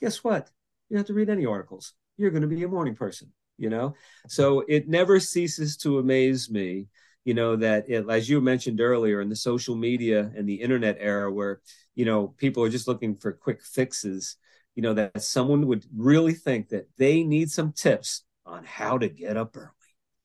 guess 0.00 0.24
what? 0.24 0.50
You 0.88 0.94
don't 0.94 1.00
have 1.00 1.06
to 1.06 1.14
read 1.14 1.30
any 1.30 1.46
articles. 1.46 1.92
You're 2.16 2.30
going 2.30 2.42
to 2.42 2.48
be 2.48 2.64
a 2.64 2.68
morning 2.68 2.94
person, 2.94 3.32
you 3.56 3.70
know? 3.70 3.94
So 4.28 4.64
it 4.68 4.88
never 4.88 5.20
ceases 5.20 5.76
to 5.78 5.98
amaze 5.98 6.50
me, 6.50 6.86
you 7.24 7.34
know, 7.34 7.56
that 7.56 7.88
it, 7.88 8.08
as 8.08 8.28
you 8.28 8.40
mentioned 8.40 8.80
earlier 8.80 9.20
in 9.20 9.28
the 9.28 9.36
social 9.36 9.76
media 9.76 10.30
and 10.36 10.48
the 10.48 10.54
internet 10.54 10.96
era 10.98 11.32
where, 11.32 11.60
you 11.94 12.04
know, 12.04 12.28
people 12.36 12.62
are 12.62 12.70
just 12.70 12.88
looking 12.88 13.16
for 13.16 13.32
quick 13.32 13.62
fixes, 13.62 14.36
you 14.74 14.82
know, 14.82 14.94
that 14.94 15.22
someone 15.22 15.66
would 15.66 15.84
really 15.96 16.34
think 16.34 16.68
that 16.70 16.88
they 16.98 17.22
need 17.22 17.50
some 17.50 17.72
tips 17.72 18.24
on 18.44 18.64
how 18.64 18.98
to 18.98 19.08
get 19.08 19.36
up 19.36 19.56
early 19.56 19.70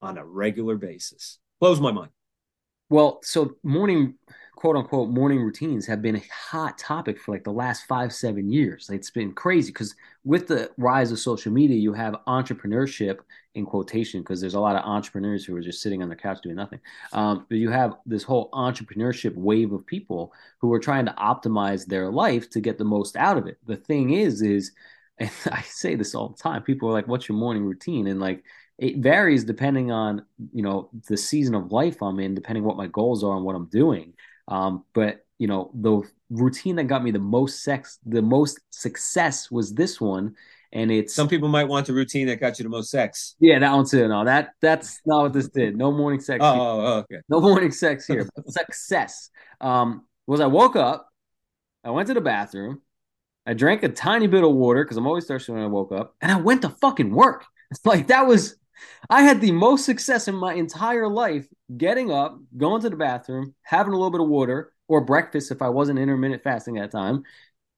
on 0.02 0.18
a 0.18 0.26
regular 0.26 0.76
basis. 0.76 1.40
Blows 1.62 1.80
my 1.80 1.92
mind. 1.92 2.10
Well, 2.90 3.20
so 3.22 3.56
morning 3.64 4.16
quote 4.56 4.76
unquote 4.76 5.10
morning 5.10 5.42
routines 5.42 5.86
have 5.86 6.02
been 6.02 6.16
a 6.16 6.24
hot 6.50 6.78
topic 6.78 7.20
for 7.20 7.32
like 7.32 7.44
the 7.44 7.54
last 7.54 7.86
five, 7.86 8.12
seven 8.12 8.52
years. 8.52 8.90
It's 8.92 9.12
been 9.12 9.32
crazy 9.32 9.72
because 9.72 9.96
with 10.24 10.48
the 10.48 10.72
rise 10.78 11.12
of 11.12 11.20
social 11.20 11.52
media, 11.52 11.78
you 11.78 11.94
have 11.94 12.16
entrepreneurship 12.28 13.20
in 13.54 13.66
quotation 13.66 14.22
because 14.22 14.42
there's 14.42 14.56
a 14.56 14.60
lot 14.60 14.76
of 14.76 14.84
entrepreneurs 14.84 15.46
who 15.46 15.56
are 15.56 15.62
just 15.62 15.84
sitting 15.84 16.02
on 16.02 16.10
their 16.10 16.18
couch 16.18 16.40
doing 16.42 16.56
nothing. 16.56 16.80
Um, 17.14 17.46
but 17.48 17.60
you 17.60 17.70
have 17.70 17.96
this 18.08 18.24
whole 18.24 18.50
entrepreneurship 18.52 19.36
wave 19.36 19.72
of 19.72 19.86
people 19.86 20.34
who 20.60 20.74
are 20.74 20.80
trying 20.80 21.06
to 21.06 21.14
optimize 21.14 21.86
their 21.86 22.10
life 22.10 22.50
to 22.52 22.60
get 22.60 22.80
the 22.80 22.84
most 22.86 23.16
out 23.16 23.38
of 23.38 23.46
it. 23.46 23.60
The 23.68 23.78
thing 23.78 24.14
is, 24.14 24.42
is, 24.42 24.72
and 25.20 25.30
I 25.52 25.62
say 25.62 25.94
this 25.94 26.16
all 26.16 26.30
the 26.30 26.42
time, 26.42 26.64
people 26.64 26.90
are 26.90 26.94
like, 26.94 27.08
what's 27.08 27.30
your 27.30 27.38
morning 27.38 27.66
routine? 27.66 28.08
And 28.08 28.20
like, 28.20 28.44
it 28.82 28.98
varies 28.98 29.44
depending 29.44 29.92
on 29.92 30.26
you 30.52 30.64
know 30.64 30.90
the 31.08 31.16
season 31.16 31.56
of 31.56 31.72
life 31.72 32.02
I'm 32.02 32.20
in, 32.20 32.36
depending 32.36 32.64
what 32.64 32.76
my 32.76 32.88
goals 32.88 33.24
are 33.24 33.38
and 33.38 33.46
what 33.46 33.56
I'm 33.56 33.68
doing. 33.68 34.14
Um, 34.48 34.84
but 34.94 35.24
you 35.38 35.48
know, 35.48 35.72
the 35.74 36.02
routine 36.32 36.76
that 36.76 36.86
got 36.86 37.04
me 37.04 37.12
the 37.12 37.20
most 37.20 37.64
sex, 37.64 38.00
the 38.06 38.22
most 38.22 38.60
success 38.72 39.50
was 39.50 39.74
this 39.74 40.02
one. 40.02 40.36
And 40.74 40.90
it's 40.90 41.14
some 41.14 41.28
people 41.28 41.50
might 41.50 41.66
want 41.66 41.86
the 41.88 41.94
routine 41.94 42.28
that 42.28 42.40
got 42.40 42.58
you 42.58 42.64
the 42.64 42.70
most 42.70 42.90
sex. 42.90 43.36
Yeah, 43.40 43.60
that 43.60 43.74
one 43.74 43.86
too. 43.86 44.08
No, 44.08 44.26
that 44.26 44.54
that's 44.62 45.00
not 45.06 45.24
what 45.24 45.34
this 45.34 45.50
did. 45.50 45.76
No 45.76 45.92
morning 45.92 46.22
sex. 46.22 46.40
Oh, 46.42 46.82
oh, 46.82 46.98
okay. 47.00 47.18
No 47.30 47.40
morning 47.42 47.72
sex 47.72 48.08
here. 48.08 48.28
success. 48.48 49.30
Um, 49.60 50.06
was 50.26 50.40
I 50.40 50.48
woke 50.48 50.76
up, 50.76 51.08
I 51.84 51.92
went 51.92 52.08
to 52.08 52.14
the 52.14 52.22
bathroom, 52.22 52.82
I 53.46 53.54
drank 53.54 53.84
a 53.84 53.90
tiny 53.90 54.28
bit 54.28 54.44
of 54.44 54.54
water 54.54 54.84
because 54.84 54.98
I'm 54.98 55.08
always 55.08 55.26
thirsty 55.26 55.52
when 55.52 55.62
I 55.62 55.68
woke 55.68 55.92
up, 55.92 56.16
and 56.22 56.32
I 56.32 56.38
went 56.38 56.62
to 56.64 56.70
fucking 56.70 57.14
work. 57.14 57.46
It's 57.70 57.86
like 57.86 58.08
that 58.08 58.28
was 58.28 58.56
I 59.10 59.24
had 59.24 59.42
the 59.42 59.52
most 59.52 59.86
success 59.86 60.28
in 60.28 60.36
my 60.36 60.54
entire 60.54 61.08
life 61.08 61.48
getting 61.78 62.12
up, 62.12 62.40
going 62.58 62.82
to 62.82 62.90
the 62.90 62.96
bathroom, 62.96 63.54
having 63.64 63.94
a 63.94 63.96
little 63.96 64.12
bit 64.12 64.22
of 64.22 64.28
water 64.28 64.74
or 64.88 65.02
breakfast 65.02 65.52
if 65.52 65.62
I 65.62 65.70
wasn't 65.70 66.00
intermittent 66.00 66.44
fasting 66.44 66.78
at 66.78 66.92
the 66.92 66.98
time, 66.98 67.24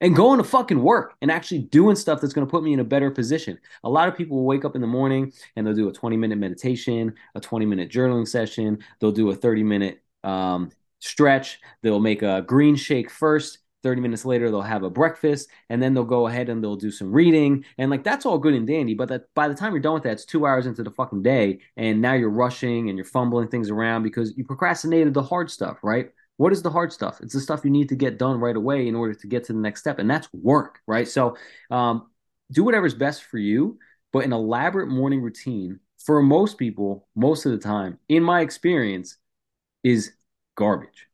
and 0.02 0.16
going 0.16 0.38
to 0.38 0.44
fucking 0.44 0.82
work 0.82 1.16
and 1.22 1.32
actually 1.32 1.60
doing 1.60 1.96
stuff 1.96 2.20
that's 2.20 2.34
going 2.34 2.46
to 2.46 2.52
put 2.52 2.64
me 2.64 2.74
in 2.74 2.80
a 2.80 2.84
better 2.84 3.10
position. 3.10 3.58
A 3.84 3.90
lot 3.90 4.10
of 4.10 4.18
people 4.18 4.38
will 4.38 4.46
wake 4.46 4.66
up 4.66 4.76
in 4.76 4.82
the 4.82 4.88
morning 4.88 5.32
and 5.56 5.66
they'll 5.66 5.74
do 5.74 5.88
a 5.88 5.94
20 5.94 6.18
minute 6.18 6.38
meditation, 6.38 7.14
a 7.36 7.40
20 7.40 7.66
minute 7.66 7.90
journaling 7.90 8.28
session, 8.28 8.80
they'll 9.00 9.12
do 9.12 9.30
a 9.30 9.36
30 9.36 9.64
minute 9.64 10.04
um, 10.24 10.72
stretch, 11.00 11.60
they'll 11.84 12.00
make 12.00 12.22
a 12.22 12.42
green 12.42 12.76
shake 12.76 13.10
first 13.10 13.60
30 13.84 14.02
minutes 14.02 14.26
later 14.26 14.50
they'll 14.50 14.62
have 14.62 14.84
a 14.84 14.90
breakfast 14.90 15.50
and 15.70 15.82
then 15.82 15.94
they'll 15.94 16.04
go 16.04 16.28
ahead 16.28 16.50
and 16.50 16.64
they'll 16.64 16.76
do 16.76 16.92
some 16.92 17.12
reading. 17.12 17.66
And 17.78 17.92
like 17.92 18.04
that's 18.04 18.26
all 18.26 18.38
good 18.40 18.54
and 18.54 18.66
dandy 18.66 18.94
but 18.94 19.10
that 19.10 19.34
by 19.36 19.48
the 19.48 19.54
time 19.54 19.74
you're 19.74 19.82
done 19.82 19.94
with 19.94 20.04
that 20.04 20.14
it's 20.14 20.26
two 20.26 20.48
hours 20.48 20.66
into 20.66 20.84
the 20.84 20.92
fucking 20.92 21.22
day 21.22 21.60
and 21.78 22.02
now 22.02 22.14
you're 22.14 22.30
rushing 22.30 22.90
and 22.90 22.98
you're 22.98 23.06
fumbling 23.06 23.50
things 23.50 23.70
around 23.70 24.04
because 24.04 24.36
you 24.38 24.46
procrastinated 24.46 25.14
the 25.14 25.24
hard 25.24 25.52
stuff 25.52 25.78
right? 25.84 26.10
What 26.38 26.52
is 26.52 26.64
the 26.64 26.72
hard 26.72 26.92
stuff? 26.92 27.20
It's 27.22 27.34
the 27.34 27.40
stuff 27.40 27.64
you 27.64 27.70
need 27.70 27.90
to 27.90 27.96
get 27.96 28.18
done 28.18 28.40
right 28.40 28.56
away 28.56 28.88
in 28.88 28.96
order 28.96 29.14
to 29.14 29.28
get 29.28 29.44
to 29.46 29.54
the 29.54 29.60
next 29.60 29.82
step 29.82 30.00
and 30.00 30.10
that's 30.10 30.28
work 30.34 30.80
right? 30.88 31.08
So 31.08 31.38
um, 31.70 32.08
do 32.52 32.64
whatever's 32.64 32.96
best 32.96 33.24
for 33.24 33.38
you 33.38 33.78
but 34.14 34.24
an 34.24 34.32
elaborate 34.32 34.88
morning 34.88 35.22
routine 35.22 35.80
for 35.98 36.22
most 36.22 36.58
people 36.58 37.08
most 37.16 37.46
of 37.46 37.52
the 37.52 37.58
time 37.58 37.98
in 38.08 38.24
my 38.24 38.42
experience 38.42 39.18
is 39.84 40.14
garbage 40.56 41.08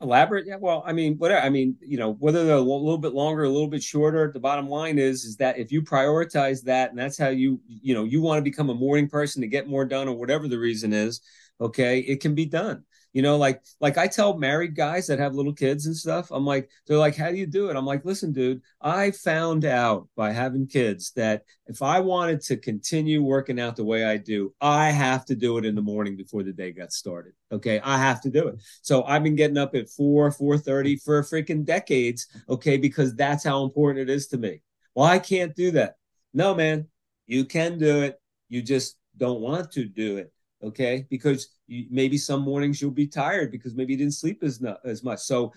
elaborate? 0.00 0.46
Yeah 0.46 0.56
well 0.56 0.82
i 0.86 0.92
mean 0.92 1.16
whatever 1.16 1.44
i 1.44 1.48
mean 1.48 1.76
you 1.80 1.98
know 1.98 2.12
whether 2.14 2.44
they're 2.44 2.56
a 2.56 2.60
little 2.60 2.98
bit 2.98 3.14
longer 3.14 3.44
a 3.44 3.48
little 3.48 3.68
bit 3.68 3.82
shorter 3.82 4.30
the 4.32 4.40
bottom 4.40 4.68
line 4.68 4.98
is 4.98 5.24
is 5.24 5.36
that 5.36 5.58
if 5.58 5.72
you 5.72 5.82
prioritize 5.82 6.62
that 6.64 6.90
and 6.90 6.98
that's 6.98 7.18
how 7.18 7.28
you 7.28 7.60
you 7.66 7.94
know 7.94 8.04
you 8.04 8.20
want 8.20 8.38
to 8.38 8.42
become 8.42 8.70
a 8.70 8.74
morning 8.74 9.08
person 9.08 9.42
to 9.42 9.48
get 9.48 9.68
more 9.68 9.84
done 9.84 10.08
or 10.08 10.16
whatever 10.16 10.46
the 10.46 10.58
reason 10.58 10.92
is 10.92 11.20
okay 11.60 11.98
it 12.00 12.20
can 12.20 12.34
be 12.34 12.46
done 12.46 12.84
you 13.12 13.22
know, 13.22 13.36
like 13.36 13.62
like 13.80 13.96
I 13.96 14.06
tell 14.06 14.36
married 14.38 14.74
guys 14.74 15.06
that 15.06 15.18
have 15.18 15.34
little 15.34 15.52
kids 15.52 15.86
and 15.86 15.96
stuff, 15.96 16.30
I'm 16.30 16.44
like, 16.44 16.70
they're 16.86 16.98
like, 16.98 17.16
how 17.16 17.30
do 17.30 17.36
you 17.36 17.46
do 17.46 17.70
it? 17.70 17.76
I'm 17.76 17.86
like, 17.86 18.04
listen, 18.04 18.32
dude, 18.32 18.62
I 18.80 19.10
found 19.10 19.64
out 19.64 20.08
by 20.16 20.32
having 20.32 20.66
kids 20.66 21.12
that 21.12 21.44
if 21.66 21.82
I 21.82 22.00
wanted 22.00 22.42
to 22.42 22.56
continue 22.56 23.22
working 23.22 23.58
out 23.58 23.76
the 23.76 23.84
way 23.84 24.04
I 24.04 24.18
do, 24.18 24.54
I 24.60 24.90
have 24.90 25.24
to 25.26 25.34
do 25.34 25.58
it 25.58 25.64
in 25.64 25.74
the 25.74 25.82
morning 25.82 26.16
before 26.16 26.42
the 26.42 26.52
day 26.52 26.72
got 26.72 26.92
started. 26.92 27.32
Okay, 27.50 27.80
I 27.80 27.98
have 27.98 28.20
to 28.22 28.30
do 28.30 28.48
it. 28.48 28.56
So 28.82 29.04
I've 29.04 29.22
been 29.22 29.36
getting 29.36 29.58
up 29.58 29.74
at 29.74 29.88
four, 29.88 30.30
four 30.30 30.58
thirty 30.58 30.96
for 30.96 31.22
freaking 31.22 31.64
decades. 31.64 32.26
Okay, 32.48 32.76
because 32.76 33.14
that's 33.14 33.44
how 33.44 33.64
important 33.64 34.08
it 34.08 34.12
is 34.12 34.26
to 34.28 34.38
me. 34.38 34.62
Well, 34.94 35.06
I 35.06 35.18
can't 35.18 35.54
do 35.56 35.70
that. 35.72 35.96
No, 36.34 36.54
man, 36.54 36.88
you 37.26 37.44
can 37.44 37.78
do 37.78 38.02
it. 38.02 38.20
You 38.48 38.62
just 38.62 38.96
don't 39.16 39.40
want 39.40 39.72
to 39.72 39.84
do 39.84 40.18
it 40.18 40.32
okay? 40.62 41.06
Because 41.10 41.48
you, 41.66 41.86
maybe 41.90 42.18
some 42.18 42.42
mornings 42.42 42.80
you'll 42.80 42.90
be 42.90 43.06
tired 43.06 43.50
because 43.50 43.74
maybe 43.74 43.92
you 43.92 43.98
didn't 43.98 44.14
sleep 44.14 44.42
as, 44.42 44.62
as 44.84 45.02
much. 45.02 45.20
So 45.20 45.52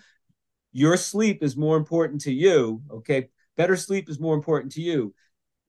your 0.72 0.98
sleep 0.98 1.44
is 1.44 1.58
more 1.58 1.78
important 1.78 2.22
to 2.22 2.34
you 2.34 2.82
okay? 2.92 3.30
Better 3.58 3.76
sleep 3.76 4.10
is 4.10 4.20
more 4.20 4.36
important 4.36 4.72
to 4.74 4.82
you. 4.82 5.14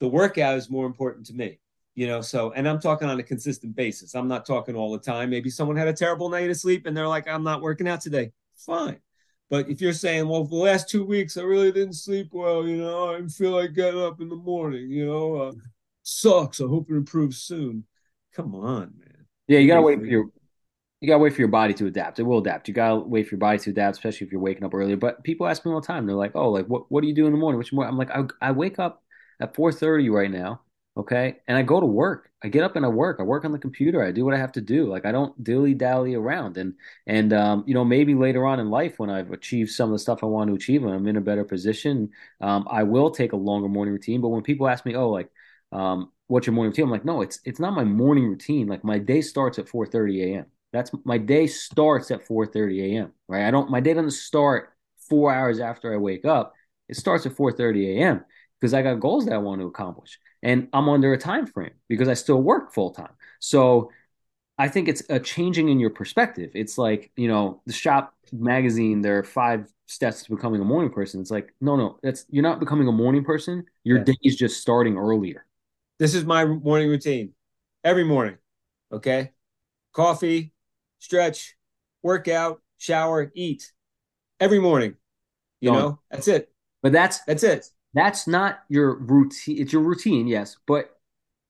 The 0.01 0.09
workout 0.09 0.57
is 0.57 0.71
more 0.71 0.87
important 0.87 1.27
to 1.27 1.35
me 1.35 1.59
you 1.95 2.07
know? 2.07 2.21
So 2.21 2.53
and 2.53 2.69
i'm 2.69 2.81
talking 2.81 3.09
on 3.09 3.21
a 3.21 3.23
consistent 3.23 3.77
basis. 3.77 4.15
I'm 4.15 4.29
not 4.29 4.47
talking 4.47 4.75
all 4.75 4.93
the 4.93 4.99
time. 4.99 5.31
Maybe 5.31 5.51
someone 5.51 5.77
had 5.77 5.89
a 5.89 5.93
terrible 5.93 6.29
night 6.29 6.51
of 6.51 6.57
sleep 6.57 6.87
and 6.87 6.97
they're 6.97 7.09
like 7.09 7.29
i'm 7.29 7.45
not 7.45 7.63
working 7.63 7.89
out 7.89 8.01
today. 8.01 8.33
Fine. 8.57 9.01
But 9.51 9.69
if 9.69 9.81
you're 9.81 9.93
saying 9.93 10.29
well 10.29 10.45
the 10.45 10.57
last 10.57 10.89
two 10.89 11.05
weeks 11.05 11.37
i 11.37 11.43
really 11.43 11.73
didn't 11.73 11.95
sleep 11.95 12.29
well 12.33 12.67
you 12.67 12.79
know 12.79 13.15
i 13.15 13.27
feel 13.29 13.51
like 13.51 13.75
getting 13.75 14.01
up 14.01 14.21
in 14.21 14.29
the 14.29 14.37
morning 14.37 14.91
you 14.91 15.07
know 15.07 15.37
uh, 15.37 15.53
sucks. 16.03 16.61
I 16.61 16.65
hope 16.65 16.91
it 16.91 16.95
improves 16.95 17.43
soon. 17.43 17.85
Come 18.35 18.55
on 18.55 18.93
man 18.99 19.12
yeah, 19.49 19.59
you 19.59 19.69
gotta 19.69 19.83
wait 19.83 20.01
for 20.01 20.07
your 20.07 20.27
you 21.01 21.09
gotta 21.09 21.19
wait 21.19 21.35
for 21.35 21.41
your 21.41 21.49
body 21.49 21.75
to 21.75 21.87
adapt. 21.87 22.21
It 22.21 22.25
will 22.25 22.39
adapt. 22.39 22.69
You 22.69 22.75
gotta 22.75 23.01
wait 23.01 23.29
for 23.29 23.35
your 23.35 23.41
body 23.41 23.59
to 23.59 23.71
adapt, 23.71 23.97
especially 23.97 24.27
if 24.27 24.33
you're 24.33 24.41
waking 24.41 24.65
up 24.65 24.75
earlier. 24.75 24.97
But 24.97 25.25
people 25.25 25.47
ask 25.49 25.65
me 25.67 25.73
all 25.73 25.81
the 25.81 25.87
time. 25.87 26.07
They're 26.07 26.17
like, 26.17 26.33
"Oh, 26.37 26.51
like 26.51 26.67
what? 26.67 26.91
What 26.91 27.03
do 27.03 27.09
you 27.09 27.15
do 27.15 27.27
in 27.27 27.33
the 27.33 27.39
morning? 27.39 27.59
Which 27.59 27.73
morning?" 27.73 27.93
I'm 27.93 27.99
like, 27.99 28.11
I, 28.11 28.49
I 28.49 28.53
wake 28.53 28.79
up 28.79 29.03
at 29.41 29.55
4:30 29.55 30.11
right 30.11 30.31
now, 30.31 30.63
okay, 30.97 31.39
and 31.49 31.59
I 31.59 31.63
go 31.63 31.81
to 31.81 31.87
work. 31.87 32.31
I 32.45 32.49
get 32.49 32.65
up 32.65 32.77
and 32.77 32.85
I 32.85 32.89
work. 32.89 33.19
I 33.21 33.25
work 33.25 33.45
on 33.45 33.53
the 33.53 33.59
computer. 33.59 34.03
I 34.05 34.13
do 34.13 34.25
what 34.25 34.35
I 34.35 34.39
have 34.39 34.53
to 34.53 34.61
do. 34.61 34.87
Like 34.89 35.05
I 35.07 35.13
don't 35.13 35.43
dilly 35.43 35.75
dally 35.75 36.15
around. 36.15 36.57
And 36.57 36.75
and 37.07 37.33
um, 37.33 37.65
you 37.67 37.75
know, 37.75 37.85
maybe 37.85 38.15
later 38.15 38.47
on 38.47 38.61
in 38.61 38.71
life 38.71 38.99
when 38.99 39.11
I've 39.11 39.33
achieved 39.33 39.71
some 39.71 39.91
of 39.91 39.95
the 39.95 39.99
stuff 39.99 40.23
I 40.23 40.27
want 40.27 40.49
to 40.51 40.55
achieve 40.55 40.85
and 40.85 40.93
I'm 40.95 41.07
in 41.09 41.17
a 41.17 41.21
better 41.21 41.45
position, 41.45 42.11
um, 42.41 42.67
I 42.71 42.83
will 42.85 43.11
take 43.11 43.33
a 43.33 43.37
longer 43.37 43.69
morning 43.69 43.93
routine. 43.95 44.21
But 44.21 44.29
when 44.29 44.43
people 44.43 44.69
ask 44.69 44.85
me, 44.87 44.95
"Oh, 44.97 45.11
like," 45.11 45.31
um, 45.73 46.13
what's 46.33 46.47
your 46.47 46.55
morning 46.55 46.71
routine? 46.71 46.87
I'm 46.87 46.91
like, 46.91 47.05
no, 47.05 47.21
it's 47.21 47.41
it's 47.45 47.61
not 47.61 47.75
my 47.75 47.85
morning 47.85 48.27
routine. 48.27 48.67
Like 48.67 48.83
my 48.83 48.99
day 48.99 49.21
starts 49.21 49.59
at 49.59 49.69
4:30 49.69 50.33
a.m. 50.33 50.47
That's 50.73 50.91
my 51.05 51.19
day 51.19 51.47
starts 51.47 52.11
at 52.11 52.27
4:30 52.27 52.95
a.m. 52.95 53.13
Right? 53.29 53.47
I 53.47 53.51
don't 53.51 53.71
my 53.71 53.81
day 53.81 53.93
doesn't 53.93 54.13
start 54.13 54.71
four 55.11 55.33
hours 55.33 55.61
after 55.61 55.93
I 55.93 55.99
wake 55.99 56.25
up. 56.25 56.55
It 56.89 56.97
starts 56.97 57.27
at 57.27 57.33
4:30 57.33 57.99
a.m. 57.99 58.25
because 58.59 58.73
I 58.73 58.81
got 58.81 58.95
goals 58.95 59.27
that 59.27 59.35
I 59.35 59.39
want 59.39 59.61
to 59.61 59.67
accomplish. 59.67 60.19
and 60.43 60.69
I'm 60.73 60.89
under 60.89 61.13
a 61.13 61.19
time 61.19 61.47
frame 61.47 61.75
because 61.89 62.09
I 62.09 62.15
still 62.15 62.41
work 62.41 62.73
full 62.73 62.91
time. 62.93 63.13
So 63.39 63.91
I 64.59 64.69
think 64.69 64.89
it's 64.89 65.03
a 65.11 65.21
changing 65.21 65.69
in 65.69 65.79
your 65.81 65.91
perspective. 65.91 66.51
It's 66.55 66.79
like, 66.79 67.11
you 67.17 67.29
know, 67.29 67.61
the 67.67 67.73
shop 67.73 68.15
magazine, 68.33 69.03
there 69.03 69.19
are 69.19 69.23
five 69.23 69.71
steps 69.87 70.23
to 70.25 70.35
becoming 70.35 70.61
a 70.63 70.65
morning 70.65 70.93
person. 70.93 71.21
It's 71.21 71.31
like, 71.31 71.55
no, 71.61 71.77
no, 71.77 71.99
that's 72.03 72.25
you're 72.31 72.43
not 72.43 72.59
becoming 72.59 72.89
a 72.89 72.93
morning 72.93 73.25
person. 73.25 73.67
Your 73.85 73.99
yeah. 73.99 74.05
day 74.05 74.19
is 74.23 74.37
just 74.37 74.61
starting 74.61 74.97
earlier. 74.97 75.45
This 75.99 76.15
is 76.15 76.25
my 76.25 76.45
morning 76.45 76.89
routine 76.89 77.33
every 77.85 78.05
morning. 78.05 78.37
Okay. 78.91 79.33
Coffee, 79.93 80.53
stretch, 80.99 81.55
workout, 82.03 82.61
shower, 82.79 83.31
eat 83.35 83.73
every 84.41 84.59
morning. 84.59 84.97
You 85.61 85.73
no. 85.73 85.79
know, 85.79 85.99
that's 86.11 86.29
it. 86.29 86.51
But 86.83 86.93
that's 86.93 87.21
that's 87.21 87.45
it. 87.45 87.67
That's 87.95 88.27
not 88.27 88.61
your 88.69 88.99
routine. 88.99 89.61
It's 89.61 89.73
your 89.73 89.83
routine, 89.83 90.27
yes, 90.27 90.57
but 90.67 90.97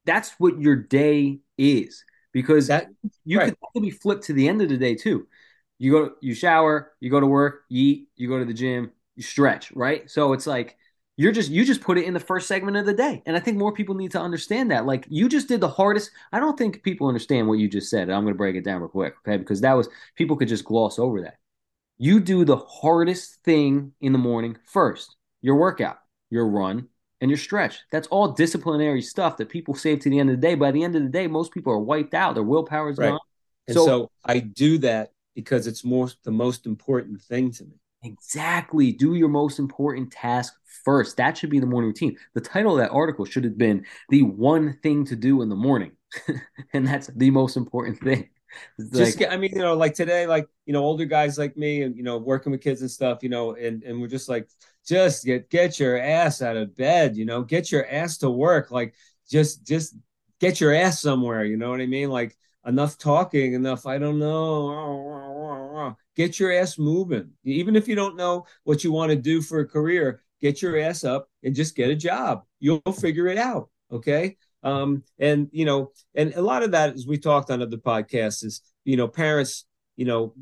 that's 0.05 0.32
what 0.38 0.61
your 0.61 0.76
day 0.76 1.40
is 1.57 2.05
because 2.32 2.66
that 2.66 2.88
you 3.24 3.38
right. 3.38 3.55
could 3.72 3.82
be 3.82 3.90
flipped 3.90 4.24
to 4.24 4.32
the 4.32 4.49
end 4.49 4.61
of 4.61 4.68
the 4.68 4.76
day 4.76 4.95
too. 4.95 5.28
You 5.78 5.93
go, 5.93 6.11
you 6.20 6.34
shower, 6.34 6.93
you 7.01 7.11
go 7.11 7.20
to 7.20 7.26
work, 7.26 7.62
you 7.68 7.82
eat, 7.82 8.09
you 8.16 8.28
go 8.28 8.38
to 8.38 8.45
the 8.45 8.55
gym, 8.55 8.93
you 9.16 9.22
stretch, 9.22 9.72
right? 9.72 10.11
So 10.11 10.32
it's 10.32 10.47
like 10.47 10.76
you're 11.16 11.32
just 11.32 11.50
you 11.50 11.64
just 11.64 11.82
put 11.82 11.98
it 11.98 12.04
in 12.04 12.14
the 12.14 12.20
first 12.20 12.48
segment 12.48 12.76
of 12.76 12.86
the 12.86 12.94
day, 12.94 13.22
and 13.26 13.36
I 13.36 13.40
think 13.40 13.58
more 13.58 13.72
people 13.72 13.94
need 13.94 14.12
to 14.12 14.20
understand 14.20 14.70
that. 14.70 14.86
Like 14.86 15.06
you 15.08 15.28
just 15.28 15.48
did 15.48 15.60
the 15.60 15.68
hardest. 15.68 16.10
I 16.32 16.40
don't 16.40 16.56
think 16.56 16.82
people 16.82 17.06
understand 17.06 17.48
what 17.48 17.58
you 17.58 17.68
just 17.68 17.90
said. 17.90 18.10
I'm 18.10 18.22
going 18.22 18.34
to 18.34 18.38
break 18.38 18.56
it 18.56 18.64
down 18.64 18.80
real 18.80 18.88
quick, 18.88 19.14
okay? 19.26 19.36
Because 19.36 19.60
that 19.60 19.74
was 19.74 19.88
people 20.16 20.36
could 20.36 20.48
just 20.48 20.64
gloss 20.64 20.98
over 20.98 21.20
that. 21.22 21.36
You 21.98 22.18
do 22.18 22.44
the 22.44 22.56
hardest 22.56 23.42
thing 23.44 23.92
in 24.00 24.12
the 24.12 24.18
morning 24.18 24.56
first. 24.64 25.16
Your 25.42 25.56
workout, 25.56 25.98
your 26.30 26.46
run, 26.46 26.88
and 27.20 27.30
your 27.30 27.38
stretch. 27.38 27.80
That's 27.92 28.08
all 28.08 28.32
disciplinary 28.32 29.02
stuff 29.02 29.36
that 29.36 29.48
people 29.48 29.74
save 29.74 30.00
to 30.00 30.10
the 30.10 30.18
end 30.18 30.30
of 30.30 30.36
the 30.36 30.42
day. 30.42 30.54
By 30.54 30.72
the 30.72 30.82
end 30.82 30.96
of 30.96 31.02
the 31.02 31.08
day, 31.08 31.26
most 31.26 31.52
people 31.52 31.72
are 31.72 31.78
wiped 31.78 32.14
out. 32.14 32.34
Their 32.34 32.42
willpower 32.42 32.90
is 32.90 32.98
right. 32.98 33.10
gone. 33.10 33.20
And 33.68 33.74
so, 33.74 33.86
so 33.86 34.10
I 34.24 34.40
do 34.40 34.78
that 34.78 35.12
because 35.34 35.66
it's 35.66 35.84
more 35.84 36.08
the 36.24 36.32
most 36.32 36.66
important 36.66 37.22
thing 37.22 37.52
to 37.52 37.64
me. 37.64 37.78
Exactly. 38.02 38.92
Do 38.92 39.14
your 39.14 39.28
most 39.28 39.58
important 39.58 40.10
task 40.10 40.54
first. 40.84 41.16
That 41.16 41.36
should 41.36 41.50
be 41.50 41.60
the 41.60 41.66
morning 41.66 41.88
routine. 41.88 42.16
The 42.34 42.40
title 42.40 42.72
of 42.72 42.78
that 42.78 42.90
article 42.90 43.24
should 43.24 43.44
have 43.44 43.58
been 43.58 43.84
the 44.08 44.22
one 44.22 44.78
thing 44.82 45.04
to 45.06 45.16
do 45.16 45.42
in 45.42 45.48
the 45.48 45.56
morning. 45.56 45.92
and 46.72 46.86
that's 46.86 47.08
the 47.08 47.30
most 47.30 47.56
important 47.56 48.00
thing. 48.00 48.28
just 48.92 49.20
like, 49.20 49.32
I 49.32 49.36
mean, 49.36 49.52
you 49.52 49.60
know, 49.60 49.74
like 49.74 49.94
today, 49.94 50.26
like, 50.26 50.46
you 50.66 50.72
know, 50.72 50.82
older 50.82 51.04
guys 51.04 51.38
like 51.38 51.56
me 51.56 51.82
and, 51.82 51.96
you 51.96 52.02
know, 52.02 52.18
working 52.18 52.52
with 52.52 52.60
kids 52.60 52.80
and 52.82 52.90
stuff, 52.90 53.22
you 53.22 53.28
know, 53.28 53.54
and, 53.54 53.82
and 53.82 54.00
we're 54.00 54.08
just 54.08 54.28
like, 54.28 54.48
just 54.86 55.24
get, 55.24 55.48
get 55.48 55.78
your 55.78 55.98
ass 55.98 56.42
out 56.42 56.56
of 56.56 56.76
bed, 56.76 57.16
you 57.16 57.24
know, 57.24 57.42
get 57.42 57.72
your 57.72 57.86
ass 57.88 58.18
to 58.18 58.30
work. 58.30 58.70
Like, 58.70 58.94
just, 59.30 59.66
just 59.66 59.96
get 60.40 60.60
your 60.60 60.74
ass 60.74 61.00
somewhere. 61.00 61.44
You 61.44 61.56
know 61.56 61.70
what 61.70 61.80
I 61.80 61.86
mean? 61.86 62.10
Like, 62.10 62.36
enough 62.66 62.98
talking, 62.98 63.54
enough, 63.54 63.86
I 63.86 63.98
don't 63.98 64.18
know. 64.18 65.96
Get 66.14 66.38
your 66.38 66.52
ass 66.52 66.78
moving. 66.78 67.30
Even 67.44 67.74
if 67.74 67.88
you 67.88 67.94
don't 67.94 68.16
know 68.16 68.46
what 68.64 68.84
you 68.84 68.92
want 68.92 69.10
to 69.10 69.16
do 69.16 69.40
for 69.40 69.60
a 69.60 69.66
career, 69.68 70.22
get 70.43 70.61
your 70.61 70.78
ass 70.78 71.05
up 71.05 71.28
and 71.43 71.55
just 71.55 71.76
get 71.76 71.88
a 71.88 71.97
job. 71.97 72.43
You'll 72.61 72.80
figure 72.80 73.28
it 73.28 73.38
out. 73.38 73.70
Okay. 73.90 74.36
Um, 74.62 75.05
and 75.18 75.49
you 75.53 75.64
know, 75.64 75.93
and 76.14 76.34
a 76.34 76.43
lot 76.43 76.62
of 76.62 76.72
that, 76.72 76.95
as 76.95 77.07
we 77.07 77.18
talked 77.18 77.51
on 77.51 77.62
other 77.62 77.76
podcasts, 77.76 78.45
is 78.45 78.61
you 78.84 78.97
know, 78.97 79.09
parents, 79.09 79.64
you 79.97 80.05
know, 80.05 80.34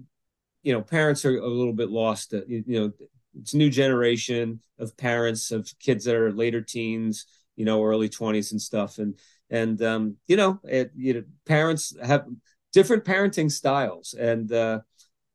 you 0.63 0.73
know, 0.73 0.83
parents 0.83 1.25
are 1.25 1.37
a 1.37 1.47
little 1.47 1.73
bit 1.73 1.91
lost. 1.91 2.35
Uh, 2.35 2.41
you, 2.47 2.65
know, 2.67 2.93
it's 3.39 3.55
new 3.55 3.71
generation 3.71 4.61
of 4.79 4.97
parents 4.97 5.53
of 5.53 5.73
kids 5.79 6.05
that 6.05 6.17
are 6.17 6.33
later 6.33 6.61
teens, 6.61 7.27
you 7.57 7.65
know, 7.65 7.83
early 7.83 8.09
twenties 8.09 8.53
and 8.53 8.61
stuff, 8.61 8.99
and 8.99 9.19
and 9.49 9.81
um, 9.83 10.17
you 10.27 10.37
know, 10.37 10.61
it, 10.65 10.91
you 10.95 11.15
know, 11.15 11.23
parents 11.47 11.95
have 12.03 12.27
different 12.73 13.05
parenting 13.05 13.51
styles, 13.51 14.15
and 14.15 14.53
uh, 14.53 14.81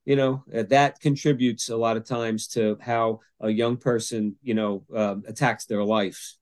you 0.06 0.16
know 0.16 0.44
that 0.48 1.00
contributes 1.00 1.70
a 1.70 1.78
lot 1.78 1.98
of 1.98 2.06
times 2.06 2.48
to 2.50 2.78
how 2.82 3.20
a 3.40 3.50
young 3.50 3.78
person, 3.78 4.36
you 4.42 4.54
know, 4.54 4.84
uh, 4.96 5.16
attacks 5.28 5.66
their 5.66 5.84
life. 5.84 6.36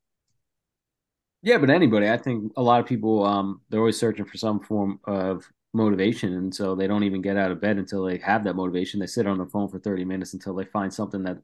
Yeah, 1.41 1.57
but 1.57 1.69
anybody, 1.69 2.09
I 2.09 2.17
think 2.17 2.53
a 2.55 2.61
lot 2.63 2.79
of 2.79 2.85
people, 2.85 3.25
um, 3.25 3.61
they're 3.69 3.81
always 3.81 3.99
searching 3.99 4.25
for 4.25 4.37
some 4.37 4.61
form 4.61 4.99
of 5.03 5.45
motivation, 5.73 6.33
and 6.33 6.55
so 6.55 6.73
they 6.73 6.87
don't 6.87 7.03
even 7.03 7.21
get 7.21 7.35
out 7.35 7.51
of 7.51 7.59
bed 7.59 7.77
until 7.77 8.05
they 8.05 8.17
have 8.19 8.45
that 8.45 8.55
motivation. 8.55 8.99
They 8.99 9.07
sit 9.07 9.27
on 9.27 9.37
the 9.37 9.45
phone 9.45 9.67
for 9.67 9.79
thirty 9.79 10.05
minutes 10.05 10.33
until 10.33 10.53
they 10.55 10.65
find 10.65 10.93
something 10.93 11.23
that 11.23 11.39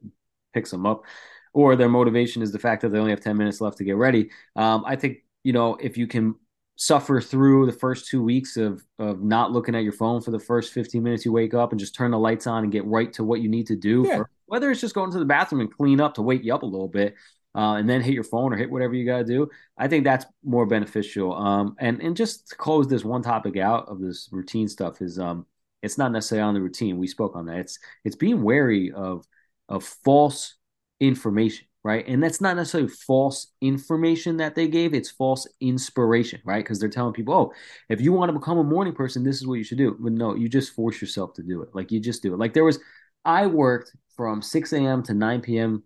picks 0.54 0.70
them 0.70 0.86
up, 0.86 1.04
or 1.52 1.76
their 1.76 1.88
motivation 1.88 2.40
is 2.40 2.50
the 2.52 2.58
fact 2.58 2.80
that 2.82 2.90
they 2.90 2.98
only 2.98 3.10
have 3.10 3.20
ten 3.20 3.36
minutes 3.36 3.60
left 3.60 3.78
to 3.78 3.84
get 3.84 3.96
ready. 3.96 4.30
Um, 4.56 4.84
I 4.86 4.96
think 4.96 5.18
you 5.44 5.52
know 5.52 5.74
if 5.76 5.98
you 5.98 6.06
can 6.06 6.34
suffer 6.80 7.20
through 7.20 7.66
the 7.66 7.72
first 7.72 8.06
two 8.06 8.22
weeks 8.22 8.56
of 8.56 8.82
of 8.98 9.22
not 9.22 9.52
looking 9.52 9.74
at 9.74 9.82
your 9.82 9.92
phone 9.92 10.18
for 10.22 10.30
the 10.30 10.38
first 10.38 10.72
15 10.72 11.02
minutes 11.02 11.26
you 11.26 11.30
wake 11.30 11.52
up 11.52 11.72
and 11.72 11.78
just 11.78 11.94
turn 11.94 12.10
the 12.10 12.18
lights 12.18 12.46
on 12.46 12.62
and 12.62 12.72
get 12.72 12.86
right 12.86 13.12
to 13.12 13.22
what 13.22 13.42
you 13.42 13.50
need 13.50 13.66
to 13.66 13.76
do 13.76 14.02
yeah. 14.08 14.16
for, 14.16 14.30
whether 14.46 14.70
it's 14.70 14.80
just 14.80 14.94
going 14.94 15.10
to 15.12 15.18
the 15.18 15.26
bathroom 15.26 15.60
and 15.60 15.70
clean 15.70 16.00
up 16.00 16.14
to 16.14 16.22
wake 16.22 16.42
you 16.42 16.54
up 16.54 16.62
a 16.62 16.66
little 16.66 16.88
bit 16.88 17.16
uh, 17.54 17.74
and 17.74 17.86
then 17.86 18.00
hit 18.00 18.14
your 18.14 18.24
phone 18.24 18.54
or 18.54 18.56
hit 18.56 18.70
whatever 18.70 18.94
you 18.94 19.04
got 19.04 19.18
to 19.18 19.24
do. 19.24 19.50
I 19.76 19.88
think 19.88 20.04
that's 20.04 20.24
more 20.42 20.64
beneficial. 20.64 21.34
Um, 21.34 21.76
and 21.78 22.00
and 22.00 22.16
just 22.16 22.48
to 22.48 22.56
close 22.56 22.88
this 22.88 23.04
one 23.04 23.20
topic 23.20 23.58
out 23.58 23.86
of 23.88 24.00
this 24.00 24.30
routine 24.32 24.66
stuff 24.66 25.02
is 25.02 25.18
um, 25.18 25.44
it's 25.82 25.98
not 25.98 26.12
necessarily 26.12 26.48
on 26.48 26.54
the 26.54 26.62
routine. 26.62 26.96
We 26.96 27.08
spoke 27.08 27.36
on 27.36 27.44
that. 27.46 27.58
It's 27.58 27.78
it's 28.06 28.16
being 28.16 28.42
wary 28.42 28.90
of 28.90 29.26
of 29.68 29.84
false 29.84 30.54
information, 30.98 31.66
right? 31.82 32.06
And 32.06 32.22
that's 32.22 32.40
not 32.40 32.56
necessarily 32.56 32.90
false 32.90 33.48
information 33.60 34.36
that 34.38 34.54
they 34.54 34.68
gave. 34.68 34.92
It's 34.94 35.10
false 35.10 35.46
inspiration, 35.60 36.40
right? 36.44 36.62
Because 36.62 36.78
they're 36.78 36.88
telling 36.88 37.14
people, 37.14 37.34
oh, 37.34 37.52
if 37.88 38.00
you 38.00 38.12
want 38.12 38.30
to 38.30 38.38
become 38.38 38.58
a 38.58 38.64
morning 38.64 38.92
person, 38.94 39.24
this 39.24 39.36
is 39.36 39.46
what 39.46 39.54
you 39.54 39.64
should 39.64 39.78
do. 39.78 39.96
But 39.98 40.12
no, 40.12 40.34
you 40.34 40.48
just 40.48 40.74
force 40.74 41.00
yourself 41.00 41.34
to 41.34 41.42
do 41.42 41.62
it. 41.62 41.70
Like 41.74 41.90
you 41.90 42.00
just 42.00 42.22
do 42.22 42.34
it. 42.34 42.38
Like 42.38 42.54
there 42.54 42.64
was, 42.64 42.78
I 43.24 43.46
worked 43.46 43.92
from 44.16 44.42
6 44.42 44.72
a.m. 44.72 45.02
to 45.04 45.14
9 45.14 45.40
p.m. 45.40 45.82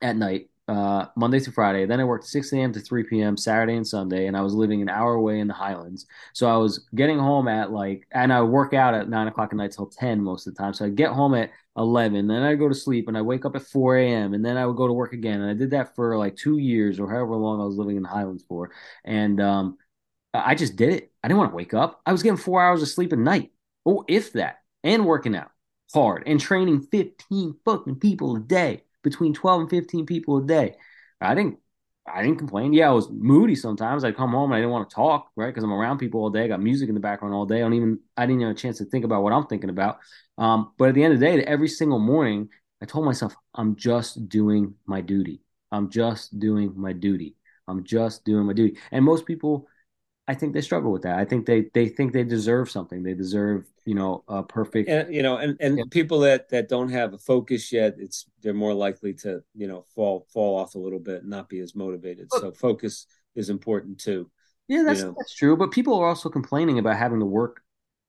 at 0.00 0.16
night 0.16 0.48
uh, 0.68 1.06
Monday 1.16 1.40
to 1.40 1.52
Friday. 1.52 1.86
Then 1.86 2.00
I 2.00 2.04
worked 2.04 2.24
6 2.24 2.52
a.m. 2.52 2.72
to 2.72 2.80
3 2.80 3.04
p.m. 3.04 3.36
Saturday 3.36 3.74
and 3.74 3.86
Sunday, 3.86 4.26
and 4.26 4.36
I 4.36 4.42
was 4.42 4.54
living 4.54 4.80
an 4.80 4.88
hour 4.88 5.14
away 5.14 5.40
in 5.40 5.48
the 5.48 5.54
Highlands. 5.54 6.06
So 6.32 6.48
I 6.48 6.56
was 6.56 6.86
getting 6.94 7.18
home 7.18 7.48
at 7.48 7.72
like, 7.72 8.06
and 8.12 8.32
I 8.32 8.42
work 8.42 8.72
out 8.74 8.94
at 8.94 9.08
9 9.08 9.28
o'clock 9.28 9.50
at 9.52 9.56
night 9.56 9.72
till 9.72 9.86
10 9.86 10.22
most 10.22 10.46
of 10.46 10.54
the 10.54 10.62
time. 10.62 10.72
So 10.72 10.86
I 10.86 10.88
get 10.90 11.10
home 11.10 11.34
at 11.34 11.50
11, 11.76 12.26
then 12.26 12.42
I 12.42 12.54
go 12.54 12.68
to 12.68 12.74
sleep, 12.74 13.08
and 13.08 13.16
I 13.16 13.22
wake 13.22 13.44
up 13.44 13.56
at 13.56 13.62
4 13.62 13.96
a.m., 13.98 14.34
and 14.34 14.44
then 14.44 14.56
I 14.56 14.66
would 14.66 14.76
go 14.76 14.86
to 14.86 14.92
work 14.92 15.12
again. 15.12 15.40
And 15.40 15.50
I 15.50 15.54
did 15.54 15.70
that 15.72 15.94
for 15.96 16.16
like 16.16 16.36
two 16.36 16.58
years 16.58 17.00
or 17.00 17.10
however 17.10 17.34
long 17.36 17.60
I 17.60 17.64
was 17.64 17.76
living 17.76 17.96
in 17.96 18.02
the 18.02 18.08
Highlands 18.08 18.44
for. 18.48 18.70
And 19.04 19.40
um, 19.40 19.78
I 20.34 20.54
just 20.54 20.76
did 20.76 20.90
it. 20.90 21.12
I 21.22 21.28
didn't 21.28 21.38
want 21.38 21.52
to 21.52 21.56
wake 21.56 21.74
up. 21.74 22.00
I 22.06 22.12
was 22.12 22.22
getting 22.22 22.38
four 22.38 22.62
hours 22.62 22.82
of 22.82 22.88
sleep 22.88 23.12
a 23.12 23.16
night. 23.16 23.50
Oh, 23.84 24.04
if 24.08 24.32
that, 24.34 24.58
and 24.84 25.06
working 25.06 25.36
out 25.36 25.50
hard 25.92 26.22
and 26.26 26.40
training 26.40 26.80
15 26.80 27.54
fucking 27.64 27.96
people 27.96 28.36
a 28.36 28.40
day 28.40 28.82
between 29.02 29.34
12 29.34 29.62
and 29.62 29.70
15 29.70 30.06
people 30.06 30.38
a 30.38 30.46
day. 30.46 30.76
I 31.20 31.34
didn't 31.34 31.58
I 32.06 32.22
didn't 32.22 32.38
complain. 32.38 32.72
Yeah, 32.72 32.88
I 32.90 32.92
was 32.92 33.08
moody 33.10 33.54
sometimes. 33.54 34.02
I'd 34.02 34.16
come 34.16 34.32
home 34.32 34.50
and 34.50 34.56
I 34.56 34.58
didn't 34.58 34.72
want 34.72 34.90
to 34.90 34.94
talk, 34.94 35.30
right? 35.36 35.46
Because 35.46 35.62
I'm 35.62 35.72
around 35.72 35.98
people 35.98 36.20
all 36.20 36.30
day. 36.30 36.44
I 36.44 36.48
got 36.48 36.60
music 36.60 36.88
in 36.88 36.94
the 36.94 37.00
background 37.00 37.32
all 37.32 37.46
day. 37.46 37.58
I 37.58 37.60
don't 37.60 37.74
even 37.74 38.00
I 38.16 38.26
didn't 38.26 38.42
have 38.42 38.50
a 38.50 38.54
chance 38.54 38.78
to 38.78 38.84
think 38.84 39.04
about 39.04 39.22
what 39.22 39.32
I'm 39.32 39.46
thinking 39.46 39.70
about. 39.70 39.98
Um, 40.36 40.72
but 40.78 40.88
at 40.88 40.94
the 40.94 41.04
end 41.04 41.14
of 41.14 41.20
the 41.20 41.26
day, 41.26 41.42
every 41.44 41.68
single 41.68 42.00
morning, 42.00 42.48
I 42.82 42.86
told 42.86 43.04
myself, 43.04 43.34
I'm 43.54 43.76
just 43.76 44.28
doing 44.28 44.74
my 44.86 45.00
duty. 45.00 45.42
I'm 45.70 45.90
just 45.90 46.38
doing 46.40 46.72
my 46.76 46.92
duty. 46.92 47.36
I'm 47.68 47.84
just 47.84 48.24
doing 48.24 48.46
my 48.46 48.52
duty. 48.52 48.78
And 48.90 49.04
most 49.04 49.24
people 49.24 49.68
I 50.28 50.34
think 50.34 50.54
they 50.54 50.60
struggle 50.60 50.92
with 50.92 51.02
that. 51.02 51.18
I 51.18 51.24
think 51.24 51.46
they 51.46 51.66
they 51.74 51.88
think 51.88 52.12
they 52.12 52.22
deserve 52.22 52.70
something. 52.70 53.02
They 53.02 53.14
deserve, 53.14 53.66
you 53.84 53.94
know, 53.94 54.22
a 54.28 54.42
perfect. 54.42 54.88
And, 54.88 55.12
you 55.12 55.22
know, 55.22 55.36
and 55.36 55.56
and 55.60 55.78
yeah. 55.78 55.84
people 55.90 56.20
that 56.20 56.48
that 56.50 56.68
don't 56.68 56.90
have 56.90 57.12
a 57.12 57.18
focus 57.18 57.72
yet, 57.72 57.96
it's 57.98 58.26
they're 58.40 58.54
more 58.54 58.74
likely 58.74 59.14
to 59.14 59.42
you 59.54 59.66
know 59.66 59.84
fall 59.94 60.26
fall 60.32 60.58
off 60.58 60.76
a 60.76 60.78
little 60.78 61.00
bit 61.00 61.22
and 61.22 61.30
not 61.30 61.48
be 61.48 61.58
as 61.58 61.74
motivated. 61.74 62.28
so 62.30 62.52
focus 62.52 63.06
is 63.34 63.50
important 63.50 63.98
too. 63.98 64.30
Yeah, 64.68 64.84
that's 64.84 65.00
you 65.00 65.06
know? 65.06 65.14
that's 65.18 65.34
true. 65.34 65.56
But 65.56 65.72
people 65.72 65.98
are 65.98 66.08
also 66.08 66.28
complaining 66.28 66.78
about 66.78 66.96
having 66.96 67.18
to 67.18 67.26
work 67.26 67.60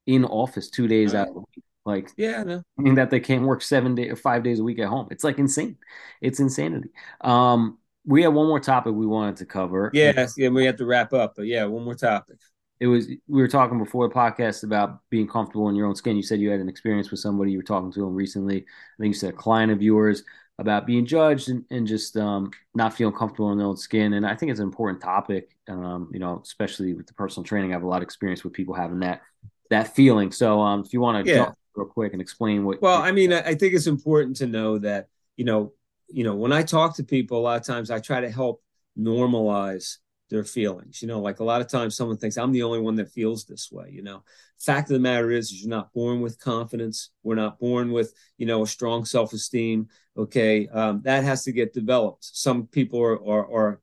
in 0.06 0.24
office 0.24 0.70
two 0.70 0.88
days 0.88 1.14
right. 1.14 1.22
out 1.22 1.30
of 1.30 1.34
the 1.34 1.40
week. 1.40 1.64
Like, 1.86 2.12
yeah, 2.16 2.44
no. 2.44 2.64
I 2.78 2.82
mean 2.82 2.96
that 2.96 3.10
they 3.10 3.20
can't 3.20 3.44
work 3.44 3.62
seven 3.62 3.96
day 3.96 4.10
or 4.10 4.16
five 4.16 4.44
days 4.44 4.60
a 4.60 4.64
week 4.64 4.80
at 4.80 4.88
home. 4.88 5.08
It's 5.10 5.24
like 5.24 5.40
insane. 5.40 5.78
It's 6.22 6.40
insanity. 6.40 6.90
Um, 7.22 7.80
we 8.06 8.22
had 8.24 8.34
one 8.34 8.48
more 8.48 8.60
topic 8.60 8.94
we 8.94 9.06
wanted 9.06 9.38
to 9.38 9.46
cover. 9.46 9.90
Yes, 9.94 10.36
yeah, 10.38 10.50
we 10.50 10.66
have 10.66 10.78
to 10.78 10.86
wrap 10.86 11.14
up, 11.14 11.34
but 11.36 11.46
yeah, 11.46 11.66
one 11.66 11.84
more 11.84 11.96
topic. 11.96 12.38
It 12.80 12.88
was 12.88 13.08
we 13.08 13.42
were 13.42 13.48
talking 13.48 13.78
before 13.78 14.08
the 14.08 14.14
podcast 14.14 14.64
about 14.64 15.00
being 15.10 15.28
comfortable 15.28 15.70
in 15.70 15.76
your 15.76 15.88
own 15.88 15.96
skin. 15.96 16.18
You 16.18 16.24
said 16.24 16.40
you 16.40 16.50
had 16.50 16.60
an 16.60 16.68
experience 16.68 17.12
with 17.12 17.20
somebody 17.20 17.52
you 17.52 17.60
were 17.60 17.64
talking 17.64 17.92
to 17.94 18.02
them 18.02 18.14
recently. 18.14 18.58
I 18.58 19.02
think 19.02 19.14
you 19.14 19.20
said 19.20 19.34
a 19.34 19.38
client 19.38 19.72
of 19.72 19.82
yours 19.82 20.24
about 20.60 20.86
being 20.86 21.06
judged 21.06 21.50
and, 21.50 21.64
and 21.72 21.88
just 21.88 22.18
um, 22.18 22.52
not 22.76 22.94
feeling 22.94 23.16
comfortable 23.16 23.52
in 23.52 23.58
their 23.58 23.68
own 23.68 23.78
skin. 23.78 24.14
And 24.14 24.26
I 24.26 24.36
think 24.36 24.52
it's 24.52 24.60
an 24.60 24.68
important 24.68 25.02
topic, 25.02 25.56
um, 25.68 26.10
you 26.14 26.20
know, 26.20 26.42
especially 26.44 26.94
with 26.94 27.08
the 27.08 27.14
personal 27.14 27.44
training. 27.44 27.72
I 27.72 27.74
have 27.74 27.84
a 27.84 27.88
lot 27.88 27.98
of 27.98 28.04
experience 28.04 28.44
with 28.44 28.54
people 28.54 28.76
having 28.76 29.00
that 29.00 29.22
that 29.70 29.96
feeling. 29.96 30.32
So 30.32 30.60
um, 30.60 30.82
if 30.82 30.94
you 30.94 31.00
want 31.00 31.26
to 31.26 31.32
yeah. 31.32 31.52
real 31.76 31.88
quick 31.88 32.14
and 32.14 32.22
explain 32.22 32.66
what. 32.66 32.82
Well, 32.82 33.02
I 33.02 33.12
mean, 33.12 33.34
I 33.34 33.56
think 33.56 33.74
it's 33.74 33.88
important 33.88 34.36
to 34.38 34.48
know 34.48 34.78
that 34.80 35.08
you 35.38 35.46
know 35.46 35.74
you 36.14 36.24
know, 36.24 36.36
when 36.36 36.54
I 36.54 36.62
talk 36.62 36.96
to 36.96 37.04
people, 37.04 37.40
a 37.40 37.42
lot 37.42 37.60
of 37.60 37.66
times 37.66 37.90
I 37.90 38.00
try 38.00 38.22
to 38.22 38.30
help 38.30 38.62
normalize 38.98 39.98
their 40.30 40.44
feelings. 40.44 41.02
You 41.02 41.08
know, 41.08 41.20
like 41.20 41.40
a 41.40 41.44
lot 41.44 41.62
of 41.62 41.68
times 41.68 41.96
someone 41.96 42.18
thinks 42.18 42.38
I'm 42.38 42.52
the 42.52 42.64
only 42.64 42.80
one 42.80 42.96
that 42.96 43.12
feels 43.12 43.46
this 43.46 43.72
way. 43.72 43.90
You 43.92 44.04
know, 44.04 44.24
fact 44.60 44.90
of 44.90 44.94
the 44.94 45.00
matter 45.00 45.32
is, 45.32 45.52
is 45.52 45.62
you're 45.62 45.70
not 45.70 45.92
born 45.94 46.22
with 46.22 46.40
confidence. 46.40 47.10
We're 47.24 47.36
not 47.36 47.60
born 47.60 47.92
with, 47.92 48.14
you 48.38 48.46
know, 48.46 48.62
a 48.64 48.68
strong 48.68 49.06
self 49.06 49.34
esteem. 49.34 49.88
Okay. 50.16 50.68
Um, 50.68 51.02
that 51.04 51.24
has 51.24 51.44
to 51.46 51.52
get 51.52 51.74
developed. 51.74 52.26
Some 52.26 52.68
people 52.68 53.02
are, 53.02 53.20
are, 53.28 53.52
are, 53.52 53.82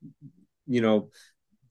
you 0.66 0.81
know, 0.81 1.11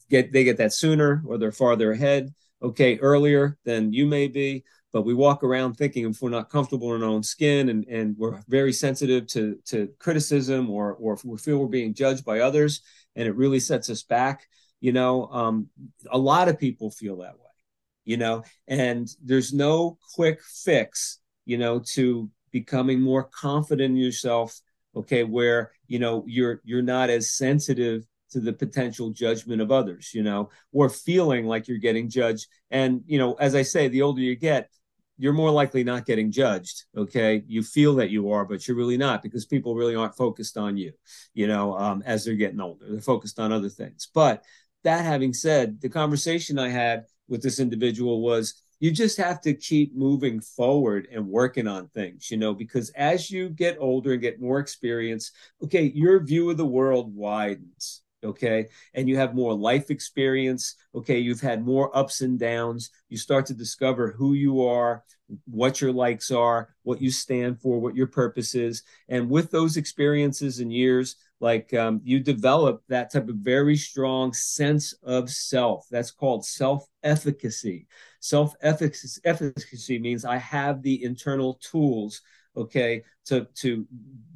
get, 0.10 0.34
they 0.34 0.44
get 0.44 0.58
that 0.58 0.74
sooner 0.74 1.24
or 1.26 1.38
they're 1.38 1.54
farther 1.54 1.92
ahead. 1.94 2.34
Okay. 2.62 2.98
Earlier 2.98 3.58
than 3.64 3.94
you 3.94 4.06
may 4.06 4.28
be 4.28 4.66
but 4.92 5.04
we 5.04 5.14
walk 5.14 5.44
around 5.44 5.74
thinking 5.76 6.10
if 6.10 6.22
we're 6.22 6.30
not 6.30 6.50
comfortable 6.50 6.96
in 6.96 7.04
our 7.04 7.10
own 7.10 7.24
skin 7.24 7.70
and, 7.70 7.86
and 7.88 8.16
we're 8.18 8.42
very 8.48 8.74
sensitive 8.74 9.28
to, 9.28 9.58
to 9.66 9.90
criticism 10.00 10.70
or, 10.70 10.94
or 10.94 11.14
if 11.14 11.24
we 11.24 11.38
feel 11.38 11.60
we're 11.60 11.68
being 11.68 11.94
judged 11.94 12.26
by 12.26 12.40
others 12.40 12.82
and 13.16 13.28
it 13.28 13.36
really 13.36 13.60
sets 13.60 13.90
us 13.90 14.04
back 14.04 14.48
you 14.80 14.92
know 14.92 15.28
um, 15.28 15.68
a 16.12 16.18
lot 16.18 16.48
of 16.48 16.60
people 16.60 16.90
feel 16.90 17.18
that 17.18 17.36
way 17.36 17.50
you 18.06 18.18
know 18.18 18.44
and 18.68 19.10
there's 19.24 19.54
no 19.54 19.98
quick 20.16 20.42
fix 20.42 21.20
you 21.46 21.58
know 21.58 21.80
to 21.80 22.30
becoming 22.52 23.00
more 23.00 23.24
confident 23.24 23.92
in 23.92 23.98
yourself 23.98 24.60
okay 24.96 25.24
where 25.24 25.72
you 25.88 26.00
know 26.00 26.24
you're 26.28 26.62
you're 26.64 26.82
not 26.82 27.10
as 27.10 27.34
sensitive 27.34 28.06
to 28.32 28.40
the 28.40 28.54
potential 28.54 29.10
judgment 29.10 29.62
of 29.62 29.72
others 29.72 30.12
you 30.14 30.24
know 30.24 30.50
or 30.72 30.90
feeling 30.90 31.46
like 31.46 31.68
you're 31.68 31.80
getting 31.80 32.10
judged. 32.10 32.48
And 32.72 33.02
you 33.06 33.18
know 33.18 33.34
as 33.34 33.56
i 33.56 33.62
say 33.62 33.88
the 33.88 34.02
older 34.02 34.22
you 34.22 34.36
get 34.36 34.70
you're 35.20 35.34
more 35.34 35.52
likely 35.52 35.84
not 35.84 36.06
getting 36.06 36.32
judged 36.32 36.86
okay? 36.98 37.44
You 37.48 37.62
feel 37.62 37.96
that 37.96 38.10
you 38.10 38.32
are 38.32 38.46
but 38.46 38.68
you're 38.68 38.78
really 38.78 38.98
not 38.98 39.22
because 39.22 39.46
people 39.46 39.76
really 39.76 39.96
aren't 39.96 40.18
focused 40.18 40.58
on 40.58 40.78
you 40.78 40.94
you 41.34 41.48
know 41.48 41.78
um, 41.78 42.02
as 42.06 42.26
they're 42.26 42.36
getting 42.36 42.62
older. 42.62 42.86
They're 42.90 43.02
focused 43.02 43.40
on 43.40 43.52
other 43.52 43.70
things. 43.70 44.10
But 44.14 44.44
that 44.84 45.04
having 45.04 45.34
said, 45.34 45.82
the 45.82 45.90
conversation 45.90 46.58
I 46.58 46.70
had 46.70 47.06
with 47.28 47.42
this 47.42 47.60
individual 47.60 48.22
was 48.22 48.62
you 48.80 48.92
just 48.92 49.18
have 49.18 49.42
to 49.42 49.54
keep 49.54 49.96
moving 49.96 50.40
forward 50.40 51.08
and 51.12 51.28
working 51.28 51.68
on 51.68 51.90
things, 51.90 52.32
you 52.32 52.38
know, 52.38 52.54
because 52.54 52.90
as 52.92 53.30
you 53.30 53.50
get 53.50 53.78
older 53.80 54.14
and 54.14 54.22
get 54.22 54.40
more 54.40 54.60
experience, 54.60 55.32
okay, 55.62 55.92
your 55.94 56.24
view 56.24 56.50
of 56.50 56.58
the 56.58 56.66
world 56.66 57.14
widens 57.14 58.02
okay? 58.24 58.68
And 58.94 59.08
you 59.08 59.18
have 59.18 59.36
more 59.36 59.54
life 59.54 59.90
experience 59.92 60.76
okay? 60.96 61.20
You've 61.20 61.42
had 61.42 61.66
more 61.66 61.96
ups 61.96 62.22
and 62.22 62.40
downs. 62.40 62.90
You 63.10 63.18
start 63.18 63.46
to 63.48 63.54
discover 63.54 64.12
who 64.12 64.34
you 64.34 64.66
are 64.66 65.04
what 65.46 65.80
your 65.80 65.92
likes 65.92 66.32
are 66.32 66.70
what 66.84 67.02
you 67.02 67.12
stand 67.12 67.62
for 67.62 67.80
what 67.80 67.96
your 67.96 68.08
purpose 68.08 68.56
is. 68.56 68.84
And 69.10 69.30
with 69.30 69.52
those 69.52 69.78
experiences 69.78 70.60
and 70.60 70.74
years 70.74 71.16
like 71.42 71.74
um, 71.74 72.02
you 72.04 72.20
develop 72.20 72.84
that 72.90 73.12
type 73.12 73.30
of 73.30 73.36
very 73.36 73.76
strong 73.76 74.34
sense 74.34 74.94
of 75.04 75.30
self. 75.30 75.88
That's 75.90 76.12
called 76.12 76.46
self-efficacy. 76.46 77.88
Self-efficacy 78.20 80.00
means 80.00 80.26
i 80.26 80.38
have 80.38 80.82
the 80.82 81.04
internal 81.04 81.54
tools 81.56 82.22
okay 82.56 83.04
to 83.26 83.46
to 83.56 83.86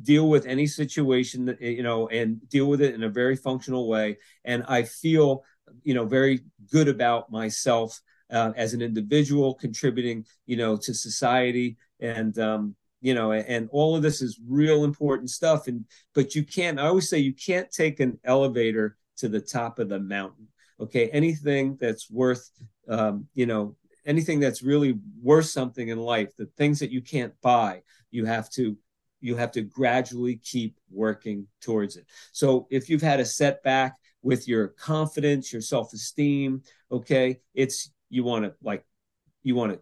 deal 0.02 0.30
with 0.30 0.46
any 0.46 0.68
situation 0.68 1.46
that 1.46 1.62
you 1.62 1.84
know 1.84 2.08
and 2.10 2.48
deal 2.50 2.68
with 2.68 2.82
it 2.82 2.94
in 2.94 3.04
a 3.04 3.10
very 3.10 3.36
functional 3.36 3.88
way. 3.88 4.18
And 4.46 4.64
i 4.68 4.84
feel 4.84 5.44
you 5.84 5.94
know 5.94 6.06
very 6.06 6.42
good 6.72 6.88
about 6.88 7.32
myself 7.32 8.02
uh, 8.32 8.52
as 8.56 8.74
an 8.74 8.82
individual 8.82 9.54
contributing 9.54 10.26
you 10.46 10.58
know 10.58 10.78
to 10.78 10.94
society. 10.94 11.78
And 12.00 12.38
um 12.40 12.76
you 13.02 13.14
know 13.14 13.32
and 13.34 13.70
all 13.72 13.96
of 13.96 14.02
this 14.02 14.22
is 14.22 14.40
real 14.48 14.84
important 14.84 15.30
stuff. 15.30 15.68
And 15.68 15.86
but 16.14 16.36
you 16.36 16.44
can't 16.44 16.80
i 16.80 16.88
always 16.88 17.10
say 17.10 17.18
you 17.18 17.34
can't 17.34 17.72
take 17.72 18.00
an 18.00 18.20
elevator 18.24 18.98
to 19.18 19.28
the 19.28 19.42
top 19.42 19.80
of 19.80 19.90
the 19.90 20.00
mountain. 20.00 20.48
Okay 20.80 21.10
anything 21.10 21.78
that's 21.80 22.10
worth 22.10 22.50
um, 22.90 23.28
you 23.34 23.46
know 23.46 23.76
anything 24.06 24.40
that's 24.40 24.62
really 24.62 25.00
worth 25.22 25.46
something 25.46 25.88
in 25.88 25.98
life, 25.98 26.36
the 26.38 26.46
things 26.58 26.80
that 26.80 26.92
you 26.92 27.02
can't 27.02 27.34
buy, 27.42 27.82
you 28.14 28.26
have 28.26 28.50
to 28.52 28.78
you 29.20 29.36
have 29.38 29.52
to 29.54 29.62
gradually 29.62 30.36
keep 30.36 30.78
working 30.92 31.48
towards 31.62 31.96
it. 31.96 32.06
So 32.34 32.68
if 32.70 32.90
you've 32.90 33.02
had 33.02 33.22
a 33.22 33.26
setback 33.26 33.96
with 34.22 34.50
your 34.50 34.70
confidence, 34.70 35.52
your 35.54 35.62
self-esteem, 35.62 36.62
okay, 36.92 37.40
it's 37.54 37.90
you 38.10 38.24
want 38.24 38.46
to 38.46 38.54
like 38.62 38.86
you 39.44 39.56
want 39.56 39.74
to 39.74 39.80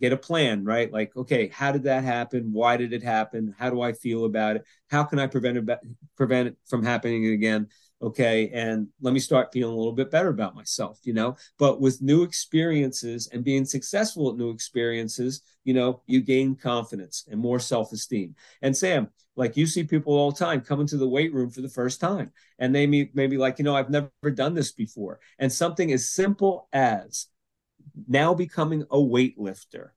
get 0.00 0.12
a 0.12 0.16
plan, 0.16 0.64
right? 0.64 0.92
Like, 0.92 1.16
okay, 1.16 1.48
how 1.48 1.72
did 1.72 1.84
that 1.84 2.04
happen? 2.04 2.52
Why 2.52 2.76
did 2.76 2.92
it 2.92 3.02
happen? 3.02 3.54
How 3.58 3.70
do 3.70 3.80
I 3.80 3.92
feel 3.92 4.24
about 4.24 4.56
it? 4.56 4.64
How 4.90 5.04
can 5.04 5.18
I 5.18 5.26
prevent 5.26 5.58
it 5.58 5.78
prevent 6.16 6.48
it 6.48 6.56
from 6.66 6.84
happening 6.84 7.26
again? 7.26 7.68
Okay? 8.02 8.50
And 8.50 8.88
let 9.00 9.14
me 9.14 9.20
start 9.20 9.52
feeling 9.52 9.74
a 9.74 9.76
little 9.76 9.92
bit 9.92 10.10
better 10.10 10.28
about 10.28 10.54
myself 10.54 11.00
you 11.04 11.12
know? 11.12 11.36
But 11.58 11.80
with 11.80 12.02
new 12.02 12.22
experiences 12.22 13.28
and 13.32 13.44
being 13.44 13.64
successful 13.64 14.30
at 14.30 14.36
new 14.36 14.50
experiences 14.50 15.42
you 15.64 15.74
know 15.74 16.02
you 16.06 16.20
gain 16.20 16.56
confidence 16.56 17.26
and 17.30 17.40
more 17.40 17.58
self-esteem. 17.58 18.34
And 18.62 18.76
sam 18.76 19.08
like 19.34 19.56
you 19.56 19.66
see 19.66 19.84
people 19.84 20.14
all 20.14 20.32
the 20.32 20.38
time 20.38 20.60
coming 20.60 20.86
to 20.86 20.96
the 20.96 21.08
weight 21.08 21.32
room 21.32 21.50
for 21.50 21.60
the 21.60 21.68
first 21.68 22.00
time 22.00 22.32
and 22.58 22.74
they 22.74 22.86
may, 22.86 23.10
maybe 23.14 23.36
like 23.36 23.58
you 23.58 23.64
know 23.64 23.76
i've 23.76 23.90
never 23.90 24.10
done 24.34 24.54
this 24.54 24.72
before. 24.72 25.20
And 25.38 25.52
something 25.52 25.92
as 25.92 26.10
simple 26.10 26.68
as 26.72 27.26
now 28.08 28.34
becoming 28.34 28.82
a 28.90 28.96
weightlifter 28.96 29.90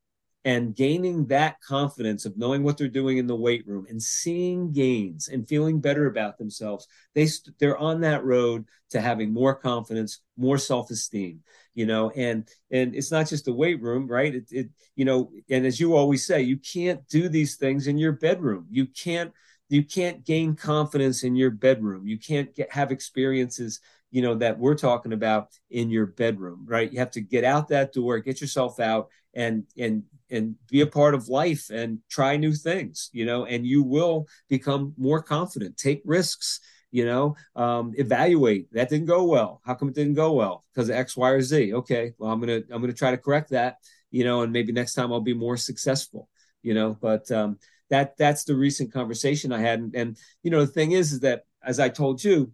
and 0.45 0.75
gaining 0.75 1.25
that 1.27 1.59
confidence 1.61 2.25
of 2.25 2.37
knowing 2.37 2.63
what 2.63 2.77
they're 2.77 2.87
doing 2.87 3.17
in 3.17 3.27
the 3.27 3.35
weight 3.35 3.67
room 3.67 3.85
and 3.89 4.01
seeing 4.01 4.71
gains 4.71 5.27
and 5.27 5.47
feeling 5.47 5.79
better 5.79 6.07
about 6.07 6.37
themselves 6.37 6.87
they 7.13 7.27
they're 7.59 7.77
on 7.77 8.01
that 8.01 8.23
road 8.23 8.65
to 8.89 9.01
having 9.01 9.33
more 9.33 9.53
confidence 9.53 10.21
more 10.37 10.57
self-esteem 10.57 11.41
you 11.73 11.85
know 11.85 12.09
and 12.11 12.47
and 12.71 12.95
it's 12.95 13.11
not 13.11 13.27
just 13.27 13.45
the 13.45 13.53
weight 13.53 13.81
room 13.81 14.07
right? 14.07 14.35
It, 14.35 14.51
it 14.51 14.69
you 14.95 15.05
know 15.05 15.31
and 15.49 15.65
as 15.65 15.79
you 15.79 15.95
always 15.95 16.25
say 16.25 16.41
you 16.41 16.57
can't 16.57 17.07
do 17.07 17.29
these 17.29 17.55
things 17.55 17.87
in 17.87 17.97
your 17.97 18.11
bedroom. 18.11 18.67
You 18.69 18.85
can't 18.87 19.31
you 19.69 19.83
can't 19.83 20.25
gain 20.25 20.55
confidence 20.55 21.23
in 21.23 21.35
your 21.35 21.51
bedroom. 21.51 22.07
You 22.07 22.17
can't 22.17 22.53
get 22.53 22.71
have 22.73 22.91
experiences 22.91 23.79
you 24.11 24.21
know 24.21 24.35
that 24.35 24.57
we're 24.57 24.75
talking 24.75 25.13
about 25.13 25.49
in 25.69 25.89
your 25.89 26.07
bedroom 26.07 26.65
right? 26.67 26.91
You 26.91 26.99
have 26.99 27.11
to 27.11 27.21
get 27.21 27.43
out 27.43 27.67
that 27.69 27.93
door 27.93 28.19
get 28.19 28.41
yourself 28.41 28.79
out 28.79 29.09
and 29.33 29.63
and 29.77 30.03
and 30.31 30.55
be 30.69 30.81
a 30.81 30.87
part 30.87 31.15
of 31.15 31.27
life 31.27 31.69
and 31.71 31.99
try 32.09 32.37
new 32.37 32.53
things 32.53 33.09
you 33.13 33.25
know 33.25 33.45
and 33.45 33.65
you 33.65 33.83
will 33.83 34.27
become 34.49 34.93
more 34.97 35.21
confident. 35.21 35.77
Take 35.77 36.01
risks 36.05 36.59
you 36.91 37.05
know 37.05 37.35
um, 37.55 37.93
evaluate 37.97 38.71
that 38.73 38.89
didn't 38.89 39.07
go 39.07 39.23
well. 39.23 39.61
How 39.65 39.75
come 39.75 39.89
it 39.89 39.95
didn't 39.95 40.15
go 40.15 40.33
well? 40.33 40.65
Because 40.73 40.89
x 40.89 41.15
y 41.15 41.29
or 41.29 41.41
z. 41.41 41.73
Okay 41.73 42.13
well 42.17 42.31
i'm 42.31 42.39
gonna 42.39 42.61
i'm 42.71 42.81
gonna 42.81 42.93
try 42.93 43.11
to 43.11 43.17
correct 43.17 43.51
that 43.51 43.77
you 44.11 44.23
know 44.23 44.41
and 44.41 44.51
maybe 44.51 44.71
next 44.71 44.93
time 44.93 45.11
i'll 45.11 45.21
be 45.21 45.33
more 45.33 45.57
successful 45.57 46.27
you 46.63 46.73
know 46.73 46.97
but 46.99 47.29
um, 47.31 47.57
that 47.89 48.17
that's 48.17 48.43
the 48.43 48.55
recent 48.55 48.91
conversation 48.91 49.51
i 49.51 49.59
had. 49.59 49.79
And, 49.79 49.95
and 49.95 50.17
you 50.43 50.51
know 50.51 50.61
the 50.61 50.67
thing 50.71 50.91
is 50.93 51.13
is 51.13 51.19
that 51.21 51.43
as 51.63 51.79
i 51.79 51.89
told 51.89 52.23
you 52.23 52.51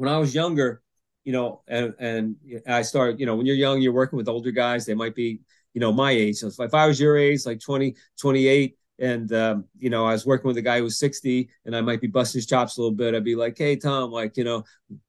when 0.00 0.08
i 0.08 0.18
was 0.18 0.34
younger 0.34 0.82
you 1.24 1.32
know 1.32 1.62
and 1.68 1.94
and 1.98 2.36
i 2.66 2.82
started 2.82 3.20
you 3.20 3.26
know 3.26 3.36
when 3.36 3.46
you're 3.46 3.62
young 3.66 3.80
you're 3.80 3.92
working 3.92 4.16
with 4.16 4.28
older 4.28 4.50
guys 4.50 4.86
they 4.86 4.94
might 4.94 5.14
be 5.14 5.40
you 5.74 5.80
know, 5.80 5.92
my 5.92 6.10
age. 6.10 6.36
So 6.36 6.48
if 6.48 6.74
I 6.74 6.86
was 6.86 7.00
your 7.00 7.16
age, 7.16 7.46
like 7.46 7.60
20, 7.60 7.94
28, 8.18 8.76
and 8.98 9.32
um, 9.32 9.64
you 9.78 9.88
know, 9.88 10.04
I 10.04 10.12
was 10.12 10.26
working 10.26 10.48
with 10.48 10.58
a 10.58 10.62
guy 10.62 10.78
who 10.78 10.84
was 10.84 10.98
60 10.98 11.48
and 11.64 11.74
I 11.74 11.80
might 11.80 12.02
be 12.02 12.06
busting 12.06 12.38
his 12.38 12.46
chops 12.46 12.76
a 12.76 12.82
little 12.82 12.94
bit, 12.94 13.14
I'd 13.14 13.24
be 13.24 13.34
like, 13.34 13.56
hey 13.56 13.76
Tom, 13.76 14.10
like, 14.10 14.36
you 14.36 14.44
know, 14.44 14.64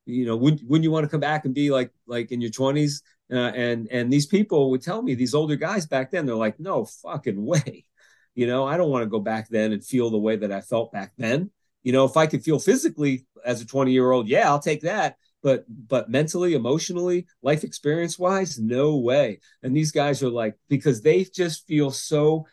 you 0.06 0.26
know, 0.26 0.38
would 0.38 0.62
wouldn't 0.68 0.84
you 0.84 0.92
want 0.92 1.04
to 1.04 1.10
come 1.10 1.20
back 1.20 1.44
and 1.44 1.54
be 1.54 1.72
like 1.72 1.92
like 2.08 2.32
in 2.32 2.40
your 2.40 2.52
20s? 2.52 3.02
Uh, 3.30 3.52
and 3.54 3.90
and 3.92 4.12
these 4.12 4.28
people 4.28 4.70
would 4.72 4.82
tell 4.82 5.02
me, 5.02 5.14
these 5.14 5.34
older 5.34 5.58
guys 5.58 5.86
back 5.88 6.12
then, 6.12 6.26
they're 6.26 6.36
like, 6.36 6.60
no 6.60 6.86
fucking 6.86 7.46
way. 7.46 7.86
You 8.34 8.48
know, 8.48 8.66
I 8.66 8.78
don't 8.78 8.90
want 8.90 9.04
to 9.04 9.10
go 9.10 9.20
back 9.20 9.50
then 9.50 9.74
and 9.74 9.84
feel 9.84 10.10
the 10.10 10.18
way 10.18 10.38
that 10.38 10.54
I 10.54 10.62
felt 10.62 10.94
back 10.94 11.12
then. 11.18 11.52
You 11.84 11.92
know, 11.92 12.06
if 12.06 12.18
I 12.18 12.28
could 12.28 12.44
feel 12.44 12.60
physically 12.60 13.26
as 13.46 13.62
a 13.62 13.66
20 13.66 13.92
year 13.92 14.12
old, 14.12 14.28
yeah, 14.28 14.50
I'll 14.50 14.60
take 14.60 14.82
that. 14.82 15.18
But 15.44 15.66
but 15.68 16.10
mentally 16.10 16.54
emotionally 16.54 17.26
life 17.42 17.64
experience 17.64 18.20
wise 18.20 18.60
no 18.60 18.98
way. 18.98 19.40
And 19.64 19.76
these 19.76 19.92
guys 19.92 20.22
are 20.22 20.30
like 20.30 20.56
because 20.70 21.02
they 21.02 21.24
just 21.24 21.66
feel 21.68 21.90
so 21.92 22.46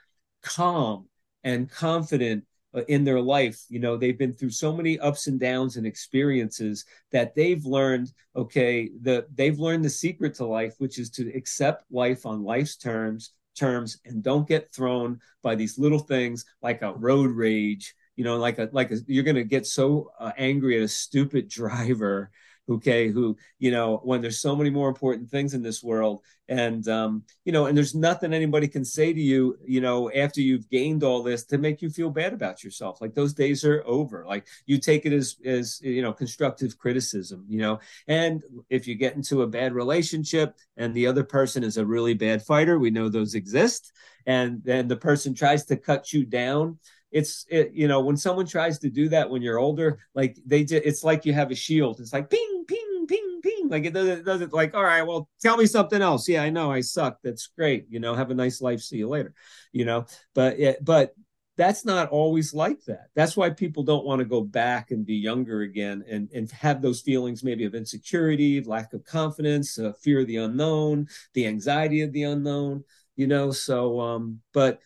calm 0.42 1.06
and 1.44 1.70
confident 1.70 2.44
uh, 2.74 2.82
in 2.88 3.04
their 3.04 3.20
life. 3.20 3.62
You 3.68 3.80
know 3.80 3.96
they've 3.96 4.18
been 4.18 4.34
through 4.34 4.50
so 4.50 4.74
many 4.74 4.98
ups 4.98 5.26
and 5.26 5.38
downs 5.38 5.76
and 5.76 5.86
experiences 5.86 6.86
that 7.12 7.34
they've 7.34 7.64
learned 7.64 8.12
okay 8.36 8.90
the 9.02 9.26
they've 9.34 9.58
learned 9.58 9.84
the 9.84 9.90
secret 9.90 10.34
to 10.34 10.46
life 10.46 10.74
which 10.78 10.98
is 10.98 11.10
to 11.10 11.28
accept 11.34 11.84
life 11.90 12.24
on 12.24 12.42
life's 12.42 12.76
terms 12.76 13.32
terms 13.58 13.98
and 14.04 14.22
don't 14.22 14.48
get 14.48 14.72
thrown 14.72 15.18
by 15.42 15.54
these 15.54 15.78
little 15.78 15.98
things 15.98 16.44
like 16.62 16.82
a 16.82 16.94
road 16.94 17.30
rage 17.30 17.94
you 18.18 18.24
know 18.24 18.36
like 18.36 18.58
a 18.58 18.68
like 18.72 18.90
a, 18.90 18.96
you're 19.06 19.24
going 19.24 19.36
to 19.36 19.44
get 19.44 19.64
so 19.64 20.10
uh, 20.18 20.32
angry 20.36 20.76
at 20.76 20.82
a 20.82 20.88
stupid 20.88 21.48
driver 21.60 22.30
okay 22.68 23.08
who 23.08 23.36
you 23.58 23.70
know 23.70 24.00
when 24.04 24.20
there's 24.20 24.40
so 24.40 24.54
many 24.54 24.68
more 24.68 24.88
important 24.88 25.30
things 25.30 25.54
in 25.54 25.62
this 25.62 25.82
world 25.82 26.22
and 26.48 26.88
um 26.88 27.22
you 27.44 27.52
know 27.52 27.66
and 27.66 27.76
there's 27.76 27.94
nothing 27.94 28.32
anybody 28.32 28.68
can 28.68 28.84
say 28.84 29.12
to 29.12 29.20
you 29.20 29.56
you 29.66 29.80
know 29.80 30.10
after 30.12 30.40
you've 30.40 30.68
gained 30.68 31.02
all 31.02 31.22
this 31.22 31.44
to 31.44 31.58
make 31.58 31.82
you 31.82 31.90
feel 31.90 32.10
bad 32.10 32.32
about 32.32 32.64
yourself. 32.64 33.00
Like 33.00 33.14
those 33.14 33.34
days 33.34 33.64
are 33.64 33.82
over. 33.86 34.24
Like 34.26 34.46
you 34.66 34.78
take 34.78 35.06
it 35.06 35.12
as 35.12 35.36
as 35.44 35.80
you 35.82 36.02
know 36.02 36.12
constructive 36.12 36.78
criticism 36.78 37.44
you 37.48 37.58
know? 37.58 37.80
And 38.06 38.42
if 38.68 38.86
you 38.86 38.94
get 38.94 39.14
into 39.14 39.42
a 39.42 39.46
bad 39.46 39.72
relationship 39.72 40.56
and 40.76 40.94
the 40.94 41.06
other 41.06 41.24
person 41.24 41.64
is 41.64 41.76
a 41.76 41.86
really 41.86 42.14
bad 42.14 42.42
fighter 42.42 42.78
we 42.78 42.90
know 42.90 43.08
those 43.08 43.34
exist 43.34 43.92
and 44.26 44.62
then 44.64 44.88
the 44.88 44.96
person 44.96 45.34
tries 45.34 45.64
to 45.66 45.76
cut 45.76 46.12
you 46.12 46.24
down 46.24 46.78
it's 47.10 47.46
it, 47.48 47.72
you 47.72 47.88
know 47.88 48.00
when 48.00 48.16
someone 48.16 48.46
tries 48.46 48.78
to 48.78 48.90
do 48.90 49.08
that 49.08 49.28
when 49.30 49.40
you're 49.40 49.58
older 49.58 49.98
like 50.14 50.36
they 50.44 50.64
just 50.64 50.84
it's 50.84 51.04
like 51.04 51.24
you 51.24 51.32
have 51.32 51.50
a 51.50 51.54
shield. 51.54 52.00
It's 52.00 52.12
like 52.12 52.28
ping 52.30 52.64
ping 52.66 53.06
ping 53.08 53.40
ping. 53.42 53.68
Like 53.68 53.84
it 53.84 53.94
doesn't 53.94 54.18
it 54.20 54.24
doesn't 54.24 54.52
like 54.52 54.74
all 54.74 54.84
right 54.84 55.02
well 55.02 55.28
tell 55.40 55.56
me 55.56 55.66
something 55.66 56.02
else. 56.02 56.28
Yeah 56.28 56.42
i 56.42 56.50
know 56.50 56.70
i 56.70 56.80
suck. 56.80 57.18
That's 57.22 57.46
great. 57.46 57.86
You 57.88 58.00
know 58.00 58.14
have 58.14 58.30
a 58.30 58.34
nice 58.34 58.60
life. 58.60 58.80
See 58.80 58.98
you 58.98 59.08
later. 59.08 59.32
You 59.72 59.84
know? 59.84 60.06
But 60.34 60.58
it, 60.58 60.84
but 60.84 61.14
that's 61.56 61.84
not 61.84 62.08
always 62.10 62.54
like 62.54 62.84
that. 62.84 63.08
That's 63.16 63.36
why 63.36 63.50
people 63.50 63.82
don't 63.82 64.04
want 64.04 64.20
to 64.20 64.24
go 64.24 64.42
back 64.42 64.92
and 64.92 65.04
be 65.04 65.16
younger 65.16 65.62
again 65.62 66.04
and 66.08 66.28
and 66.32 66.50
have 66.52 66.80
those 66.82 67.00
feelings 67.00 67.42
maybe 67.42 67.64
of 67.64 67.74
insecurity 67.74 68.62
lack 68.62 68.92
of 68.92 69.04
confidence 69.04 69.78
uh, 69.78 69.92
fear 70.00 70.20
of 70.20 70.26
the 70.28 70.36
unknown 70.36 71.08
the 71.34 71.46
anxiety 71.46 72.02
of 72.02 72.12
the 72.12 72.22
unknown 72.22 72.84
you 73.16 73.26
know? 73.26 73.50
So 73.50 74.00
um 74.00 74.40
but 74.54 74.78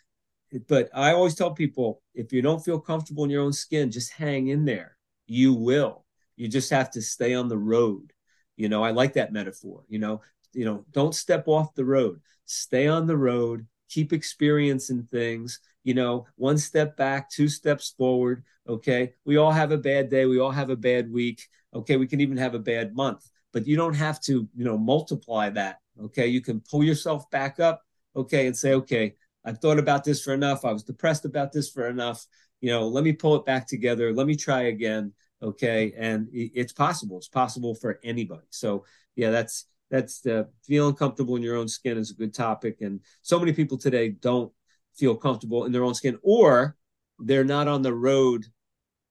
but 0.69 0.91
I 0.95 1.13
always 1.13 1.35
tell 1.35 1.53
people 1.53 2.03
if 2.15 2.33
you 2.33 2.43
don't 2.43 2.65
feel 2.65 2.79
comfortable 2.79 3.25
in 3.25 3.31
your 3.31 3.43
own 3.43 3.53
skin, 3.53 3.91
just 3.91 4.13
hang 4.13 4.49
in 4.49 4.65
there. 4.65 4.97
You 5.27 5.55
will. 5.55 6.05
You 6.37 6.49
just 6.49 6.71
have 6.71 6.91
to 6.93 7.03
stay 7.03 7.35
on 7.35 7.49
the 7.49 7.59
road. 7.59 8.13
You 8.57 8.69
know, 8.69 8.83
I 8.83 8.91
like 8.91 9.15
that 9.15 9.33
metaphor. 9.33 9.85
You 9.89 9.99
know, 9.99 10.21
you 10.53 10.65
know, 10.65 10.85
don't 10.93 11.15
step 11.15 11.49
off 11.49 11.75
the 11.75 11.85
road. 11.85 12.21
Stay 12.45 12.87
on 12.87 13.07
the 13.07 13.17
road. 13.17 13.67
Keep 13.89 14.13
experiencing 14.13 15.05
things. 15.11 15.61
You 15.85 15.95
know, 15.95 16.27
one 16.37 16.59
step 16.59 16.97
back, 16.97 17.31
two 17.31 17.49
steps 17.49 17.95
forward. 17.97 18.45
Okay. 18.69 19.15
We 19.25 19.37
all 19.37 19.51
have 19.51 19.73
a 19.73 19.79
bad 19.79 20.09
day. 20.09 20.27
We 20.27 20.39
all 20.39 20.51
have 20.51 20.71
a 20.71 20.77
bad 20.77 21.11
week. 21.11 21.47
Okay. 21.75 21.97
We 21.97 22.07
can 22.07 22.21
even 22.21 22.37
have 22.37 22.55
a 22.55 22.61
bad 22.61 22.95
month, 22.95 23.27
but 23.53 23.67
you 23.67 23.77
don't 23.77 23.95
have 23.95 24.21
to, 24.23 24.49
you 24.55 24.65
know, 24.65 24.79
multiply 24.79 25.51
that. 25.51 25.79
Okay. 26.01 26.27
You 26.27 26.41
can 26.41 26.61
pull 26.61 26.85
yourself 26.85 27.29
back 27.31 27.59
up. 27.59 27.83
Okay. 28.15 28.47
And 28.47 28.57
say, 28.57 28.75
okay, 28.75 29.15
I've 29.45 29.59
thought 29.59 29.79
about 29.79 30.05
this 30.05 30.23
for 30.23 30.35
enough. 30.35 30.65
I 30.65 30.73
was 30.73 30.85
depressed 30.85 31.25
about 31.25 31.53
this 31.53 31.69
for 31.69 31.89
enough. 31.89 32.27
You 32.61 32.71
know, 32.71 32.87
let 32.87 33.05
me 33.05 33.13
pull 33.13 33.35
it 33.37 33.45
back 33.45 33.67
together. 33.67 34.13
Let 34.13 34.27
me 34.27 34.37
try 34.37 34.63
again. 34.63 35.13
Okay. 35.43 35.93
And 35.97 36.29
it's 36.33 36.73
possible. 36.73 37.19
It's 37.19 37.29
possible 37.29 37.75
for 37.75 37.99
anybody. 38.05 38.47
So 38.51 38.85
yeah, 39.17 39.31
that's 39.31 39.67
that's 39.91 40.21
the 40.21 40.49
feeling 40.65 40.95
comfortable 40.95 41.37
in 41.37 41.43
your 41.43 41.57
own 41.57 41.69
skin 41.69 41.99
is 41.99 42.11
a 42.11 42.15
good 42.15 42.33
topic. 42.33 42.81
And 42.81 43.01
so 43.21 43.39
many 43.39 43.53
people 43.53 43.77
today 43.77 44.09
don't 44.09 44.51
feel 44.95 45.15
comfortable 45.17 45.65
in 45.65 45.73
their 45.73 45.85
own 45.85 45.95
skin, 45.95 46.19
or 46.23 46.77
they're 47.19 47.45
not 47.45 47.69
on 47.69 47.83
the 47.83 47.93
road 47.93 48.47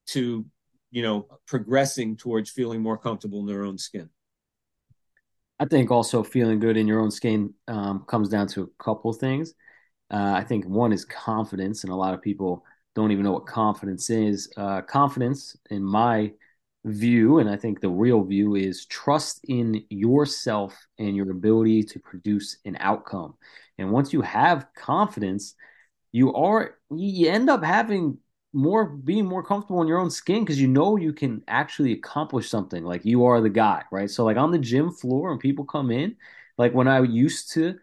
to, 0.08 0.46
you 0.90 1.04
know, 1.04 1.28
progressing 1.46 2.18
towards 2.18 2.50
feeling 2.50 2.82
more 2.82 2.98
comfortable 2.98 3.42
in 3.42 3.46
their 3.46 3.64
own 3.64 3.78
skin. 3.78 4.10
I 5.60 5.66
think 5.66 5.92
also 5.92 6.24
feeling 6.24 6.60
good 6.60 6.78
in 6.78 6.88
your 6.88 7.00
own 7.00 7.12
skin 7.12 7.54
um, 7.68 8.04
comes 8.08 8.30
down 8.30 8.48
to 8.48 8.64
a 8.64 8.84
couple 8.84 9.14
things. 9.14 9.54
Uh, 10.12 10.34
I 10.36 10.44
think 10.44 10.66
one 10.66 10.92
is 10.92 11.06
confidence, 11.06 11.84
and 11.84 11.92
a 11.92 11.96
lot 11.96 12.14
of 12.14 12.22
people 12.22 12.66
don't 12.96 13.12
even 13.12 13.24
know 13.24 13.32
what 13.32 13.46
confidence 13.46 14.10
is. 14.10 14.52
Uh, 14.58 14.82
confidence, 14.82 15.56
in 15.70 15.84
my 15.84 16.34
view, 16.84 17.40
and 17.40 17.50
I 17.50 17.56
think 17.56 17.80
the 17.80 17.90
real 17.90 18.24
view, 18.24 18.56
is 18.56 18.86
trust 18.88 19.40
in 19.48 19.84
yourself 19.90 20.78
and 21.00 21.16
your 21.16 21.32
ability 21.32 21.84
to 21.84 22.00
produce 22.00 22.58
an 22.66 22.76
outcome. 22.80 23.36
And 23.78 23.92
once 23.92 24.12
you 24.12 24.22
have 24.22 24.68
confidence, 24.76 25.56
you 26.12 26.34
are 26.34 26.76
you 26.92 27.30
end 27.30 27.50
up 27.50 27.64
having 27.64 28.18
more 28.54 28.86
being 28.86 29.26
more 29.26 29.44
comfortable 29.44 29.82
in 29.82 29.88
your 29.88 30.00
own 30.00 30.10
skin 30.12 30.44
because 30.44 30.60
you 30.60 30.68
know 30.68 30.98
you 30.98 31.14
can 31.14 31.42
actually 31.48 31.94
accomplish 31.94 32.50
something 32.50 32.84
like 32.84 33.06
you 33.06 33.24
are 33.26 33.40
the 33.40 33.50
guy 33.50 33.82
right 33.92 34.10
so 34.10 34.26
like 34.26 34.36
on 34.36 34.52
the 34.52 34.60
gym 34.60 34.92
floor 34.92 35.32
and 35.32 35.40
people 35.40 35.64
come 35.64 35.90
in 35.90 36.14
like 36.58 36.74
when 36.74 36.88
i 36.88 37.00
used 37.02 37.54
to 37.54 37.76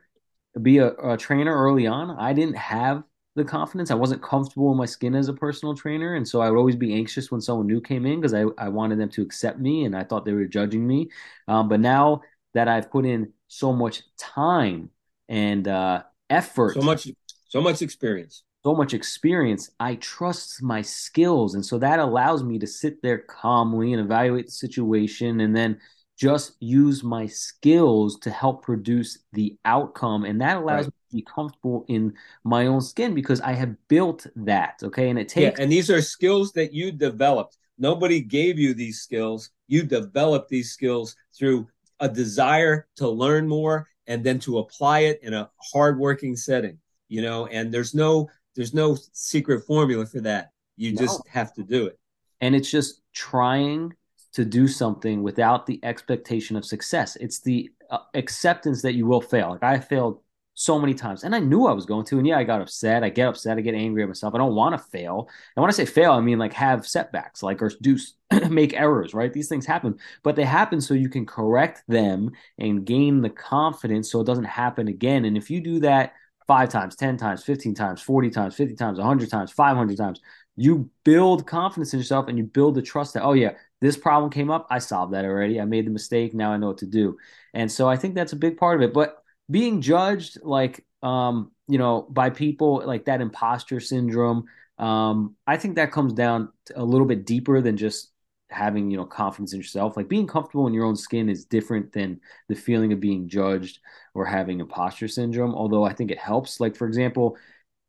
be 0.59 0.78
a, 0.78 0.88
a 0.94 1.16
trainer 1.16 1.54
early 1.56 1.86
on, 1.86 2.11
I 2.11 2.32
didn't 2.32 2.56
have 2.56 3.02
the 3.34 3.44
confidence. 3.44 3.90
I 3.90 3.94
wasn't 3.94 4.22
comfortable 4.22 4.70
in 4.72 4.76
my 4.76 4.84
skin 4.86 5.14
as 5.14 5.28
a 5.28 5.32
personal 5.32 5.74
trainer. 5.74 6.14
And 6.14 6.26
so 6.26 6.40
I 6.40 6.50
would 6.50 6.59
always 6.59 6.76
be 6.76 6.94
anxious 6.94 7.30
when 7.30 7.40
someone 7.40 7.66
new 7.66 7.80
came 7.80 8.04
in 8.04 8.20
because 8.20 8.34
I, 8.34 8.44
I 8.59 8.68
wanted 8.68 8.98
them 8.98 9.09
to 9.11 9.22
accept 9.22 9.59
me 9.59 9.84
and 9.84 9.96
I 9.96 10.04
thought 10.04 10.24
they 10.24 10.32
were 10.32 10.44
judging 10.44 10.86
me. 10.86 11.11
Um, 11.46 11.68
but 11.68 11.80
now 11.80 12.22
that 12.54 12.68
I've 12.68 12.90
put 12.90 13.06
in 13.06 13.32
so 13.46 13.72
much 13.72 14.02
time 14.18 14.90
and 15.28 15.66
uh, 15.66 16.02
effort, 16.28 16.74
so 16.74 16.82
much, 16.82 17.09
so 17.48 17.61
much 17.61 17.80
experience, 17.80 18.42
so 18.64 18.74
much 18.74 18.92
experience, 18.92 19.70
I 19.78 19.94
trust 19.96 20.62
my 20.62 20.82
skills. 20.82 21.54
And 21.54 21.64
so 21.64 21.78
that 21.78 22.00
allows 22.00 22.42
me 22.42 22.59
to 22.59 22.66
sit 22.66 23.00
there 23.02 23.18
calmly 23.18 23.92
and 23.92 24.02
evaluate 24.02 24.46
the 24.46 24.52
situation 24.52 25.40
and 25.40 25.56
then 25.56 25.78
just 26.18 26.56
use 26.58 27.04
my 27.04 27.26
skills 27.26 28.18
to 28.18 28.30
help 28.30 28.62
produce 28.62 29.18
the 29.32 29.56
outcome. 29.64 30.24
And 30.24 30.40
that 30.40 30.56
allows 30.56 30.84
right. 30.84 30.86
me 30.86 30.92
to 31.10 31.16
be 31.16 31.22
comfortable 31.22 31.84
in 31.88 32.12
my 32.42 32.66
own 32.66 32.80
skin 32.80 33.14
because 33.14 33.40
I 33.40 33.52
have 33.52 33.76
built 33.86 34.26
that. 34.34 34.80
Okay. 34.82 35.10
And 35.10 35.18
it 35.18 35.28
takes. 35.28 35.56
Yeah, 35.56 35.62
and 35.62 35.70
these 35.70 35.90
are 35.90 36.02
skills 36.02 36.52
that 36.52 36.74
you 36.74 36.90
developed. 36.90 37.56
Nobody 37.78 38.20
gave 38.20 38.58
you 38.58 38.74
these 38.74 39.00
skills. 39.00 39.50
You 39.68 39.84
developed 39.84 40.48
these 40.48 40.72
skills 40.72 41.14
through 41.38 41.68
a 42.00 42.08
desire 42.08 42.88
to 42.96 43.08
learn 43.08 43.46
more 43.46 43.86
and 44.08 44.24
then 44.24 44.40
to 44.40 44.58
apply 44.58 45.00
it 45.00 45.20
in 45.22 45.34
a 45.34 45.48
hardworking 45.72 46.34
setting, 46.34 46.78
you 47.08 47.22
know, 47.22 47.46
and 47.46 47.72
there's 47.72 47.94
no 47.94 48.28
there's 48.56 48.74
no 48.74 48.96
secret 49.12 49.64
formula 49.64 50.04
for 50.04 50.20
that. 50.20 50.50
You 50.76 50.94
no. 50.94 51.00
just 51.00 51.26
have 51.28 51.54
to 51.54 51.62
do 51.62 51.86
it. 51.86 51.98
And 52.40 52.56
it's 52.56 52.70
just 52.70 53.02
trying 53.12 53.92
to 54.39 54.45
do 54.45 54.68
something 54.68 55.24
without 55.24 55.66
the 55.66 55.80
expectation 55.82 56.55
of 56.55 56.64
success. 56.64 57.16
It's 57.16 57.41
the 57.41 57.72
uh, 57.91 57.99
acceptance 58.14 58.82
that 58.82 58.95
you 58.95 59.05
will 59.05 59.20
fail. 59.20 59.51
Like 59.51 59.64
I 59.64 59.80
failed 59.80 60.20
so 60.55 60.78
many 60.78 60.95
times 60.95 61.24
and 61.24 61.34
I 61.34 61.41
knew 61.41 61.66
I 61.66 61.72
was 61.72 61.86
going 61.86 62.05
to. 62.07 62.18
And 62.18 62.26
yeah, 62.26 62.39
I 62.39 62.45
got 62.45 62.61
upset. 62.61 63.03
I 63.03 63.09
get 63.09 63.26
upset. 63.26 63.59
I 63.59 63.62
get 63.62 63.74
angry 63.74 64.05
at 64.05 64.09
myself. 64.09 64.36
I 64.36 64.39
don't 64.39 64.55
want 64.55 64.78
to 64.78 64.91
fail. 64.91 65.28
And 65.57 65.62
when 65.62 65.68
I 65.68 65.72
say 65.72 65.86
fail, 65.86 66.12
I 66.12 66.20
mean 66.20 66.39
like 66.39 66.53
have 66.53 66.86
setbacks, 66.86 67.43
like 67.43 67.61
or 67.61 67.72
do 67.82 67.99
make 68.49 68.74
errors, 68.74 69.12
right? 69.12 69.32
These 69.32 69.49
things 69.49 69.66
happen, 69.66 69.99
but 70.22 70.36
they 70.36 70.45
happen 70.45 70.80
so 70.80 70.95
you 70.95 71.09
can 71.09 71.26
correct 71.26 71.82
them 71.89 72.30
and 72.59 72.84
gain 72.84 73.22
the 73.22 73.30
confidence 73.30 74.12
so 74.12 74.20
it 74.20 74.26
doesn't 74.28 74.45
happen 74.45 74.86
again. 74.86 75.24
And 75.24 75.36
if 75.36 75.51
you 75.51 75.61
do 75.61 75.80
that 75.80 76.12
five 76.47 76.68
times, 76.68 76.95
10 76.95 77.16
times, 77.16 77.43
15 77.43 77.74
times, 77.74 78.01
40 78.03 78.30
times, 78.30 78.55
50 78.55 78.76
times, 78.76 78.99
100 78.99 79.30
times, 79.30 79.51
500 79.51 79.97
times, 79.97 80.20
you 80.59 80.91
build 81.05 81.47
confidence 81.47 81.93
in 81.93 82.01
yourself 82.01 82.26
and 82.28 82.36
you 82.36 82.45
build 82.45 82.74
the 82.74 82.82
trust 82.82 83.14
that, 83.14 83.22
oh, 83.22 83.32
yeah, 83.32 83.53
this 83.81 83.97
problem 83.97 84.31
came 84.31 84.51
up. 84.51 84.66
I 84.70 84.79
solved 84.79 85.12
that 85.14 85.24
already. 85.24 85.61
I 85.61 85.64
made 85.64 85.87
the 85.87 85.91
mistake. 85.91 86.35
Now 86.35 86.53
I 86.53 86.57
know 86.57 86.68
what 86.68 86.79
to 86.79 86.87
do. 86.87 87.16
And 87.55 87.70
so 87.70 87.89
I 87.89 87.97
think 87.97 88.14
that's 88.14 88.33
a 88.33 88.37
big 88.37 88.57
part 88.57 88.76
of 88.76 88.83
it. 88.83 88.93
But 88.93 89.22
being 89.51 89.81
judged, 89.81 90.39
like, 90.43 90.85
um, 91.03 91.53
you 91.68 91.79
know, 91.79 92.07
by 92.11 92.31
people 92.31 92.83
like 92.85 93.05
that 93.05 93.20
imposter 93.20 93.81
syndrome, 93.81 94.45
um, 94.79 95.37
I 95.47 95.57
think 95.57 95.76
that 95.76 95.93
comes 95.93 96.12
down 96.12 96.51
a 96.74 96.85
little 96.85 97.07
bit 97.07 97.24
deeper 97.26 97.61
than 97.61 97.76
just 97.76 98.11
having, 98.51 98.91
you 98.91 98.97
know, 98.97 99.05
confidence 99.05 99.53
in 99.53 99.59
yourself. 99.59 99.97
Like 99.97 100.09
being 100.09 100.26
comfortable 100.26 100.66
in 100.66 100.74
your 100.74 100.85
own 100.85 100.97
skin 100.97 101.29
is 101.29 101.45
different 101.45 101.93
than 101.93 102.20
the 102.49 102.55
feeling 102.55 102.93
of 102.93 103.01
being 103.01 103.29
judged 103.29 103.79
or 104.14 104.24
having 104.24 104.61
imposter 104.61 105.09
syndrome. 105.09 105.55
Although 105.55 105.85
I 105.85 105.93
think 105.93 106.11
it 106.11 106.18
helps. 106.18 106.59
Like, 106.61 106.76
for 106.76 106.87
example, 106.87 107.37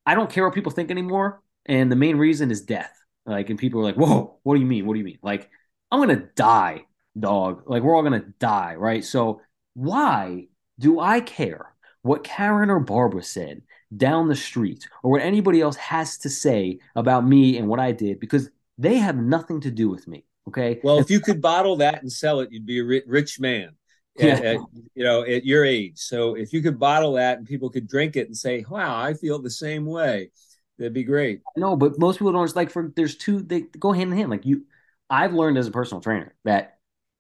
I 0.06 0.16
don't 0.16 0.30
care 0.30 0.44
what 0.46 0.54
people 0.54 0.72
think 0.72 0.92
anymore. 0.92 1.42
And 1.66 1.92
the 1.92 1.96
main 1.96 2.18
reason 2.18 2.52
is 2.52 2.62
death. 2.62 2.94
Like, 3.26 3.50
and 3.50 3.60
people 3.60 3.82
are 3.82 3.84
like, 3.84 3.96
whoa, 3.96 4.40
what 4.44 4.56
do 4.56 4.60
you 4.60 4.66
mean? 4.66 4.86
What 4.86 4.94
do 4.94 5.00
you 5.00 5.06
mean? 5.06 5.20
Like, 5.22 5.50
I'm 5.92 6.00
gonna 6.00 6.28
die, 6.36 6.86
dog. 7.20 7.64
Like 7.66 7.84
we're 7.84 7.96
all 7.96 8.04
gonna 8.04 8.26
die, 8.40 8.76
right? 8.76 9.04
So 9.04 9.42
why 9.74 10.48
do 10.78 11.00
I 11.00 11.22
care 11.22 11.74
what 12.02 12.24
Karen 12.24 12.70
or 12.70 12.80
Barbara 12.80 13.24
said 13.24 13.62
down 13.96 14.28
the 14.28 14.36
street 14.36 14.88
or 15.04 15.12
what 15.12 15.22
anybody 15.22 15.62
else 15.62 15.76
has 15.78 16.18
to 16.20 16.30
say 16.30 16.80
about 16.96 17.26
me 17.26 17.58
and 17.58 17.68
what 17.68 17.80
I 17.80 17.92
did? 17.92 18.20
Because 18.20 18.50
they 18.78 18.98
have 18.98 19.18
nothing 19.18 19.62
to 19.62 19.72
do 19.72 19.90
with 19.90 20.08
me. 20.08 20.26
Okay. 20.48 20.80
Well, 20.84 21.00
if 21.00 21.12
you 21.12 21.20
could 21.20 21.42
bottle 21.42 21.76
that 21.78 22.02
and 22.02 22.12
sell 22.12 22.40
it, 22.40 22.52
you'd 22.52 22.66
be 22.66 22.80
a 22.80 23.02
rich 23.06 23.40
man. 23.40 23.72
Yeah. 24.18 24.34
At, 24.34 24.46
at, 24.46 24.60
you 24.96 25.04
know, 25.04 25.22
at 25.24 25.46
your 25.46 25.64
age. 25.64 25.98
So 25.98 26.36
if 26.36 26.52
you 26.52 26.62
could 26.62 26.80
bottle 26.80 27.14
that 27.14 27.38
and 27.38 27.48
people 27.48 27.70
could 27.70 27.88
drink 27.88 28.16
it 28.18 28.28
and 28.28 28.36
say, 28.36 28.66
"Wow, 28.70 29.00
I 29.00 29.14
feel 29.14 29.40
the 29.40 29.50
same 29.50 29.86
way," 29.86 30.32
that'd 30.78 30.94
be 30.94 31.04
great. 31.04 31.42
No, 31.56 31.78
but 31.78 31.98
most 32.00 32.20
people 32.20 32.34
don't. 32.34 32.44
It's 32.44 32.56
like 32.56 32.70
for 32.70 32.92
there's 32.96 33.16
two. 33.16 33.42
They 33.42 33.62
go 33.62 33.94
hand 33.94 34.12
in 34.12 34.18
hand. 34.18 34.30
Like 34.30 34.46
you, 34.46 34.66
I've 35.10 35.34
learned 35.34 35.58
as 35.58 35.68
a 35.68 35.72
personal 35.72 36.02
trainer 36.02 36.36
that 36.46 36.78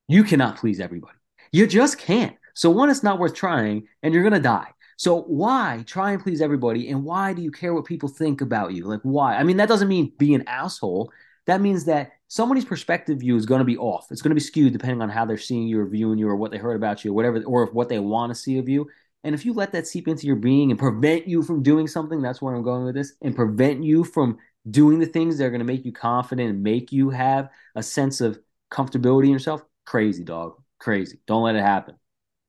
you 0.08 0.24
cannot 0.24 0.58
please 0.58 0.80
everybody. 0.80 1.18
You 1.52 1.68
just 1.68 1.98
can't. 1.98 2.36
So 2.54 2.70
one, 2.70 2.90
it's 2.90 3.04
not 3.04 3.20
worth 3.20 3.34
trying, 3.34 3.88
and 4.04 4.14
you're 4.14 4.24
gonna 4.24 4.40
die. 4.40 4.68
So 4.98 5.22
why 5.22 5.84
try 5.88 6.12
and 6.12 6.22
please 6.22 6.42
everybody? 6.42 6.90
And 6.90 7.04
why 7.06 7.34
do 7.34 7.42
you 7.42 7.52
care 7.52 7.74
what 7.74 7.86
people 7.86 8.10
think 8.10 8.42
about 8.42 8.74
you? 8.74 8.86
Like 8.86 9.00
why? 9.04 9.38
I 9.38 9.44
mean, 9.44 9.58
that 9.58 9.70
doesn't 9.70 9.88
mean 9.88 10.12
be 10.18 10.34
an 10.34 10.48
asshole. 10.48 11.12
That 11.46 11.62
means 11.62 11.86
that 11.86 12.12
somebody's 12.28 12.66
perspective 12.66 13.20
view 13.20 13.36
is 13.36 13.46
going 13.46 13.60
to 13.60 13.66
be 13.66 13.78
off. 13.78 14.08
It's 14.12 14.22
going 14.22 14.32
to 14.32 14.36
be 14.36 14.42
skewed 14.42 14.74
depending 14.74 15.02
on 15.02 15.10
how 15.10 15.26
they're 15.26 15.38
seeing 15.38 15.68
you 15.68 15.80
or 15.80 15.88
viewing 15.88 16.20
you 16.20 16.28
or 16.28 16.36
what 16.36 16.52
they 16.52 16.58
heard 16.58 16.76
about 16.76 17.04
you 17.04 17.12
or 17.12 17.14
whatever, 17.16 17.42
or 17.44 17.68
what 17.68 17.90
they 17.90 17.98
want 17.98 18.30
to 18.30 18.36
see 18.36 18.60
of 18.60 18.70
you. 18.70 18.88
And 19.24 19.34
if 19.34 19.46
you 19.46 19.54
let 19.54 19.72
that 19.72 19.88
seep 19.88 20.08
into 20.08 20.28
your 20.28 20.36
being 20.36 20.70
and 20.70 20.80
prevent 20.80 21.28
you 21.28 21.44
from 21.44 21.64
doing 21.64 21.88
something, 21.88 22.22
that's 22.22 22.42
where 22.42 22.54
I'm 22.54 22.62
going 22.62 22.86
with 22.86 22.96
this, 22.96 23.14
and 23.22 23.36
prevent 23.36 23.84
you 23.84 24.04
from 24.04 24.38
doing 24.70 25.00
the 25.00 25.06
things 25.06 25.38
that 25.38 25.46
are 25.46 25.50
going 25.50 25.60
to 25.60 25.66
make 25.66 25.86
you 25.86 25.92
confident 25.92 26.50
and 26.50 26.64
make 26.64 26.92
you 26.92 27.10
have 27.10 27.50
a 27.76 27.84
sense 27.84 28.22
of 28.22 28.40
comfortability 28.72 29.26
in 29.26 29.32
yourself, 29.32 29.64
crazy, 29.86 30.24
dog. 30.24 30.62
Crazy. 30.80 31.20
Don't 31.28 31.44
let 31.44 31.56
it 31.56 31.62
happen. 31.62 31.96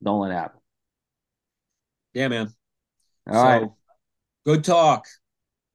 Don't 0.03 0.21
let 0.21 0.31
it 0.31 0.35
happen. 0.35 0.59
Yeah, 2.13 2.27
man. 2.29 2.53
All 3.27 3.33
so, 3.33 3.41
right. 3.43 3.69
Good 4.45 4.63
talk. 4.63 5.05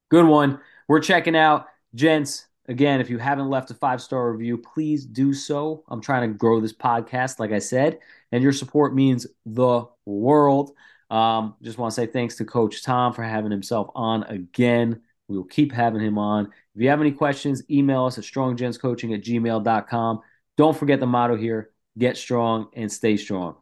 Good 0.09 0.25
one. 0.25 0.59
We're 0.87 0.99
checking 0.99 1.35
out, 1.35 1.67
gents. 1.95 2.47
Again, 2.67 2.99
if 2.99 3.09
you 3.09 3.17
haven't 3.17 3.49
left 3.49 3.71
a 3.71 3.73
five 3.73 4.01
star 4.01 4.31
review, 4.31 4.57
please 4.57 5.05
do 5.05 5.33
so. 5.33 5.83
I'm 5.87 6.01
trying 6.01 6.29
to 6.29 6.37
grow 6.37 6.59
this 6.59 6.73
podcast, 6.73 7.39
like 7.39 7.51
I 7.51 7.59
said, 7.59 7.99
and 8.31 8.43
your 8.43 8.51
support 8.51 8.93
means 8.93 9.25
the 9.45 9.85
world. 10.05 10.71
Um, 11.09 11.55
just 11.61 11.77
want 11.77 11.93
to 11.93 11.95
say 11.95 12.07
thanks 12.07 12.35
to 12.35 12.45
Coach 12.45 12.83
Tom 12.83 13.13
for 13.13 13.23
having 13.23 13.51
himself 13.51 13.89
on 13.95 14.23
again. 14.23 15.01
We 15.27 15.37
will 15.37 15.45
keep 15.45 15.71
having 15.71 16.01
him 16.01 16.17
on. 16.17 16.45
If 16.75 16.81
you 16.81 16.89
have 16.89 17.01
any 17.01 17.11
questions, 17.11 17.63
email 17.69 18.05
us 18.05 18.17
at 18.17 18.23
stronggentscoaching 18.23 19.13
at 19.13 19.23
gmail.com. 19.23 20.21
Don't 20.55 20.77
forget 20.77 20.99
the 20.99 21.05
motto 21.05 21.35
here 21.35 21.71
get 21.97 22.17
strong 22.17 22.69
and 22.73 22.91
stay 22.91 23.17
strong. 23.17 23.55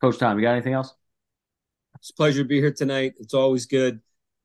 Coach 0.00 0.18
Tom, 0.18 0.38
you 0.38 0.42
got 0.42 0.52
anything 0.52 0.72
else? 0.72 0.94
It's 1.96 2.10
a 2.10 2.14
pleasure 2.14 2.42
to 2.42 2.48
be 2.48 2.60
here 2.60 2.72
tonight. 2.72 3.14
It's 3.18 3.34
always 3.34 3.66
good. 3.66 4.00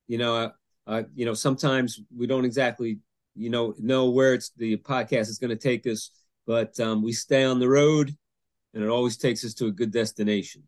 You 0.07 0.17
know, 0.17 0.35
uh, 0.35 0.49
uh, 0.87 1.03
you 1.15 1.25
know, 1.25 1.33
sometimes 1.33 1.99
we 2.15 2.27
don't 2.27 2.45
exactly 2.45 2.99
you 3.35 3.49
know 3.49 3.73
know 3.79 4.09
where 4.09 4.33
it's 4.33 4.51
the 4.57 4.77
podcast 4.77 5.29
is 5.29 5.37
going 5.37 5.49
to 5.49 5.55
take 5.55 5.87
us, 5.87 6.11
but 6.45 6.79
um, 6.79 7.03
we 7.03 7.13
stay 7.13 7.43
on 7.43 7.59
the 7.59 7.69
road, 7.69 8.15
and 8.73 8.83
it 8.83 8.89
always 8.89 9.17
takes 9.17 9.45
us 9.45 9.53
to 9.55 9.67
a 9.67 9.71
good 9.71 9.91
destination. 9.91 10.63